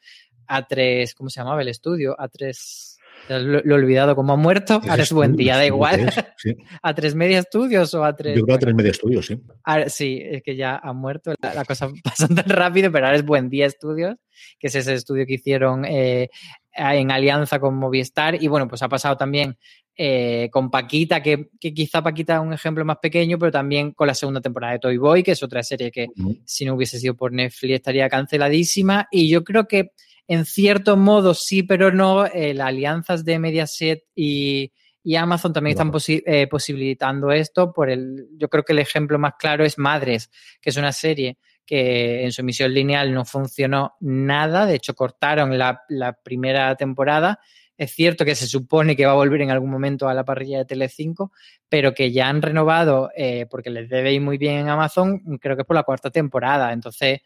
A3 0.49 1.15
¿cómo 1.15 1.31
se 1.31 1.41
llamaba 1.41 1.63
el 1.63 1.69
estudio? 1.69 2.17
A3 2.17 2.98
lo, 3.29 3.59
he 3.59 3.73
olvidado 3.73 4.17
como 4.17 4.33
ha 4.33 4.37
muerto. 4.37 4.81
Ahora 4.89 5.03
es 5.03 5.13
buen 5.13 5.37
día, 5.37 5.57
da 5.57 5.67
igual. 5.67 6.11
¿A 6.83 6.95
tres 6.95 7.15
media 7.15 7.39
estudios 7.39 7.93
o 7.95 8.05
a 8.05 8.15
tres? 8.15 8.37
Yo 8.37 8.45
creo 8.45 8.57
a 8.57 8.59
tres 8.59 8.75
media 8.75 8.91
estudios, 8.91 9.27
sí. 9.27 9.41
sí, 9.89 10.23
es 10.25 10.43
que 10.43 10.57
ya 10.57 10.77
ha 10.77 10.93
muerto. 10.93 11.35
La, 11.41 11.65
cosa 11.65 11.89
pasa 12.05 12.29
tan 12.29 12.49
rápido, 12.49 12.91
pero 12.91 13.07
ahora 13.07 13.19
es 13.19 13.25
buen 13.25 13.49
día 13.49 13.67
estudios, 13.67 14.17
que 14.59 14.69
es 14.69 14.75
ese 14.75 14.95
estudio 14.95 15.27
que 15.27 15.35
hicieron 15.35 15.85
eh, 15.85 16.31
en 16.73 17.11
alianza 17.11 17.59
con 17.59 17.77
Movistar. 17.77 18.43
Y 18.43 18.49
bueno, 18.49 18.69
pues 18.69 18.83
ha 18.83 18.89
pasado 18.89 19.17
también 19.17 19.57
eh, 19.97 20.49
con 20.53 20.71
Paquita, 20.71 21.21
que, 21.21 21.49
quizá 21.59 22.03
Paquita 22.03 22.37
es 22.37 22.41
un 22.41 22.53
ejemplo 22.53 22.85
más 22.85 22.99
pequeño, 22.99 23.37
pero 23.39 23.51
también 23.51 23.93
con 23.93 24.07
la 24.07 24.15
segunda 24.15 24.41
temporada 24.41 24.75
de 24.75 24.79
Toy 24.79 24.97
Boy, 24.97 25.25
que 25.25 25.33
es 25.33 25.43
otra 25.43 25.63
serie 25.63 25.91
que 25.91 26.07
si 26.45 26.65
no 26.65 26.75
hubiese 26.75 27.01
sido 27.01 27.17
por 27.17 27.33
Netflix 27.33 27.75
estaría 27.75 28.09
canceladísima. 28.09 29.09
Y 29.11 29.29
yo 29.29 29.43
creo 29.43 29.67
que 29.67 29.91
en 30.29 30.45
cierto 30.45 30.97
modo 30.97 31.33
sí, 31.35 31.63
pero 31.63 31.91
no. 31.91 32.27
Eh, 32.27 32.53
las 32.55 32.69
alianzas 32.69 33.25
de 33.25 33.39
Mediaset 33.39 34.05
y, 34.15 34.73
Amazon 35.17 35.55
también 35.55 35.73
están 35.73 35.91
eh, 36.07 36.47
posibilitando 36.49 37.33
esto. 37.33 37.73
Por 37.73 37.89
el, 37.89 38.29
yo 38.37 38.49
creo 38.51 38.63
que 38.63 38.75
el 38.75 38.79
ejemplo 38.79 39.19
más 39.19 39.35
claro 39.39 39.65
es 39.65 39.79
Madres, 39.79 40.31
que 40.61 40.69
es 40.69 40.77
una 40.77 40.93
serie 40.93 41.39
que 41.65 42.25
en 42.25 42.33
su 42.33 42.43
emisión 42.43 42.75
lineal 42.75 43.13
no 43.15 43.25
funcionó 43.25 43.95
nada. 44.01 44.67
De 44.67 44.75
hecho, 44.75 44.95
cortaron 44.95 45.57
la, 45.57 45.83
primera 46.23 46.77
temporada. 46.77 47.41
Es 47.79 47.93
cierto 47.93 48.27
que 48.27 48.35
se 48.35 48.47
supone 48.47 48.97
que 48.97 49.07
va 49.07 49.13
a 49.13 49.15
volver 49.15 49.41
en 49.41 49.51
algún 49.51 49.71
momento 49.71 50.09
a 50.09 50.15
la 50.15 50.25
parrilla 50.25 50.59
de 50.59 50.65
Telecinco, 50.67 51.33
pero 51.71 51.95
que 51.95 52.13
ya 52.13 52.29
han 52.29 52.43
renovado 52.43 53.11
eh, 53.17 53.47
porque 53.51 53.71
les 53.71 53.89
debe 53.89 54.13
ir 54.13 54.21
muy 54.21 54.37
bien 54.37 54.57
en 54.57 54.69
Amazon, 54.69 55.21
creo 55.41 55.57
que 55.57 55.63
es 55.63 55.67
por 55.67 55.77
la 55.77 55.85
cuarta 55.85 56.11
temporada. 56.11 56.73
Entonces, 56.73 57.21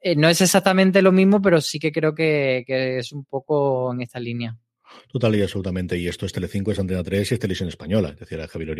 eh, 0.00 0.16
no 0.16 0.28
es 0.28 0.40
exactamente 0.40 1.02
lo 1.02 1.12
mismo, 1.12 1.42
pero 1.42 1.60
sí 1.60 1.78
que 1.78 1.92
creo 1.92 2.14
que, 2.14 2.64
es 2.66 3.12
un 3.12 3.24
poco 3.24 3.92
en 3.92 4.02
esta 4.02 4.18
línea. 4.18 4.56
Total 5.12 5.36
y 5.36 5.42
absolutamente. 5.42 5.98
Y 5.98 6.08
esto 6.08 6.26
es 6.26 6.32
Telecinco, 6.32 6.72
es 6.72 6.78
Antena 6.78 7.02
3 7.02 7.30
y 7.30 7.34
es 7.34 7.40
Televisión 7.40 7.68
Española. 7.68 8.10
Es 8.10 8.18
decir, 8.18 8.40
a 8.40 8.48
Javier 8.48 8.70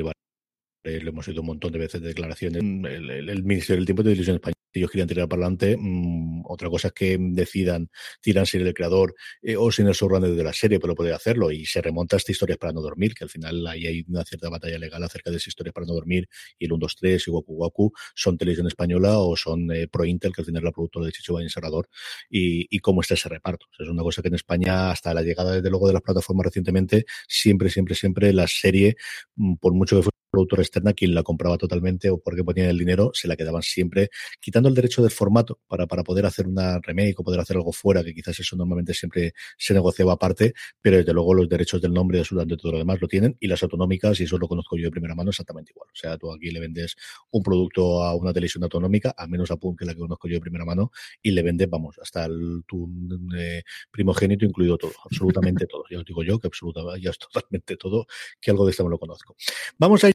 Olivares 0.84 1.04
le 1.04 1.10
hemos 1.10 1.28
oído 1.28 1.40
un 1.42 1.46
montón 1.48 1.72
de 1.72 1.78
veces 1.78 2.00
de 2.00 2.08
declaraciones. 2.08 2.62
El, 2.62 3.28
el, 3.28 3.44
Ministerio 3.44 3.78
del 3.80 3.86
Tiempo 3.86 4.02
de 4.02 4.10
Televisión 4.10 4.36
Española 4.36 4.60
ellos 4.72 4.90
querían 4.90 5.08
tirar 5.08 5.28
para 5.28 5.42
adelante. 5.42 5.76
Mm, 5.78 6.42
otra 6.46 6.68
cosa 6.68 6.88
es 6.88 6.94
que 6.94 7.16
decidan 7.18 7.90
tirar 8.20 8.46
sin 8.46 8.66
el 8.66 8.74
creador 8.74 9.14
eh, 9.42 9.56
o 9.56 9.70
sin 9.72 9.86
el 9.86 9.94
showrunner 9.94 10.30
de 10.34 10.44
la 10.44 10.52
serie, 10.52 10.78
pero 10.80 10.94
puede 10.94 11.12
hacerlo. 11.12 11.50
Y 11.50 11.66
se 11.66 11.82
remonta 11.82 12.16
a 12.16 12.18
esta 12.18 12.32
historias 12.32 12.58
para 12.58 12.72
no 12.72 12.80
dormir, 12.80 13.14
que 13.14 13.24
al 13.24 13.30
final 13.30 13.66
ahí 13.66 13.86
hay 13.86 14.04
una 14.08 14.24
cierta 14.24 14.48
batalla 14.48 14.78
legal 14.78 15.02
acerca 15.02 15.30
de 15.30 15.36
esas 15.36 15.48
historias 15.48 15.72
para 15.72 15.86
no 15.86 15.94
dormir. 15.94 16.28
Y 16.58 16.66
el 16.66 16.72
1, 16.72 16.80
2, 16.80 16.96
3 16.96 17.28
y 17.28 17.30
Goku 17.30 17.56
Goku 17.56 17.92
son 18.14 18.38
televisión 18.38 18.66
española 18.66 19.18
o 19.18 19.36
son 19.36 19.70
eh, 19.72 19.88
Pro 19.88 20.04
Intel, 20.04 20.32
que 20.32 20.42
al 20.42 20.46
final 20.46 20.60
es 20.62 20.64
la 20.64 20.72
productora 20.72 21.06
de 21.06 21.12
Chicho 21.12 21.34
Valle 21.34 21.48
Serrador. 21.48 21.88
Y, 22.28 22.66
y 22.74 22.78
cómo 22.80 23.00
está 23.00 23.14
ese 23.14 23.28
reparto. 23.28 23.66
es 23.78 23.88
una 23.88 24.02
cosa 24.02 24.22
que 24.22 24.28
en 24.28 24.34
España, 24.34 24.90
hasta 24.90 25.12
la 25.14 25.22
llegada 25.22 25.52
desde 25.54 25.70
luego 25.70 25.88
de 25.88 25.94
las 25.94 26.02
plataformas 26.02 26.44
recientemente, 26.44 27.04
siempre, 27.28 27.70
siempre, 27.70 27.94
siempre 27.94 28.32
la 28.32 28.46
serie, 28.46 28.96
mm, 29.36 29.56
por 29.56 29.74
mucho 29.74 29.96
que 29.96 30.02
fuera 30.02 30.19
productora 30.30 30.62
externa 30.62 30.92
quien 30.92 31.14
la 31.14 31.22
compraba 31.22 31.58
totalmente 31.58 32.10
o 32.10 32.18
porque 32.18 32.44
ponían 32.44 32.68
el 32.68 32.78
dinero, 32.78 33.10
se 33.14 33.28
la 33.28 33.36
quedaban 33.36 33.62
siempre 33.62 34.10
quitando 34.40 34.68
el 34.68 34.74
derecho 34.74 35.02
del 35.02 35.10
formato 35.10 35.60
para, 35.66 35.86
para 35.86 36.02
poder 36.02 36.26
hacer 36.26 36.46
una 36.46 36.78
remake 36.80 37.18
o 37.18 37.24
poder 37.24 37.40
hacer 37.40 37.56
algo 37.56 37.72
fuera, 37.72 38.02
que 38.04 38.14
quizás 38.14 38.38
eso 38.38 38.56
normalmente 38.56 38.94
siempre 38.94 39.32
se 39.58 39.74
negociaba 39.74 40.12
aparte, 40.12 40.54
pero 40.80 40.98
desde 40.98 41.12
luego 41.12 41.34
los 41.34 41.48
derechos 41.48 41.80
del 41.80 41.92
nombre, 41.92 42.18
de 42.18 42.20
absolutamente 42.22 42.56
todo 42.56 42.72
lo 42.72 42.78
demás 42.78 43.00
lo 43.00 43.08
tienen 43.08 43.36
y 43.40 43.46
las 43.46 43.62
autonómicas, 43.62 44.20
y 44.20 44.24
eso 44.24 44.38
lo 44.38 44.48
conozco 44.48 44.76
yo 44.76 44.84
de 44.84 44.90
primera 44.90 45.14
mano, 45.14 45.30
exactamente 45.30 45.72
igual. 45.72 45.88
O 45.92 45.96
sea, 45.96 46.16
tú 46.16 46.32
aquí 46.32 46.50
le 46.50 46.60
vendes 46.60 46.96
un 47.30 47.42
producto 47.42 48.02
a 48.02 48.14
una 48.14 48.32
televisión 48.32 48.62
autonómica, 48.64 49.14
a 49.16 49.26
menos 49.26 49.50
a 49.50 49.56
PUN 49.56 49.76
que 49.76 49.84
la 49.84 49.94
que 49.94 50.00
conozco 50.00 50.28
yo 50.28 50.34
de 50.34 50.40
primera 50.40 50.64
mano, 50.64 50.90
y 51.22 51.30
le 51.32 51.42
vendes, 51.42 51.68
vamos, 51.68 51.96
hasta 52.00 52.26
el 52.26 52.62
tu 52.66 52.88
eh, 53.36 53.62
primogénito 53.90 54.44
incluido 54.44 54.76
todo, 54.78 54.92
absolutamente 55.04 55.66
todo. 55.66 55.84
Ya 55.90 55.98
os 55.98 56.04
digo 56.04 56.22
yo 56.22 56.38
que 56.38 56.48
absolutamente, 56.48 57.00
ya 57.00 57.10
es 57.10 57.18
totalmente 57.18 57.76
todo, 57.76 58.06
que 58.40 58.50
algo 58.50 58.64
de 58.64 58.70
esto 58.70 58.84
me 58.84 58.90
lo 58.90 58.98
conozco. 58.98 59.36
Vamos 59.78 60.04
a 60.04 60.10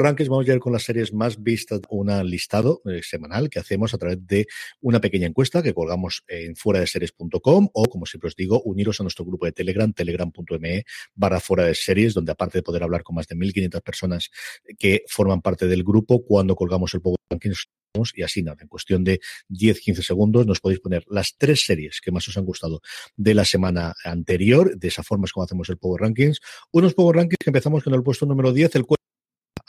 rankings 0.00 0.28
vamos 0.28 0.48
a 0.48 0.52
ir 0.52 0.58
con 0.58 0.72
las 0.72 0.84
series 0.84 1.12
más 1.12 1.42
vistas, 1.42 1.80
un 1.90 2.08
listado 2.28 2.80
eh, 2.86 3.00
semanal 3.02 3.50
que 3.50 3.58
hacemos 3.58 3.92
a 3.94 3.98
través 3.98 4.26
de 4.26 4.46
una 4.80 5.00
pequeña 5.00 5.26
encuesta 5.26 5.62
que 5.62 5.74
colgamos 5.74 6.24
en 6.28 6.56
fuera 6.56 6.80
de 6.80 6.86
series.com 6.86 7.68
o, 7.72 7.84
como 7.84 8.06
siempre 8.06 8.28
os 8.28 8.36
digo, 8.36 8.62
uniros 8.62 9.00
a 9.00 9.04
nuestro 9.04 9.24
grupo 9.24 9.46
de 9.46 9.52
Telegram, 9.52 9.92
telegram.me 9.92 10.84
barra 11.14 11.40
fuera 11.40 11.64
de 11.64 11.74
series, 11.74 12.14
donde 12.14 12.32
aparte 12.32 12.58
de 12.58 12.62
poder 12.62 12.82
hablar 12.82 13.02
con 13.02 13.16
más 13.16 13.26
de 13.26 13.36
1.500 13.36 13.82
personas 13.82 14.30
que 14.78 15.02
forman 15.08 15.42
parte 15.42 15.66
del 15.66 15.84
grupo, 15.84 16.24
cuando 16.24 16.56
colgamos 16.56 16.94
el 16.94 17.02
Power 17.02 17.18
Rankings 17.30 17.68
y 18.14 18.22
así 18.22 18.42
nada, 18.42 18.56
en 18.62 18.68
cuestión 18.68 19.04
de 19.04 19.20
10-15 19.50 20.02
segundos 20.02 20.46
nos 20.46 20.60
podéis 20.60 20.80
poner 20.80 21.04
las 21.08 21.36
tres 21.36 21.66
series 21.66 22.00
que 22.00 22.10
más 22.10 22.26
os 22.26 22.38
han 22.38 22.46
gustado 22.46 22.80
de 23.16 23.34
la 23.34 23.44
semana 23.44 23.94
anterior, 24.02 24.78
de 24.78 24.88
esa 24.88 25.02
forma 25.02 25.26
es 25.26 25.32
como 25.32 25.44
hacemos 25.44 25.68
el 25.68 25.76
Power 25.76 26.00
Rankings, 26.00 26.40
unos 26.70 26.94
Power 26.94 27.16
Rankings 27.16 27.36
que 27.38 27.50
empezamos 27.50 27.84
con 27.84 27.92
el 27.92 28.02
puesto 28.02 28.24
número 28.24 28.52
10, 28.52 28.76
el 28.76 28.86
cual 28.86 28.96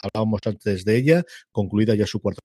hablábamos 0.04 0.40
antes 0.44 0.84
de 0.84 0.96
ella, 0.96 1.24
concluida 1.50 1.94
ya 1.94 2.06
su 2.06 2.20
cuarta 2.20 2.40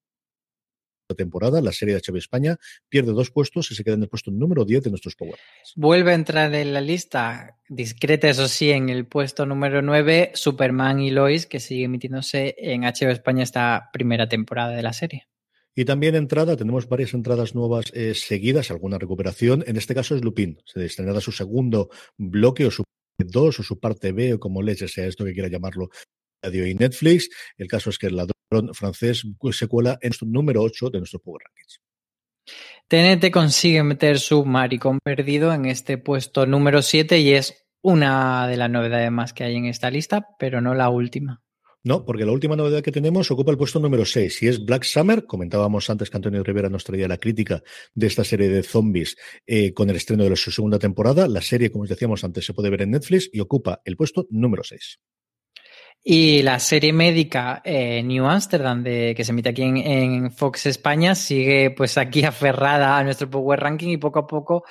temporada, 1.15 1.61
la 1.61 1.71
serie 1.71 1.95
de 1.95 2.01
HBO 2.05 2.17
España, 2.17 2.57
pierde 2.87 3.11
dos 3.13 3.31
puestos 3.31 3.71
y 3.71 3.75
se 3.75 3.83
queda 3.83 3.95
en 3.95 4.03
el 4.03 4.09
puesto 4.09 4.31
número 4.31 4.65
10 4.65 4.83
de 4.83 4.89
nuestros 4.91 5.15
Power. 5.15 5.35
Vuelve 5.75 6.11
a 6.11 6.15
entrar 6.15 6.53
en 6.53 6.73
la 6.73 6.81
lista, 6.81 7.57
discreta 7.67 8.29
eso 8.29 8.47
sí, 8.47 8.71
en 8.71 8.89
el 8.89 9.05
puesto 9.05 9.45
número 9.45 9.81
9, 9.81 10.31
Superman 10.35 10.99
y 10.99 11.11
Lois, 11.11 11.47
que 11.47 11.59
sigue 11.59 11.85
emitiéndose 11.85 12.55
en 12.57 12.81
HBO 12.81 13.09
España 13.09 13.43
esta 13.43 13.89
primera 13.91 14.29
temporada 14.29 14.75
de 14.75 14.83
la 14.83 14.93
serie. 14.93 15.27
Y 15.75 15.85
también 15.85 16.15
entrada, 16.15 16.57
tenemos 16.57 16.89
varias 16.89 17.13
entradas 17.13 17.55
nuevas 17.55 17.85
eh, 17.93 18.13
seguidas, 18.13 18.69
alguna 18.69 18.97
recuperación. 18.97 19.63
En 19.65 19.77
este 19.77 19.95
caso 19.95 20.15
es 20.15 20.23
Lupin. 20.23 20.61
Se 20.65 20.85
estrenará 20.85 21.21
su 21.21 21.31
segundo 21.31 21.89
bloque 22.17 22.65
o 22.65 22.71
su 22.71 22.83
2 23.17 23.59
o 23.59 23.63
su 23.63 23.79
parte 23.79 24.11
B 24.11 24.33
o 24.33 24.39
como 24.39 24.61
leche 24.61 24.87
sea 24.87 25.05
esto 25.05 25.25
que 25.25 25.33
quiera 25.33 25.49
llamarlo 25.49 25.89
Radio 26.41 26.67
y 26.67 26.75
Netflix. 26.75 27.29
El 27.57 27.67
caso 27.67 27.89
es 27.89 27.97
que 27.97 28.07
el 28.07 28.15
ladrón 28.15 28.73
francés 28.73 29.23
se 29.51 29.67
cuela 29.67 29.97
en 30.01 30.13
su 30.13 30.25
número 30.25 30.61
8 30.61 30.89
de 30.89 30.99
nuestros 30.99 31.21
Power 31.21 31.43
Rankings. 31.45 31.79
TNT 32.87 33.31
consigue 33.31 33.83
meter 33.83 34.19
su 34.19 34.45
maricón 34.45 34.99
perdido 35.03 35.53
en 35.53 35.65
este 35.65 35.97
puesto 35.97 36.45
número 36.45 36.81
7 36.81 37.19
y 37.19 37.33
es 37.33 37.65
una 37.81 38.47
de 38.47 38.57
las 38.57 38.69
novedades 38.69 39.11
más 39.11 39.33
que 39.33 39.43
hay 39.43 39.55
en 39.55 39.65
esta 39.65 39.91
lista, 39.91 40.25
pero 40.39 40.59
no 40.59 40.73
la 40.73 40.89
última. 40.89 41.41
No, 41.81 42.03
porque 42.03 42.25
la 42.25 42.33
última 42.33 42.57
novedad 42.57 42.81
que 42.81 42.91
tenemos 42.91 43.31
ocupa 43.31 43.51
el 43.51 43.57
puesto 43.57 43.79
número 43.79 44.03
6 44.03 44.43
y 44.43 44.47
es 44.47 44.65
Black 44.65 44.83
Summer. 44.83 45.25
Comentábamos 45.25 45.89
antes 45.89 46.09
que 46.09 46.17
Antonio 46.17 46.43
Rivera 46.43 46.69
nos 46.69 46.83
traía 46.83 47.07
la 47.07 47.17
crítica 47.17 47.63
de 47.93 48.07
esta 48.07 48.25
serie 48.25 48.49
de 48.49 48.63
zombies 48.63 49.15
eh, 49.47 49.73
con 49.73 49.89
el 49.89 49.95
estreno 49.95 50.25
de 50.25 50.35
su 50.35 50.51
segunda 50.51 50.77
temporada. 50.77 51.27
La 51.29 51.41
serie, 51.41 51.71
como 51.71 51.83
os 51.83 51.89
decíamos 51.89 52.23
antes, 52.25 52.45
se 52.45 52.53
puede 52.53 52.69
ver 52.69 52.81
en 52.81 52.91
Netflix 52.91 53.29
y 53.31 53.39
ocupa 53.39 53.81
el 53.85 53.95
puesto 53.95 54.27
número 54.29 54.63
6. 54.63 54.99
Y 56.01 56.41
la 56.43 56.59
serie 56.59 56.93
médica 56.93 57.61
eh, 57.65 58.01
New 58.03 58.25
Amsterdam, 58.25 58.83
de, 58.83 59.13
que 59.15 59.25
se 59.25 59.31
emite 59.31 59.49
aquí 59.49 59.63
en, 59.63 60.31
Fox 60.31 60.65
España, 60.65 61.13
sigue 61.13 61.71
pues 61.71 61.97
aquí 61.97 62.23
aferrada 62.23 62.97
a 62.97 63.03
nuestro 63.03 63.29
Power 63.29 63.59
Ranking 63.59 63.89
y 63.89 63.97
poco 63.97 64.19
a 64.19 64.27
poco 64.27 64.63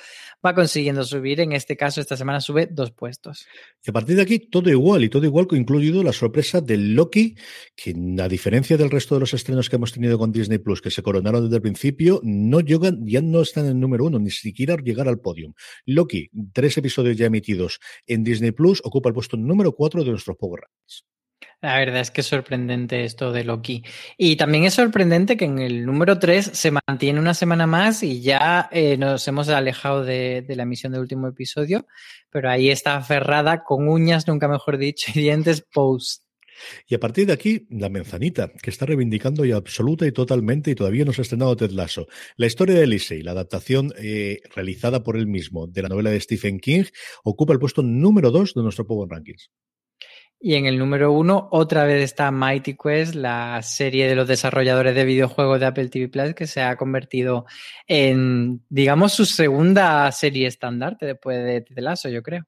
va 0.45 0.55
consiguiendo 0.55 1.05
subir. 1.05 1.41
En 1.41 1.53
este 1.53 1.77
caso, 1.77 2.01
esta 2.01 2.17
semana 2.17 2.41
sube 2.41 2.67
dos 2.71 2.93
puestos. 2.93 3.47
Y 3.85 3.91
a 3.91 3.93
partir 3.93 4.17
de 4.17 4.23
aquí, 4.23 4.39
todo 4.39 4.71
igual, 4.71 5.05
y 5.05 5.11
todo 5.11 5.27
igual, 5.27 5.47
incluido 5.53 6.03
la 6.03 6.15
sorpresa 6.15 6.63
del 6.63 6.95
Loki, 6.95 7.37
que 7.77 7.95
a 8.21 8.29
diferencia 8.29 8.79
del 8.79 8.91
resto 8.91 9.15
de 9.15 9.21
los 9.21 9.35
estrenos 9.35 9.69
que 9.69 9.77
hemos 9.77 9.93
tenido 9.93 10.19
con 10.19 10.33
Disney 10.33 10.59
Plus, 10.59 10.81
que 10.81 10.91
se 10.91 11.03
coronaron 11.03 11.45
desde 11.45 11.57
el 11.57 11.63
principio, 11.63 12.21
no 12.25 12.61
llegan, 12.61 13.05
ya 13.07 13.21
no 13.21 13.43
están 13.43 13.67
en 13.67 13.73
el 13.73 13.81
número 13.81 14.07
uno, 14.07 14.19
ni 14.19 14.31
siquiera 14.31 14.77
llegar 14.77 15.09
al 15.09 15.21
podio. 15.21 15.55
Loki, 15.85 16.31
tres 16.55 16.79
episodios 16.79 17.19
ya 17.19 17.27
emitidos 17.27 17.81
en 18.07 18.25
Disney 18.25 18.53
Plus, 18.53 18.81
ocupa 18.83 19.11
el 19.11 19.15
puesto 19.15 19.37
número 19.37 19.73
cuatro 19.73 20.03
de 20.05 20.11
nuestros 20.11 20.37
Power 20.37 20.63
Rankings. 20.63 21.05
La 21.61 21.77
verdad 21.77 22.01
es 22.01 22.13
que 22.13 22.21
es 22.21 22.27
sorprendente 22.29 23.05
esto 23.05 23.33
de 23.33 23.43
Loki. 23.43 23.83
Y 24.17 24.37
también 24.37 24.65
es 24.65 24.75
sorprendente 24.75 25.37
que 25.37 25.45
en 25.45 25.59
el 25.59 25.85
número 25.85 26.19
3 26.19 26.51
se 26.53 26.71
mantiene 26.71 27.19
una 27.19 27.35
semana 27.35 27.67
más 27.67 28.05
y 28.05 28.21
ya 28.21 28.69
eh, 28.71 28.97
nos 28.97 29.27
hemos 29.27 29.49
alejado 29.49 30.05
de, 30.05 30.45
la 30.49 30.63
emisión 30.63 30.93
del 30.93 31.01
último 31.01 31.27
episodio, 31.27 31.87
pero 32.31 32.49
ahí 32.49 32.71
está 32.71 32.97
aferrada 32.97 33.65
con 33.65 33.89
uñas, 33.89 34.29
nunca 34.29 34.47
mejor 34.47 34.79
dicho, 34.79 35.11
y 35.15 35.21
dientes 35.21 35.63
post. 35.63 36.23
Y 36.87 36.95
a 36.95 37.01
partir 37.01 37.27
de 37.27 37.33
aquí, 37.33 37.67
la 37.71 37.89
manzanita, 37.89 38.53
que 38.63 38.71
está 38.71 38.87
reivindicando 38.87 39.45
ya 39.45 39.57
absoluta 39.57 40.07
y 40.07 40.13
totalmente, 40.13 40.71
y 40.71 40.75
todavía 40.75 41.05
no 41.05 41.13
se 41.13 41.21
ha 41.21 41.23
estrenado 41.23 41.57
Ted 41.57 41.71
Lasso. 41.71 42.07
La 42.37 42.47
historia 42.47 42.77
de 42.77 42.85
Elisei, 42.85 43.23
la 43.23 43.33
adaptación 43.33 43.93
eh, 43.99 44.41
realizada 44.55 45.03
por 45.03 45.17
él 45.17 45.27
mismo 45.27 45.67
de 45.67 45.83
la 45.83 45.89
novela 45.89 46.11
de 46.11 46.21
Stephen 46.21 46.59
King, 46.61 46.85
ocupa 47.25 47.53
el 47.53 47.59
puesto 47.59 47.83
número 47.83 48.31
2 48.31 48.55
de 48.55 48.63
nuestro 48.63 48.87
Power 48.87 49.09
Rankings. 49.09 49.51
Y 50.41 50.55
en 50.55 50.67
el 50.67 50.79
número 50.79 51.11
uno, 51.13 51.49
otra 51.51 51.85
vez 51.85 52.03
está 52.03 52.31
Mighty 52.31 52.77
Quest, 52.77 53.15
la 53.17 53.61
serie 53.63 54.09
de 54.09 54.15
los 54.15 54.29
desarrolladores 54.29 54.95
de 54.95 55.05
videojuegos 55.05 55.59
de 55.59 55.67
Apple 55.67 55.89
TV 55.89 56.09
Plus, 56.09 56.35
que 56.35 56.47
se 56.47 56.63
ha 56.63 56.77
convertido 56.77 57.45
en, 57.89 58.63
digamos, 58.69 59.13
su 59.13 59.25
segunda 59.25 60.11
serie 60.13 60.47
estandarte 60.47 61.07
después 61.07 61.39
de 61.45 61.63
The 61.63 61.83
Lasso, 61.83 62.09
yo 62.09 62.23
creo. 62.23 62.47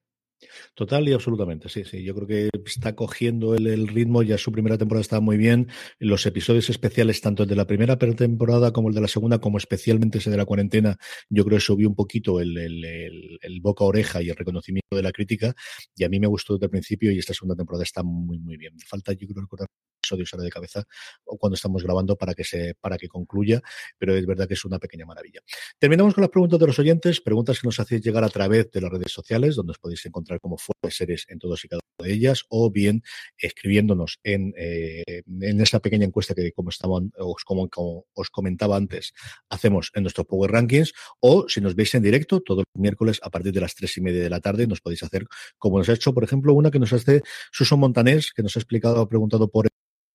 Total 0.73 1.07
y 1.07 1.13
absolutamente, 1.13 1.69
sí, 1.69 1.83
sí. 1.83 2.03
Yo 2.03 2.15
creo 2.15 2.27
que 2.27 2.49
está 2.65 2.95
cogiendo 2.95 3.55
el, 3.55 3.87
ritmo, 3.87 4.23
ya 4.23 4.37
su 4.37 4.51
primera 4.51 4.77
temporada 4.77 5.01
estaba 5.01 5.21
muy 5.21 5.37
bien. 5.37 5.67
Los 5.99 6.25
episodios 6.25 6.69
especiales, 6.69 7.21
tanto 7.21 7.43
el 7.43 7.49
de 7.49 7.55
la 7.55 7.67
primera 7.67 7.97
temporada 7.97 8.71
como 8.71 8.89
el 8.89 8.95
de 8.95 9.01
la 9.01 9.07
segunda, 9.07 9.39
como 9.39 9.57
especialmente 9.57 10.17
ese 10.19 10.29
de 10.29 10.37
la 10.37 10.45
cuarentena, 10.45 10.97
yo 11.29 11.45
creo 11.45 11.57
que 11.57 11.63
subió 11.63 11.87
un 11.87 11.95
poquito 11.95 12.39
el, 12.39 13.59
boca 13.61 13.83
a 13.83 13.87
oreja 13.87 14.21
y 14.21 14.29
el 14.29 14.35
reconocimiento 14.35 14.95
de 14.95 15.03
la 15.03 15.11
crítica. 15.11 15.53
Y 15.95 16.03
a 16.03 16.09
mí 16.09 16.19
me 16.19 16.27
gustó 16.27 16.53
desde 16.53 16.65
el 16.65 16.71
principio 16.71 17.11
y 17.11 17.19
esta 17.19 17.33
segunda 17.33 17.55
temporada 17.55 17.83
está 17.83 18.03
muy, 18.03 18.39
muy 18.39 18.57
bien. 18.57 18.73
Falta, 18.79 19.13
yo 19.13 19.27
creo, 19.27 19.41
recordar 19.41 19.67
episodios 20.01 20.33
ahora 20.33 20.43
de 20.43 20.49
cabeza 20.49 20.83
o 21.25 21.37
cuando 21.37 21.55
estamos 21.55 21.83
grabando 21.83 22.15
para 22.15 22.33
que 22.33 22.43
se 22.43 22.75
para 22.79 22.97
que 22.97 23.07
concluya, 23.07 23.61
pero 23.97 24.15
es 24.15 24.25
verdad 24.25 24.47
que 24.47 24.55
es 24.55 24.65
una 24.65 24.79
pequeña 24.79 25.05
maravilla. 25.05 25.41
Terminamos 25.77 26.13
con 26.13 26.21
las 26.21 26.31
preguntas 26.31 26.59
de 26.59 26.67
los 26.67 26.79
oyentes, 26.79 27.21
preguntas 27.21 27.59
que 27.59 27.67
nos 27.67 27.79
hacéis 27.79 28.01
llegar 28.01 28.23
a 28.23 28.29
través 28.29 28.71
de 28.71 28.81
las 28.81 28.91
redes 28.91 29.11
sociales, 29.11 29.55
donde 29.55 29.71
os 29.71 29.79
podéis 29.79 30.05
encontrar 30.05 30.30
como 30.39 30.57
fuera 30.57 30.79
de 30.83 30.91
series 30.91 31.25
en 31.29 31.39
todos 31.39 31.63
y 31.65 31.67
cada 31.67 31.81
una 31.99 32.07
de 32.07 32.13
ellas, 32.13 32.45
o 32.49 32.71
bien 32.71 33.03
escribiéndonos 33.37 34.19
en, 34.23 34.53
eh, 34.57 35.03
en 35.07 35.61
esa 35.61 35.79
pequeña 35.79 36.05
encuesta 36.05 36.35
que 36.35 36.51
como, 36.51 36.69
estaba, 36.69 36.99
os, 37.17 37.43
como, 37.43 37.69
como, 37.69 38.05
os 38.13 38.29
comentaba 38.29 38.77
antes, 38.77 39.13
hacemos 39.49 39.91
en 39.93 40.03
nuestros 40.03 40.27
Power 40.27 40.51
Rankings, 40.51 40.93
o 41.19 41.47
si 41.47 41.61
nos 41.61 41.75
veis 41.75 41.93
en 41.95 42.03
directo, 42.03 42.41
todos 42.41 42.63
los 42.73 42.81
miércoles 42.81 43.19
a 43.23 43.29
partir 43.29 43.51
de 43.53 43.61
las 43.61 43.75
tres 43.75 43.97
y 43.97 44.01
media 44.01 44.21
de 44.21 44.29
la 44.29 44.39
tarde, 44.39 44.67
nos 44.67 44.81
podéis 44.81 45.03
hacer, 45.03 45.25
como 45.57 45.77
nos 45.77 45.89
ha 45.89 45.93
hecho, 45.93 46.13
por 46.13 46.23
ejemplo, 46.23 46.53
una 46.53 46.71
que 46.71 46.79
nos 46.79 46.93
hace 46.93 47.21
Susan 47.51 47.79
Montanés, 47.79 48.31
que 48.33 48.43
nos 48.43 48.55
ha 48.55 48.59
explicado, 48.59 49.01
ha 49.01 49.09
preguntado 49.09 49.49
por 49.49 49.67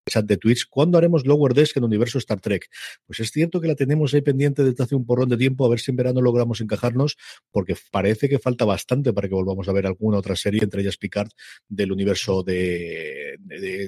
chat 0.07 0.25
de 0.25 0.37
Twitch, 0.37 0.67
¿cuándo 0.69 0.97
haremos 0.97 1.25
Lower 1.25 1.53
Desk 1.53 1.77
en 1.77 1.83
Universo 1.83 2.17
Star 2.17 2.39
Trek? 2.39 2.69
Pues 3.05 3.19
es 3.19 3.31
cierto 3.31 3.61
que 3.61 3.67
la 3.67 3.75
tenemos 3.75 4.13
ahí 4.13 4.21
pendiente 4.21 4.63
desde 4.63 4.83
hace 4.83 4.95
un 4.95 5.05
porrón 5.05 5.29
de 5.29 5.37
tiempo, 5.37 5.65
a 5.65 5.69
ver 5.69 5.79
si 5.79 5.91
en 5.91 5.97
verano 5.97 6.21
logramos 6.21 6.61
encajarnos, 6.61 7.17
porque 7.51 7.75
parece 7.91 8.29
que 8.29 8.39
falta 8.39 8.65
bastante 8.65 9.13
para 9.13 9.27
que 9.27 9.35
volvamos 9.35 9.67
a 9.69 9.73
ver 9.73 9.85
alguna 9.85 10.17
otra 10.17 10.35
serie, 10.35 10.61
entre 10.63 10.81
ellas 10.81 10.97
Picard, 10.97 11.29
del 11.67 11.91
universo 11.91 12.43
de, 12.43 13.37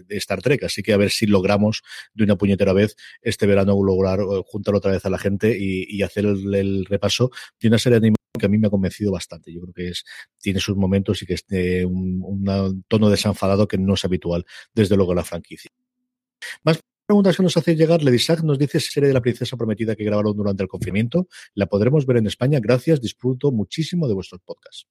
Star 0.09 0.41
Trek. 0.41 0.63
Así 0.63 0.83
que 0.83 0.93
a 0.93 0.97
ver 0.97 1.09
si 1.09 1.25
logramos 1.25 1.81
de 2.13 2.23
una 2.23 2.37
puñetera 2.37 2.73
vez 2.73 2.95
este 3.21 3.45
verano 3.45 3.81
lograr 3.83 4.19
eh, 4.19 4.41
juntar 4.45 4.75
otra 4.75 4.91
vez 4.91 5.05
a 5.05 5.09
la 5.09 5.17
gente 5.17 5.57
y, 5.59 6.01
hacer 6.03 6.25
el, 6.25 6.85
repaso 6.85 7.29
de 7.59 7.67
una 7.67 7.77
serie 7.77 7.99
de 7.99 8.13
que 8.39 8.45
a 8.45 8.49
mí 8.49 8.57
me 8.57 8.67
ha 8.67 8.71
convencido 8.71 9.11
bastante. 9.11 9.53
Yo 9.53 9.61
creo 9.61 9.73
que 9.73 9.89
es, 9.89 10.05
tiene 10.39 10.59
sus 10.59 10.75
momentos 10.75 11.21
y 11.21 11.25
que 11.25 11.33
es 11.33 11.45
de 11.47 11.85
un, 11.85 12.83
tono 12.87 13.09
desenfadado 13.09 13.67
que 13.67 13.77
no 13.77 13.93
es 13.93 14.05
habitual, 14.05 14.45
desde 14.73 14.95
luego, 14.95 15.13
la 15.13 15.23
franquicia. 15.23 15.69
Más 16.63 16.79
preguntas 17.05 17.37
que 17.37 17.43
nos 17.43 17.57
hace 17.57 17.75
llegar, 17.75 18.03
Lady 18.03 18.19
Sack 18.19 18.43
nos 18.43 18.59
dice 18.59 18.79
serie 18.79 19.07
de 19.07 19.13
la 19.13 19.21
princesa 19.21 19.57
prometida 19.57 19.95
que 19.95 20.03
grabaron 20.03 20.37
durante 20.37 20.63
el 20.63 20.69
confinamiento. 20.69 21.27
La 21.55 21.65
podremos 21.65 22.05
ver 22.05 22.17
en 22.17 22.27
España. 22.27 22.59
Gracias, 22.61 23.01
disfruto 23.01 23.51
muchísimo 23.51 24.07
de 24.07 24.13
vuestros 24.13 24.41
podcasts. 24.41 24.87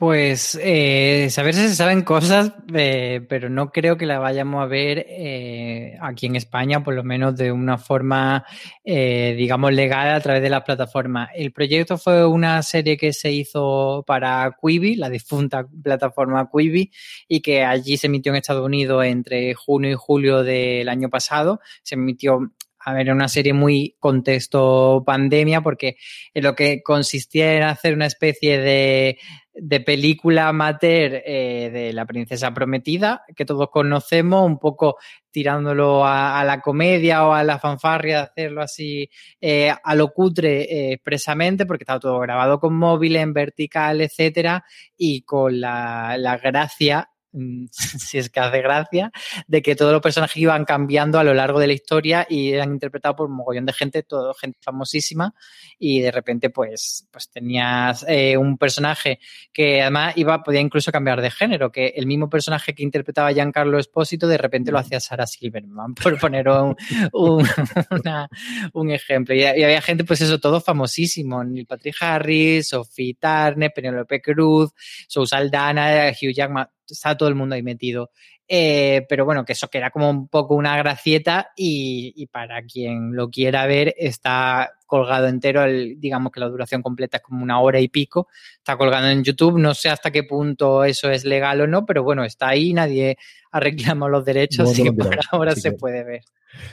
Pues 0.00 0.58
eh, 0.62 1.28
saber 1.28 1.54
si 1.54 1.60
se 1.60 1.74
saben 1.74 2.00
cosas, 2.00 2.54
eh, 2.74 3.20
pero 3.28 3.50
no 3.50 3.70
creo 3.70 3.98
que 3.98 4.06
la 4.06 4.18
vayamos 4.18 4.62
a 4.62 4.66
ver 4.66 5.04
eh, 5.06 5.98
aquí 6.00 6.24
en 6.24 6.36
España, 6.36 6.82
por 6.82 6.94
lo 6.94 7.04
menos 7.04 7.36
de 7.36 7.52
una 7.52 7.76
forma, 7.76 8.46
eh, 8.82 9.34
digamos, 9.36 9.74
legal 9.74 10.08
a 10.08 10.20
través 10.22 10.40
de 10.40 10.48
la 10.48 10.64
plataforma. 10.64 11.28
El 11.34 11.52
proyecto 11.52 11.98
fue 11.98 12.24
una 12.24 12.62
serie 12.62 12.96
que 12.96 13.12
se 13.12 13.30
hizo 13.30 14.02
para 14.06 14.56
Quibi, 14.58 14.96
la 14.96 15.10
difunta 15.10 15.66
plataforma 15.82 16.48
Quibi, 16.50 16.90
y 17.28 17.42
que 17.42 17.62
allí 17.62 17.98
se 17.98 18.06
emitió 18.06 18.32
en 18.32 18.36
Estados 18.36 18.64
Unidos 18.64 19.04
entre 19.04 19.52
junio 19.52 19.90
y 19.90 19.96
julio 19.98 20.42
del 20.42 20.88
año 20.88 21.10
pasado. 21.10 21.60
Se 21.82 21.96
emitió 21.96 22.50
a 22.82 22.94
ver, 22.94 23.12
una 23.12 23.28
serie 23.28 23.52
muy 23.52 23.96
contexto 23.98 25.02
pandemia, 25.04 25.60
porque 25.60 25.96
lo 26.34 26.54
que 26.54 26.82
consistía 26.82 27.56
en 27.56 27.62
hacer 27.64 27.94
una 27.94 28.06
especie 28.06 28.58
de, 28.58 29.18
de 29.52 29.80
película 29.80 30.48
amateur 30.48 31.22
eh, 31.26 31.70
de 31.72 31.92
la 31.92 32.06
princesa 32.06 32.54
prometida, 32.54 33.24
que 33.36 33.44
todos 33.44 33.68
conocemos, 33.70 34.46
un 34.46 34.58
poco 34.58 34.96
tirándolo 35.30 36.06
a, 36.06 36.42
la 36.44 36.60
comedia 36.60 37.26
o 37.26 37.32
a 37.32 37.44
la 37.44 37.58
fanfarria, 37.58 38.16
de 38.16 38.22
hacerlo 38.22 38.62
así 38.62 39.10
eh, 39.40 39.72
a 39.82 39.94
lo 39.94 40.08
cutre 40.12 40.62
eh, 40.62 40.92
expresamente, 40.94 41.66
porque 41.66 41.82
estaba 41.84 42.00
todo 42.00 42.18
grabado 42.18 42.58
con 42.58 42.74
móvil, 42.74 43.16
en 43.16 43.34
vertical, 43.34 44.00
etcétera, 44.00 44.64
y 44.96 45.22
con 45.22 45.60
la, 45.60 46.16
la 46.18 46.38
gracia 46.38 47.10
si 47.70 48.18
es 48.18 48.30
que 48.30 48.40
hace 48.40 48.60
gracia, 48.62 49.10
de 49.46 49.62
que 49.62 49.76
todos 49.76 49.92
los 49.92 50.02
personajes 50.02 50.36
iban 50.36 50.64
cambiando 50.64 51.18
a 51.18 51.24
lo 51.24 51.34
largo 51.34 51.60
de 51.60 51.66
la 51.66 51.72
historia 51.72 52.26
y 52.28 52.52
eran 52.52 52.72
interpretados 52.72 53.16
por 53.16 53.28
un 53.28 53.36
mogollón 53.36 53.66
de 53.66 53.72
gente, 53.72 54.02
todo 54.02 54.34
gente 54.34 54.58
famosísima, 54.62 55.34
y 55.78 56.00
de 56.00 56.10
repente 56.10 56.50
pues, 56.50 57.08
pues 57.10 57.30
tenías 57.30 58.04
eh, 58.08 58.36
un 58.36 58.58
personaje 58.58 59.20
que 59.52 59.82
además 59.82 60.16
iba, 60.16 60.42
podía 60.42 60.60
incluso 60.60 60.92
cambiar 60.92 61.20
de 61.20 61.30
género, 61.30 61.70
que 61.70 61.88
el 61.96 62.06
mismo 62.06 62.28
personaje 62.28 62.74
que 62.74 62.82
interpretaba 62.82 63.32
Giancarlo 63.32 63.78
Espósito 63.78 64.26
de 64.26 64.38
repente 64.38 64.72
lo 64.72 64.78
hacía 64.78 65.00
Sarah 65.00 65.26
Silverman, 65.26 65.94
por 66.02 66.18
poner 66.18 66.48
un, 66.48 66.76
un, 67.12 67.46
una, 67.90 68.28
un 68.72 68.90
ejemplo. 68.90 69.34
Y, 69.34 69.40
y, 69.40 69.44
había 69.44 69.82
gente, 69.82 70.04
pues 70.04 70.20
eso, 70.20 70.38
todo 70.38 70.60
famosísimo, 70.60 71.42
Neil 71.44 71.66
Patrick 71.66 71.96
Harris, 72.00 72.68
Sophie 72.68 73.16
Turner, 73.20 73.72
Penelope 73.74 74.20
Cruz, 74.20 74.72
Sou 75.08 75.26
Saldana, 75.26 76.10
Hugh 76.10 76.32
Jackman, 76.32 76.68
está 76.90 77.16
todo 77.16 77.28
el 77.28 77.34
mundo 77.34 77.54
ahí 77.54 77.62
metido. 77.62 78.10
Eh, 78.52 79.06
pero 79.08 79.24
bueno, 79.24 79.44
que 79.44 79.52
eso 79.52 79.68
que 79.68 79.78
era 79.78 79.92
como 79.92 80.10
un 80.10 80.26
poco 80.26 80.56
una 80.56 80.76
gracieta 80.76 81.52
y, 81.54 82.12
y, 82.16 82.26
para 82.26 82.62
quien 82.64 83.14
lo 83.14 83.30
quiera 83.30 83.64
ver 83.66 83.94
está 83.96 84.72
colgado 84.86 85.28
entero, 85.28 85.62
el, 85.62 86.00
digamos 86.00 86.32
que 86.32 86.40
la 86.40 86.48
duración 86.48 86.82
completa 86.82 87.18
es 87.18 87.22
como 87.22 87.44
una 87.44 87.60
hora 87.60 87.78
y 87.78 87.86
pico, 87.86 88.26
está 88.56 88.76
colgado 88.76 89.08
en 89.08 89.22
YouTube, 89.22 89.56
no 89.56 89.72
sé 89.72 89.88
hasta 89.88 90.10
qué 90.10 90.24
punto 90.24 90.82
eso 90.82 91.08
es 91.10 91.24
legal 91.24 91.60
o 91.60 91.68
no, 91.68 91.86
pero 91.86 92.02
bueno, 92.02 92.24
está 92.24 92.48
ahí, 92.48 92.72
nadie 92.72 93.16
ha 93.52 93.60
reclamado 93.60 94.10
los 94.10 94.24
derechos, 94.24 94.64
no, 94.64 94.70
así 94.72 94.82
que 94.82 94.92
por 94.92 95.16
ahora 95.30 95.54
sí, 95.54 95.60
se 95.60 95.72
puede 95.72 96.02
ver. 96.02 96.22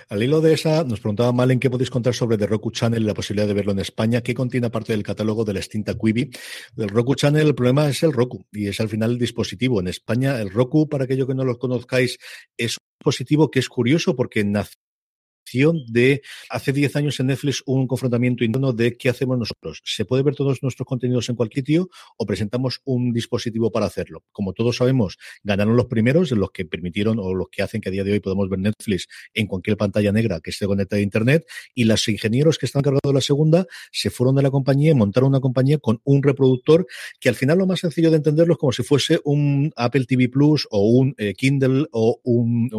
Al 0.09 0.23
hilo 0.23 0.41
de 0.41 0.53
esa, 0.53 0.83
nos 0.83 0.99
preguntaba 0.99 1.31
Malen 1.31 1.59
qué 1.59 1.69
podéis 1.69 1.89
contar 1.89 2.13
sobre 2.13 2.37
The 2.37 2.47
Roku 2.47 2.71
Channel 2.71 3.01
y 3.01 3.05
la 3.05 3.13
posibilidad 3.13 3.47
de 3.47 3.53
verlo 3.53 3.73
en 3.73 3.79
España. 3.79 4.21
¿Qué 4.21 4.33
contiene 4.33 4.67
aparte 4.67 4.93
del 4.93 5.03
catálogo 5.03 5.45
de 5.45 5.53
la 5.53 5.59
extinta 5.59 5.93
Quibi? 5.93 6.31
Del 6.75 6.89
Roku 6.89 7.15
Channel, 7.15 7.47
el 7.47 7.55
problema 7.55 7.87
es 7.87 8.01
el 8.03 8.13
Roku 8.13 8.45
y 8.51 8.67
es 8.67 8.79
al 8.79 8.89
final 8.89 9.11
el 9.11 9.19
dispositivo. 9.19 9.79
En 9.79 9.87
España, 9.87 10.41
el 10.41 10.49
Roku, 10.49 10.89
para 10.89 11.03
aquellos 11.03 11.27
que 11.27 11.35
no 11.35 11.43
lo 11.43 11.51
conozcáis, 11.67 12.17
es 12.57 12.77
un 12.77 12.85
dispositivo 12.99 13.51
que 13.51 13.59
es 13.59 13.69
curioso 13.69 14.15
porque 14.15 14.43
nació 14.43 14.86
de 15.87 16.21
hace 16.49 16.73
10 16.73 16.95
años 16.95 17.19
en 17.19 17.27
Netflix 17.27 17.63
un 17.65 17.87
confrontamiento 17.87 18.43
interno 18.43 18.73
de 18.73 18.97
qué 18.97 19.09
hacemos 19.09 19.37
nosotros. 19.37 19.81
¿Se 19.85 20.05
puede 20.05 20.23
ver 20.23 20.35
todos 20.35 20.61
nuestros 20.61 20.85
contenidos 20.85 21.29
en 21.29 21.35
cualquier 21.35 21.57
sitio 21.65 21.89
o 22.17 22.25
presentamos 22.25 22.81
un 22.85 23.13
dispositivo 23.13 23.71
para 23.71 23.85
hacerlo? 23.85 24.23
Como 24.31 24.53
todos 24.53 24.77
sabemos, 24.77 25.17
ganaron 25.43 25.75
los 25.75 25.85
primeros, 25.85 26.31
los 26.31 26.51
que 26.51 26.65
permitieron 26.65 27.19
o 27.19 27.33
los 27.33 27.47
que 27.49 27.63
hacen 27.63 27.81
que 27.81 27.89
a 27.89 27.91
día 27.91 28.03
de 28.03 28.11
hoy 28.11 28.19
podamos 28.19 28.49
ver 28.49 28.59
Netflix 28.59 29.07
en 29.33 29.47
cualquier 29.47 29.77
pantalla 29.77 30.11
negra 30.11 30.39
que 30.41 30.51
esté 30.51 30.65
conectada 30.65 30.99
a 30.99 31.03
Internet 31.03 31.45
y 31.73 31.85
los 31.85 32.07
ingenieros 32.07 32.57
que 32.57 32.65
están 32.65 32.81
cargados 32.81 33.01
de 33.03 33.13
la 33.13 33.21
segunda 33.21 33.65
se 33.91 34.09
fueron 34.09 34.35
de 34.35 34.43
la 34.43 34.51
compañía 34.51 34.91
y 34.91 34.95
montaron 34.95 35.29
una 35.29 35.39
compañía 35.39 35.77
con 35.77 36.01
un 36.03 36.23
reproductor 36.23 36.85
que 37.19 37.29
al 37.29 37.35
final 37.35 37.57
lo 37.57 37.65
más 37.65 37.79
sencillo 37.79 38.11
de 38.11 38.17
entenderlo 38.17 38.53
es 38.53 38.59
como 38.59 38.71
si 38.71 38.83
fuese 38.83 39.19
un 39.23 39.71
Apple 39.75 40.05
TV 40.05 40.29
Plus 40.29 40.67
o 40.69 40.87
un 40.89 41.15
eh, 41.17 41.33
Kindle 41.33 41.87
o 41.91 42.19
un 42.23 42.69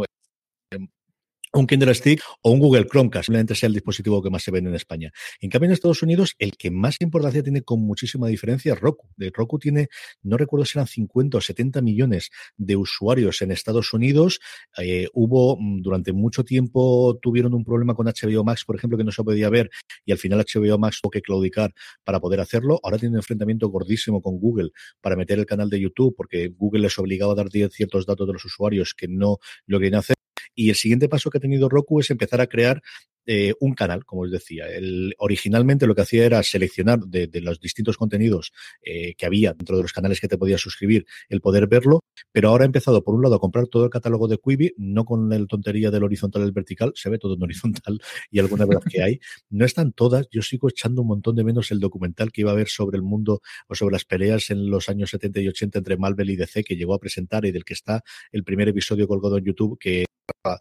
un 1.53 1.67
Kindle 1.67 1.95
Stick 1.95 2.23
o 2.43 2.51
un 2.51 2.59
Google 2.59 2.87
Chromecast, 2.87 3.27
simplemente 3.27 3.55
sea 3.55 3.69
el 3.69 3.75
dispositivo 3.75 4.23
que 4.23 4.31
más 4.31 4.43
se 4.43 4.51
vende 4.51 4.71
en 4.71 4.77
España. 4.77 5.13
En 5.41 5.51
cambio, 5.51 5.67
en 5.67 5.73
Estados 5.73 6.03
Unidos, 6.03 6.35
el 6.39 6.57
que 6.57 6.71
más 6.71 6.97
importancia 7.01 7.43
tiene 7.43 7.63
con 7.63 7.81
muchísima 7.81 8.29
diferencia 8.29 8.75
es 8.75 8.81
Roku. 8.81 9.09
De 9.17 9.31
Roku 9.35 9.59
tiene, 9.59 9.89
no 10.23 10.37
recuerdo 10.37 10.65
si 10.65 10.79
eran 10.79 10.87
50 10.87 11.39
o 11.39 11.41
70 11.41 11.81
millones 11.83 12.31
de 12.57 12.77
usuarios 12.77 13.43
en 13.43 13.51
Estados 13.51 13.93
Unidos. 13.93 14.41
Eh, 14.79 15.09
hubo, 15.15 15.57
mm, 15.59 15.83
durante 15.83 16.13
mucho 16.13 16.45
tiempo, 16.45 17.19
tuvieron 17.21 17.55
un 17.55 17.65
problema 17.65 17.95
con 17.95 18.07
HBO 18.07 18.45
Max, 18.45 18.65
por 18.65 18.77
ejemplo, 18.77 18.99
que 18.99 19.05
no 19.05 19.13
se 19.13 19.23
podía 19.23 19.49
ver 19.49 19.71
y 20.05 20.13
al 20.13 20.19
final 20.19 20.41
HBO 20.41 20.79
Max 20.79 21.01
tuvo 21.01 21.11
que 21.11 21.23
claudicar 21.23 21.73
para 22.05 22.21
poder 22.21 22.41
hacerlo. 22.41 22.81
Ahora 22.83 22.99
tiene 22.99 23.15
un 23.15 23.19
enfrentamiento 23.19 23.69
gordísimo 23.69 24.21
con 24.21 24.39
Google 24.39 24.71
para 25.01 25.17
meter 25.17 25.39
el 25.39 25.47
canal 25.47 25.71
de 25.71 25.81
YouTube 25.81 26.15
porque 26.17 26.49
Google 26.49 26.83
les 26.83 26.99
obligaba 26.99 27.33
a 27.33 27.37
dar 27.37 27.49
ciertos 27.71 28.07
datos 28.07 28.27
de 28.27 28.33
los 28.33 28.45
usuarios 28.45 28.95
que 28.95 29.09
no 29.09 29.39
lo 29.67 29.79
querían 29.79 30.01
hacer. 30.01 30.17
Y 30.59 30.71
el 30.71 30.75
siguiente 30.75 31.09
paso 31.09 31.31
que 31.31 31.39
ha 31.39 31.41
tenido 31.41 31.69
Roku 31.69 32.01
es 32.01 32.11
empezar 32.11 32.41
a 32.41 32.49
crear 32.49 32.83
eh, 33.31 33.53
un 33.61 33.75
canal, 33.75 34.07
como 34.07 34.23
os 34.23 34.31
decía. 34.31 34.67
El, 34.69 35.15
originalmente 35.19 35.87
lo 35.87 35.95
que 35.95 36.01
hacía 36.01 36.25
era 36.25 36.43
seleccionar 36.43 37.01
de, 37.01 37.29
los 37.43 37.61
distintos 37.61 37.99
contenidos 37.99 38.55
eh, 38.83 39.15
que 39.17 39.27
había 39.27 39.53
dentro 39.53 39.77
de 39.77 39.83
los 39.83 39.93
canales 39.93 40.19
que 40.19 40.29
te 40.29 40.39
podías 40.39 40.63
suscribir, 40.63 41.05
el 41.29 41.43
poder 41.43 41.67
verlo, 41.67 42.01
pero 42.33 42.49
ahora 42.49 42.65
ha 42.65 42.67
empezado, 42.67 43.05
por 43.05 43.15
un 43.15 43.21
lado, 43.21 43.35
a 43.35 43.39
comprar 43.39 43.67
todo 43.67 43.85
el 43.85 43.91
catálogo 43.91 44.29
de 44.29 44.39
Quibi, 44.39 44.73
no 44.79 45.05
con 45.05 45.29
la 45.29 45.45
tontería 45.45 45.91
del 45.91 46.05
horizontal 46.05 46.41
y 46.41 46.47
el 46.47 46.53
vertical, 46.53 46.93
se 46.95 47.11
ve 47.11 47.19
todo 47.19 47.35
en 47.35 47.43
horizontal 47.43 48.01
y 48.31 48.39
algunas 48.39 48.67
de 48.67 48.75
las 48.77 48.85
que 48.85 49.03
hay. 49.03 49.21
No 49.51 49.67
están 49.67 49.93
todas, 49.93 50.27
yo 50.31 50.41
sigo 50.41 50.71
echando 50.71 51.03
un 51.03 51.09
montón 51.09 51.37
de 51.37 51.45
menos 51.45 51.71
el 51.71 51.81
documental 51.81 52.33
que 52.33 52.41
iba 52.41 52.53
a 52.53 52.55
ver 52.55 52.69
sobre 52.69 52.97
el 52.97 53.03
mundo 53.03 53.43
o 53.69 53.75
sobre 53.75 53.93
las 53.93 54.07
peleas 54.07 54.49
en 54.49 54.71
los 54.71 54.89
años 54.89 55.11
70 55.11 55.41
y 55.41 55.49
80 55.49 55.81
entre 55.81 55.99
Marvel 55.99 56.31
y 56.31 56.37
DC 56.37 56.65
que 56.65 56.77
llegó 56.77 56.95
a 56.95 56.99
presentar 56.99 57.45
y 57.45 57.53
del 57.53 57.67
que 57.67 57.75
está 57.75 58.03
el 58.33 58.43
primer 58.43 58.69
episodio 58.69 59.07
colgado 59.07 59.37
en 59.37 59.45
YouTube 59.45 59.79
que 59.79 60.07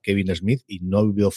Kevin 0.03 0.35
Smith 0.35 0.63
y 0.67 0.79
no 0.81 0.99
habido 0.99 1.31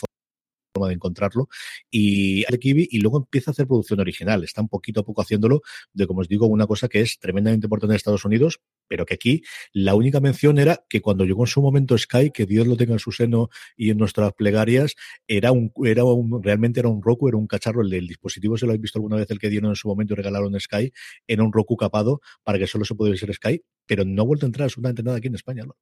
forma 0.72 0.88
de 0.88 0.94
encontrarlo 0.94 1.48
y 1.90 2.44
Kiwi 2.44 2.88
y 2.90 3.00
luego 3.00 3.18
empieza 3.18 3.50
a 3.50 3.52
hacer 3.52 3.66
producción 3.66 4.00
original. 4.00 4.44
Están 4.44 4.68
poquito 4.68 5.00
a 5.00 5.04
poco 5.04 5.22
haciéndolo 5.22 5.62
de, 5.92 6.06
como 6.06 6.20
os 6.20 6.28
digo, 6.28 6.46
una 6.46 6.66
cosa 6.66 6.88
que 6.88 7.00
es 7.00 7.18
tremendamente 7.18 7.66
importante 7.66 7.94
en 7.94 7.96
Estados 7.96 8.24
Unidos, 8.24 8.60
pero 8.88 9.06
que 9.06 9.14
aquí 9.14 9.42
la 9.72 9.94
única 9.94 10.20
mención 10.20 10.58
era 10.58 10.84
que 10.88 11.00
cuando 11.00 11.24
llegó 11.24 11.44
en 11.44 11.46
su 11.46 11.62
momento 11.62 11.96
Sky, 11.96 12.30
que 12.30 12.46
Dios 12.46 12.66
lo 12.66 12.76
tenga 12.76 12.92
en 12.92 12.98
su 12.98 13.12
seno 13.12 13.48
y 13.76 13.90
en 13.90 13.98
nuestras 13.98 14.32
plegarias, 14.34 14.94
era 15.26 15.52
un, 15.52 15.72
era 15.84 16.04
un, 16.04 16.42
realmente 16.42 16.80
era 16.80 16.88
un 16.88 17.02
Roku, 17.02 17.28
era 17.28 17.36
un 17.36 17.46
cacharro, 17.46 17.82
el 17.82 18.06
dispositivo, 18.06 18.56
se 18.56 18.66
lo 18.66 18.72
habéis 18.72 18.82
visto 18.82 18.98
alguna 18.98 19.16
vez, 19.16 19.30
el 19.30 19.38
que 19.38 19.48
dieron 19.48 19.70
en 19.70 19.76
su 19.76 19.88
momento 19.88 20.14
y 20.14 20.16
regalaron 20.16 20.58
Sky, 20.58 20.92
era 21.26 21.42
un 21.42 21.52
Roku 21.52 21.76
capado 21.76 22.20
para 22.42 22.58
que 22.58 22.66
solo 22.66 22.84
se 22.84 22.94
pudiera 22.94 23.16
ser 23.16 23.32
Sky, 23.34 23.62
pero 23.86 24.04
no 24.04 24.22
ha 24.22 24.26
vuelto 24.26 24.46
a 24.46 24.48
entrar 24.48 24.64
absolutamente 24.64 25.02
nada 25.02 25.18
aquí 25.18 25.28
en 25.28 25.34
España. 25.34 25.64
¿no? 25.64 25.76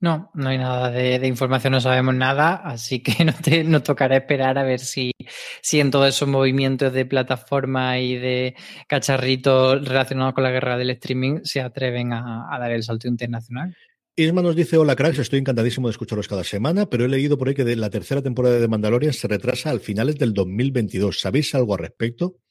No, 0.00 0.30
no 0.34 0.48
hay 0.48 0.58
nada 0.58 0.90
de, 0.90 1.26
información, 1.26 1.72
no 1.72 1.80
sabemos 1.80 2.14
nada, 2.14 2.54
así 2.56 3.02
que 3.02 3.24
no 3.24 3.32
te 3.32 3.64
tocará 3.80 4.16
esperar 4.16 4.58
a 4.58 4.64
ver 4.64 4.80
si, 4.80 5.12
si 5.60 5.80
en 5.80 5.90
todos 5.90 6.08
esos 6.08 6.28
movimientos 6.28 6.92
de 6.92 7.06
plataforma 7.06 7.98
y 8.00 8.16
de 8.16 8.56
cacharritos 8.88 9.86
relacionados 9.86 10.34
con 10.34 10.44
la 10.44 10.50
guerra 10.50 10.76
del 10.76 10.90
streaming 10.90 11.40
se 11.44 11.60
atreven 11.60 12.12
a, 12.12 12.48
dar 12.58 12.72
el 12.72 12.82
salto 12.82 13.08
internacional. 13.08 13.76
Isma 14.14 14.42
nos 14.42 14.56
dice, 14.56 14.76
hola 14.76 14.96
cracks, 14.96 15.18
estoy 15.18 15.38
encantadísimo 15.38 15.88
de 15.88 15.92
escucharos 15.92 16.28
cada 16.28 16.44
semana, 16.44 16.86
pero 16.86 17.04
he 17.04 17.08
leído 17.08 17.38
por 17.38 17.48
ahí 17.48 17.54
que 17.54 17.64
la 17.76 17.88
tercera 17.88 18.22
temporada 18.22 18.58
de 18.58 18.68
Mandalorian 18.68 19.12
se 19.12 19.28
retrasa 19.28 19.70
al 19.70 19.80
finales 19.80 20.18
del 20.18 20.34
2022. 20.34 21.20
¿Sabéis 21.20 21.54
algo 21.54 21.74
al 21.74 21.80
respecto? 21.80 22.41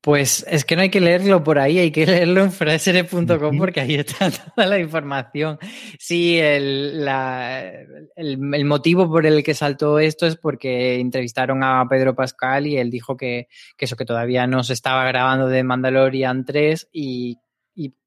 Pues 0.00 0.46
es 0.48 0.64
que 0.64 0.76
no 0.76 0.82
hay 0.82 0.90
que 0.90 1.00
leerlo 1.00 1.42
por 1.42 1.58
ahí, 1.58 1.78
hay 1.78 1.90
que 1.90 2.06
leerlo 2.06 2.42
en 2.42 2.52
frasere.com 2.52 3.58
porque 3.58 3.80
ahí 3.80 3.96
está 3.96 4.30
toda 4.54 4.66
la 4.66 4.78
información. 4.78 5.58
Sí, 5.98 6.38
el, 6.38 7.04
la, 7.04 7.68
el, 8.14 8.38
el, 8.54 8.64
motivo 8.64 9.08
por 9.08 9.26
el 9.26 9.42
que 9.42 9.54
saltó 9.54 9.98
esto 9.98 10.26
es 10.26 10.36
porque 10.36 11.00
entrevistaron 11.00 11.64
a 11.64 11.84
Pedro 11.90 12.14
Pascal 12.14 12.66
y 12.66 12.76
él 12.76 12.90
dijo 12.90 13.16
que, 13.16 13.48
que 13.76 13.86
eso 13.86 13.96
que 13.96 14.04
todavía 14.04 14.46
no 14.46 14.62
se 14.62 14.72
estaba 14.72 15.04
grabando 15.04 15.48
de 15.48 15.64
Mandalorian 15.64 16.44
3 16.44 16.88
y 16.92 17.08
y 17.08 17.38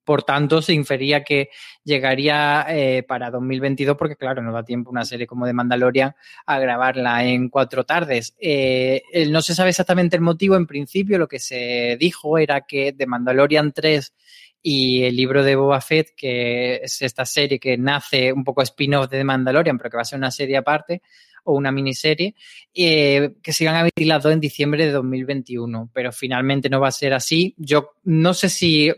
por 0.03 0.23
tanto 0.23 0.61
se 0.61 0.73
infería 0.73 1.23
que 1.23 1.49
llegaría 1.83 2.65
eh, 2.69 3.03
para 3.03 3.29
2022 3.29 3.97
porque 3.97 4.15
claro, 4.15 4.41
no 4.41 4.51
da 4.51 4.63
tiempo 4.63 4.89
una 4.89 5.05
serie 5.05 5.27
como 5.27 5.45
de 5.45 5.53
Mandalorian 5.53 6.15
a 6.45 6.59
grabarla 6.59 7.23
en 7.25 7.49
cuatro 7.49 7.83
tardes. 7.83 8.35
Eh, 8.39 9.01
no 9.29 9.41
se 9.41 9.55
sabe 9.55 9.69
exactamente 9.69 10.15
el 10.15 10.21
motivo, 10.21 10.55
en 10.55 10.67
principio 10.67 11.17
lo 11.17 11.27
que 11.27 11.39
se 11.39 11.97
dijo 11.99 12.37
era 12.37 12.61
que 12.61 12.91
de 12.93 13.05
Mandalorian 13.05 13.71
3 13.71 14.13
y 14.63 15.03
el 15.03 15.15
libro 15.15 15.43
de 15.43 15.55
Boba 15.55 15.81
Fett, 15.81 16.09
que 16.15 16.75
es 16.75 17.01
esta 17.01 17.25
serie 17.25 17.59
que 17.59 17.77
nace 17.77 18.31
un 18.31 18.43
poco 18.43 18.61
spin-off 18.61 19.09
de 19.09 19.17
The 19.17 19.23
Mandalorian, 19.23 19.77
pero 19.77 19.89
que 19.89 19.97
va 19.97 20.01
a 20.01 20.05
ser 20.05 20.19
una 20.19 20.31
serie 20.31 20.57
aparte 20.57 21.01
o 21.43 21.55
una 21.55 21.71
miniserie, 21.71 22.35
eh, 22.73 23.33
que 23.41 23.53
se 23.53 23.63
iban 23.63 23.75
a 23.75 23.81
emitir 23.81 24.07
las 24.07 24.21
dos 24.21 24.31
en 24.31 24.39
diciembre 24.39 24.85
de 24.85 24.91
2021, 24.91 25.89
pero 25.91 26.11
finalmente 26.11 26.69
no 26.69 26.79
va 26.79 26.89
a 26.89 26.91
ser 26.91 27.13
así. 27.13 27.55
Yo 27.57 27.93
no 28.03 28.33
sé 28.35 28.49
si, 28.49 28.91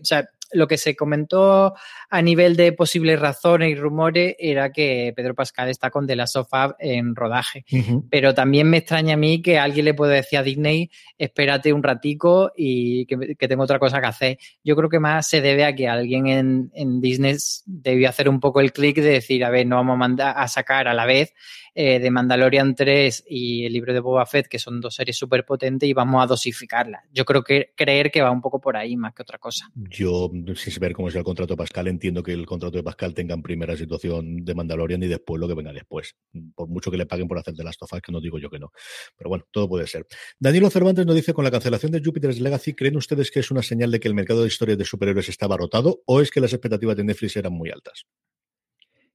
lo 0.54 0.68
que 0.68 0.78
se 0.78 0.96
comentó 0.96 1.74
a 2.10 2.22
nivel 2.22 2.56
de 2.56 2.72
posibles 2.74 3.20
razones 3.20 3.72
y 3.72 3.76
rumores 3.76 4.36
era 4.40 4.72
que 4.72 5.14
Pedro 5.16 5.36
Pascal 5.36 5.70
está 5.70 5.90
con 5.90 6.08
The 6.08 6.16
Last 6.16 6.36
of 6.36 6.48
Us 6.52 6.76
en 6.80 7.16
rodaje. 7.16 7.66
Pero 8.10 8.34
también 8.34 8.70
me 8.70 8.78
extraña 8.78 9.16
a 9.16 9.18
mí 9.18 9.42
que 9.42 9.60
alguien 9.60 9.86
le 9.86 9.94
pueda 9.94 10.14
decir 10.14 10.40
a 10.40 10.44
Disney, 10.44 10.90
espérate 11.18 11.74
un 11.74 11.84
ratico 11.84 12.52
y 12.56 13.06
que, 13.06 13.48
tengo 13.48 13.64
otra 13.64 13.80
cosa 13.80 14.00
que 14.00 14.08
hacer. 14.08 14.38
Yo 14.64 14.76
creo 14.76 14.90
que 14.90 15.00
más 15.00 15.28
se 15.28 15.42
debe 15.42 15.66
a 15.66 15.76
que 15.76 15.88
alguien 15.88 16.28
en, 16.28 16.72
en 16.74 17.02
Disney 17.02 17.36
debió 17.66 18.10
hacer 18.10 18.30
un 18.30 18.40
poco 18.40 18.62
el 18.62 18.72
clic 18.72 18.96
de 18.98 19.10
decir, 19.10 19.44
a 19.44 19.50
ver, 19.50 19.66
no 19.66 19.78
vamos 19.78 19.94
a, 19.94 19.98
mandar, 19.98 20.34
a 20.38 20.48
sacar 20.48 20.88
a 20.88 20.94
la 20.94 21.06
vez 21.06 21.34
eh, 21.76 22.00
de 22.00 22.12
Mandalorian 22.12 22.76
3 22.76 23.26
y 23.28 23.66
el 23.66 23.74
libro 23.74 23.94
de 23.94 24.00
Boba 24.00 24.26
Fett, 24.26 24.48
que 24.48 24.60
son 24.60 24.80
dos 24.80 24.96
series 24.96 25.18
súper 25.18 25.46
potentes, 25.46 25.90
y 25.90 25.94
vamos 25.94 26.24
a 26.24 26.28
dosificarlas. 26.28 27.04
Yo 27.12 27.26
creo 27.26 27.44
que 27.44 27.74
creer 27.76 28.12
que 28.12 28.22
va 28.22 28.32
un 28.32 28.42
poco 28.42 28.62
por 28.62 28.78
ahí 28.78 28.96
más 28.96 29.14
que 29.14 29.24
otra 29.24 29.38
cosa. 29.38 29.70
Yo, 29.76 30.30
sin 30.56 30.74
saber 30.74 30.94
cómo 30.94 31.08
es 31.08 31.16
el 31.16 31.24
contrato 31.24 31.54
de 31.54 31.58
Pascal, 31.58 31.88
entiendo 31.88 32.22
que 32.22 32.34
el 32.34 32.46
contrato 32.46 32.78
de 32.78 32.84
Pascal 32.84 33.14
tenga 33.14 33.34
en 33.34 33.42
primera 33.42 33.76
situación 33.76 34.46
de 34.46 34.54
Mandalorian 34.54 35.02
y 35.04 35.08
después 35.08 35.40
lo 35.40 35.48
que 35.48 35.56
venga 35.56 35.74
después. 35.74 36.16
Por 36.56 36.70
mucho 36.70 36.92
que 36.92 36.98
le 36.98 37.06
paguen 37.06 37.28
por 37.28 37.40
hacer 37.40 37.54
de 37.54 37.64
las 37.64 37.78
tofas, 37.78 38.02
que 38.02 38.12
no 38.12 38.22
digo 38.22 38.38
yo 38.38 38.50
que 38.50 38.60
no. 38.60 38.72
Pero 39.18 39.30
bueno, 39.30 39.46
todo 39.52 39.68
puede 39.68 39.88
ser. 39.88 40.06
Danilo 40.40 40.70
Cervantes 40.70 41.06
nos 41.06 41.16
dice: 41.16 41.34
con 41.34 41.44
la 41.44 41.52
cancelación 41.52 41.92
de 41.92 42.02
Jupiter's 42.04 42.40
Legacy, 42.40 42.74
¿creen 42.74 42.98
ustedes 42.98 43.32
que 43.32 43.40
es 43.40 43.52
una 43.52 43.64
señal 43.64 43.92
de 43.92 44.00
que 44.00 44.08
el 44.08 44.14
mercado 44.14 44.42
de 44.42 44.48
historias 44.48 44.78
de 44.78 44.86
superhéroes 44.86 45.30
estaba 45.30 45.58
rotado 45.58 46.02
o 46.06 46.22
es 46.22 46.30
que 46.30 46.40
las 46.40 46.54
expectativas 46.54 46.96
de 46.96 47.04
Netflix 47.04 47.36
eran 47.38 47.54
muy 47.54 47.70
altas? 47.70 48.06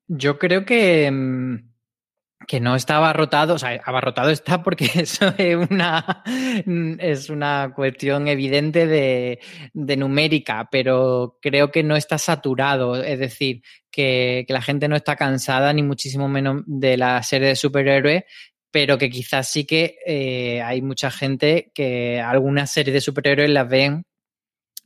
Yo 0.08 0.38
creo 0.38 0.64
que. 0.64 1.10
Que 2.48 2.60
no 2.60 2.74
está 2.74 2.96
abarrotado, 2.96 3.54
o 3.54 3.58
sea, 3.58 3.80
abarrotado 3.84 4.30
está 4.30 4.62
porque 4.62 4.90
eso 4.94 5.32
es 5.38 5.54
una, 5.70 6.24
es 6.98 7.30
una 7.30 7.72
cuestión 7.76 8.26
evidente 8.26 8.88
de, 8.88 9.38
de, 9.72 9.96
numérica, 9.96 10.68
pero 10.70 11.36
creo 11.40 11.70
que 11.70 11.84
no 11.84 11.94
está 11.94 12.18
saturado, 12.18 13.00
es 13.00 13.18
decir, 13.18 13.62
que, 13.90 14.44
que, 14.48 14.52
la 14.52 14.62
gente 14.62 14.88
no 14.88 14.96
está 14.96 15.14
cansada 15.14 15.72
ni 15.72 15.82
muchísimo 15.82 16.26
menos 16.26 16.62
de 16.66 16.96
la 16.96 17.22
serie 17.22 17.48
de 17.48 17.56
superhéroes, 17.56 18.24
pero 18.70 18.98
que 18.98 19.10
quizás 19.10 19.48
sí 19.48 19.64
que 19.64 19.98
eh, 20.06 20.62
hay 20.62 20.82
mucha 20.82 21.10
gente 21.10 21.70
que 21.74 22.20
algunas 22.20 22.70
series 22.70 22.94
de 22.94 23.00
superhéroes 23.00 23.50
las 23.50 23.68
ven 23.68 24.04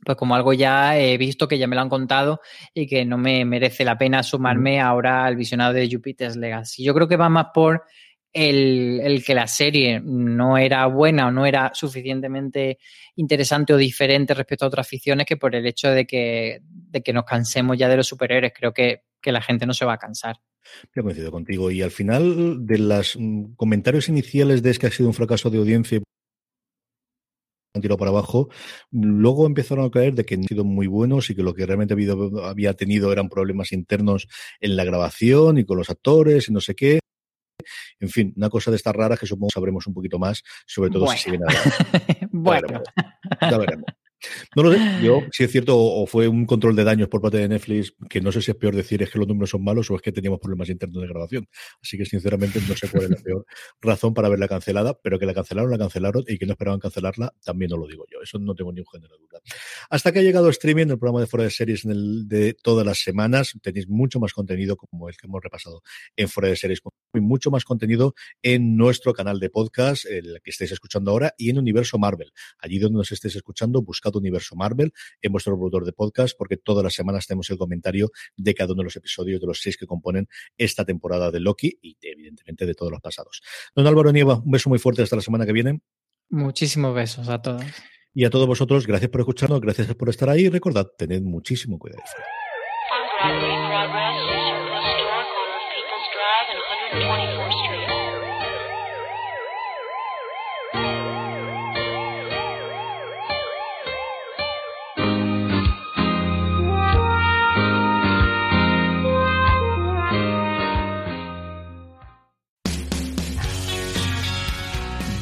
pues 0.05 0.17
como 0.17 0.35
algo 0.35 0.53
ya 0.53 0.97
he 0.97 1.17
visto, 1.17 1.47
que 1.47 1.57
ya 1.57 1.67
me 1.67 1.75
lo 1.75 1.81
han 1.81 1.89
contado 1.89 2.41
y 2.73 2.87
que 2.87 3.05
no 3.05 3.17
me 3.17 3.45
merece 3.45 3.85
la 3.85 3.97
pena 3.97 4.23
sumarme 4.23 4.79
ahora 4.79 5.25
al 5.25 5.35
visionado 5.35 5.73
de 5.73 5.89
Jupiter's 5.91 6.35
Legacy. 6.35 6.83
Yo 6.83 6.93
creo 6.93 7.07
que 7.07 7.17
va 7.17 7.29
más 7.29 7.47
por 7.53 7.83
el, 8.33 8.99
el, 9.03 9.23
que 9.23 9.35
la 9.35 9.47
serie 9.47 10.01
no 10.03 10.57
era 10.57 10.85
buena 10.87 11.27
o 11.27 11.31
no 11.31 11.45
era 11.45 11.71
suficientemente 11.73 12.79
interesante 13.15 13.73
o 13.73 13.77
diferente 13.77 14.33
respecto 14.33 14.65
a 14.65 14.69
otras 14.69 14.87
ficciones 14.87 15.27
que 15.27 15.37
por 15.37 15.55
el 15.55 15.65
hecho 15.67 15.89
de 15.91 16.05
que, 16.05 16.61
de 16.63 17.01
que 17.01 17.13
nos 17.13 17.25
cansemos 17.25 17.77
ya 17.77 17.87
de 17.87 17.97
los 17.97 18.07
superhéroes. 18.07 18.53
Creo 18.55 18.73
que, 18.73 19.03
que 19.21 19.31
la 19.31 19.41
gente 19.41 19.65
no 19.65 19.73
se 19.73 19.85
va 19.85 19.93
a 19.93 19.97
cansar. 19.99 20.37
Yo 20.95 21.03
coincido 21.03 21.31
contigo. 21.31 21.69
Y 21.69 21.81
al 21.81 21.91
final 21.91 22.65
de 22.65 22.77
los 22.79 23.15
mm, 23.17 23.53
comentarios 23.55 24.09
iniciales 24.09 24.63
de 24.63 24.71
es 24.71 24.79
que 24.79 24.87
ha 24.87 24.91
sido 24.91 25.09
un 25.09 25.13
fracaso 25.13 25.49
de 25.49 25.59
audiencia 25.59 26.01
han 27.73 27.81
tirado 27.81 27.97
para 27.97 28.11
abajo. 28.11 28.49
Luego 28.91 29.47
empezaron 29.47 29.85
a 29.85 29.89
caer 29.89 30.13
de 30.13 30.25
que 30.25 30.35
han 30.35 30.43
sido 30.43 30.63
muy 30.63 30.87
buenos 30.87 31.29
y 31.29 31.35
que 31.35 31.43
lo 31.43 31.53
que 31.53 31.65
realmente 31.65 31.93
había, 31.93 32.73
tenido 32.73 33.11
eran 33.11 33.29
problemas 33.29 33.71
internos 33.71 34.27
en 34.59 34.75
la 34.75 34.83
grabación 34.83 35.57
y 35.57 35.65
con 35.65 35.77
los 35.77 35.89
actores 35.89 36.49
y 36.49 36.53
no 36.53 36.61
sé 36.61 36.75
qué. 36.75 36.99
En 37.99 38.09
fin, 38.09 38.33
una 38.35 38.49
cosa 38.49 38.71
de 38.71 38.77
estas 38.77 38.95
raras 38.95 39.19
que 39.19 39.25
supongo 39.25 39.49
sabremos 39.51 39.87
un 39.87 39.93
poquito 39.93 40.19
más, 40.19 40.43
sobre 40.65 40.89
todo 40.89 41.07
si 41.07 41.17
siguen 41.17 41.43
a 41.43 41.47
bueno. 42.31 42.81
Ya 43.41 43.57
veremos. 43.57 43.85
No 44.55 44.63
lo 44.63 44.73
sé, 44.73 44.79
yo 45.01 45.21
si 45.31 45.43
es 45.43 45.51
cierto, 45.51 45.77
o 45.77 46.05
fue 46.05 46.27
un 46.27 46.45
control 46.45 46.75
de 46.75 46.83
daños 46.83 47.09
por 47.09 47.21
parte 47.21 47.37
de 47.37 47.47
Netflix, 47.47 47.93
que 48.09 48.21
no 48.21 48.31
sé 48.31 48.41
si 48.41 48.51
es 48.51 48.57
peor 48.57 48.75
decir 48.75 49.01
es 49.03 49.09
que 49.09 49.19
los 49.19 49.27
números 49.27 49.49
son 49.49 49.63
malos 49.63 49.89
o 49.91 49.95
es 49.95 50.01
que 50.01 50.11
teníamos 50.11 50.39
problemas 50.39 50.69
internos 50.69 51.01
de 51.01 51.07
grabación. 51.07 51.47
Así 51.81 51.97
que 51.97 52.05
sinceramente 52.05 52.59
no 52.67 52.75
sé 52.75 52.87
cuál 52.89 53.05
es 53.05 53.09
la 53.11 53.17
peor 53.17 53.45
razón 53.81 54.13
para 54.13 54.29
verla 54.29 54.47
cancelada, 54.47 54.97
pero 55.01 55.19
que 55.19 55.25
la 55.25 55.33
cancelaron, 55.33 55.71
la 55.71 55.77
cancelaron 55.77 56.23
y 56.27 56.37
que 56.37 56.45
no 56.45 56.53
esperaban 56.53 56.79
cancelarla, 56.79 57.33
también 57.43 57.69
no 57.69 57.77
lo 57.77 57.87
digo 57.87 58.05
yo. 58.11 58.21
Eso 58.21 58.39
no 58.39 58.55
tengo 58.55 58.71
ni 58.71 58.81
un 58.81 58.87
género 58.91 59.15
de 59.15 59.21
duda. 59.21 59.39
Hasta 59.89 60.11
que 60.11 60.19
ha 60.19 60.21
llegado 60.21 60.49
streaming, 60.49 60.87
el 60.87 60.99
programa 60.99 61.21
de 61.21 61.27
fuera 61.27 61.43
de 61.43 61.51
series 61.51 61.85
en 61.85 61.91
el 61.91 62.27
de 62.27 62.53
todas 62.53 62.85
las 62.85 62.99
semanas, 62.99 63.53
tenéis 63.61 63.87
mucho 63.87 64.19
más 64.19 64.33
contenido 64.33 64.75
como 64.75 65.09
el 65.09 65.17
que 65.17 65.27
hemos 65.27 65.41
repasado 65.41 65.81
en 66.15 66.29
fuera 66.29 66.49
de 66.49 66.55
series, 66.55 66.81
y 67.13 67.21
mucho 67.21 67.51
más 67.51 67.63
contenido 67.63 68.15
en 68.41 68.75
nuestro 68.75 69.13
canal 69.13 69.39
de 69.39 69.49
podcast, 69.49 70.05
el 70.05 70.39
que 70.43 70.49
estáis 70.49 70.71
escuchando 70.71 71.11
ahora, 71.11 71.33
y 71.37 71.49
en 71.49 71.57
Universo 71.57 71.97
Marvel. 71.97 72.31
Allí 72.59 72.79
donde 72.79 72.97
nos 72.97 73.11
estéis 73.11 73.35
escuchando, 73.35 73.81
buscad 73.81 74.15
Universo 74.15 74.55
Marvel 74.55 74.93
en 75.21 75.31
vuestro 75.31 75.55
productor 75.55 75.85
de 75.85 75.93
podcast, 75.93 76.35
porque 76.37 76.57
todas 76.57 76.83
las 76.83 76.93
semanas 76.93 77.27
tenemos 77.27 77.49
el 77.49 77.57
comentario 77.57 78.11
de 78.35 78.53
cada 78.53 78.73
uno 78.73 78.81
de 78.81 78.85
los 78.85 78.95
episodios 78.95 79.39
de 79.39 79.47
los 79.47 79.61
seis 79.61 79.77
que 79.77 79.85
componen 79.85 80.27
esta 80.57 80.85
temporada 80.85 81.31
de 81.31 81.39
Loki 81.39 81.77
y 81.81 81.97
evidentemente 82.01 82.65
de 82.65 82.73
todos 82.73 82.91
los 82.91 83.01
pasados. 83.01 83.41
Don 83.75 83.87
Álvaro 83.87 84.11
Nieva, 84.11 84.35
un 84.37 84.51
beso 84.51 84.69
muy 84.69 84.79
fuerte 84.79 85.01
hasta 85.01 85.15
la 85.15 85.21
semana 85.21 85.45
que 85.45 85.53
viene. 85.53 85.81
Muchísimos 86.29 86.95
besos 86.95 87.29
a 87.29 87.41
todos. 87.41 87.63
Y 88.15 88.25
a 88.25 88.29
todos 88.29 88.47
vosotros, 88.47 88.85
gracias 88.85 89.09
por 89.09 89.21
escucharnos, 89.21 89.59
gracias 89.59 89.93
por 89.95 90.09
estar 90.09 90.29
ahí. 90.29 90.47
Recordad, 90.47 90.87
tened 90.97 91.23
muchísimo 91.23 91.79
cuidado. 91.79 92.03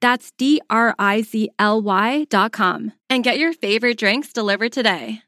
That's 0.00 0.30
D 0.32 0.60
R 0.70 0.94
I 0.98 1.22
Z 1.22 1.50
L 1.58 1.80
Y 1.80 2.24
dot 2.30 2.52
com. 2.52 2.92
and 3.10 3.24
get 3.24 3.38
your 3.38 3.52
favorite 3.52 3.98
drinks 3.98 4.32
delivered 4.32 4.72
today. 4.72 5.22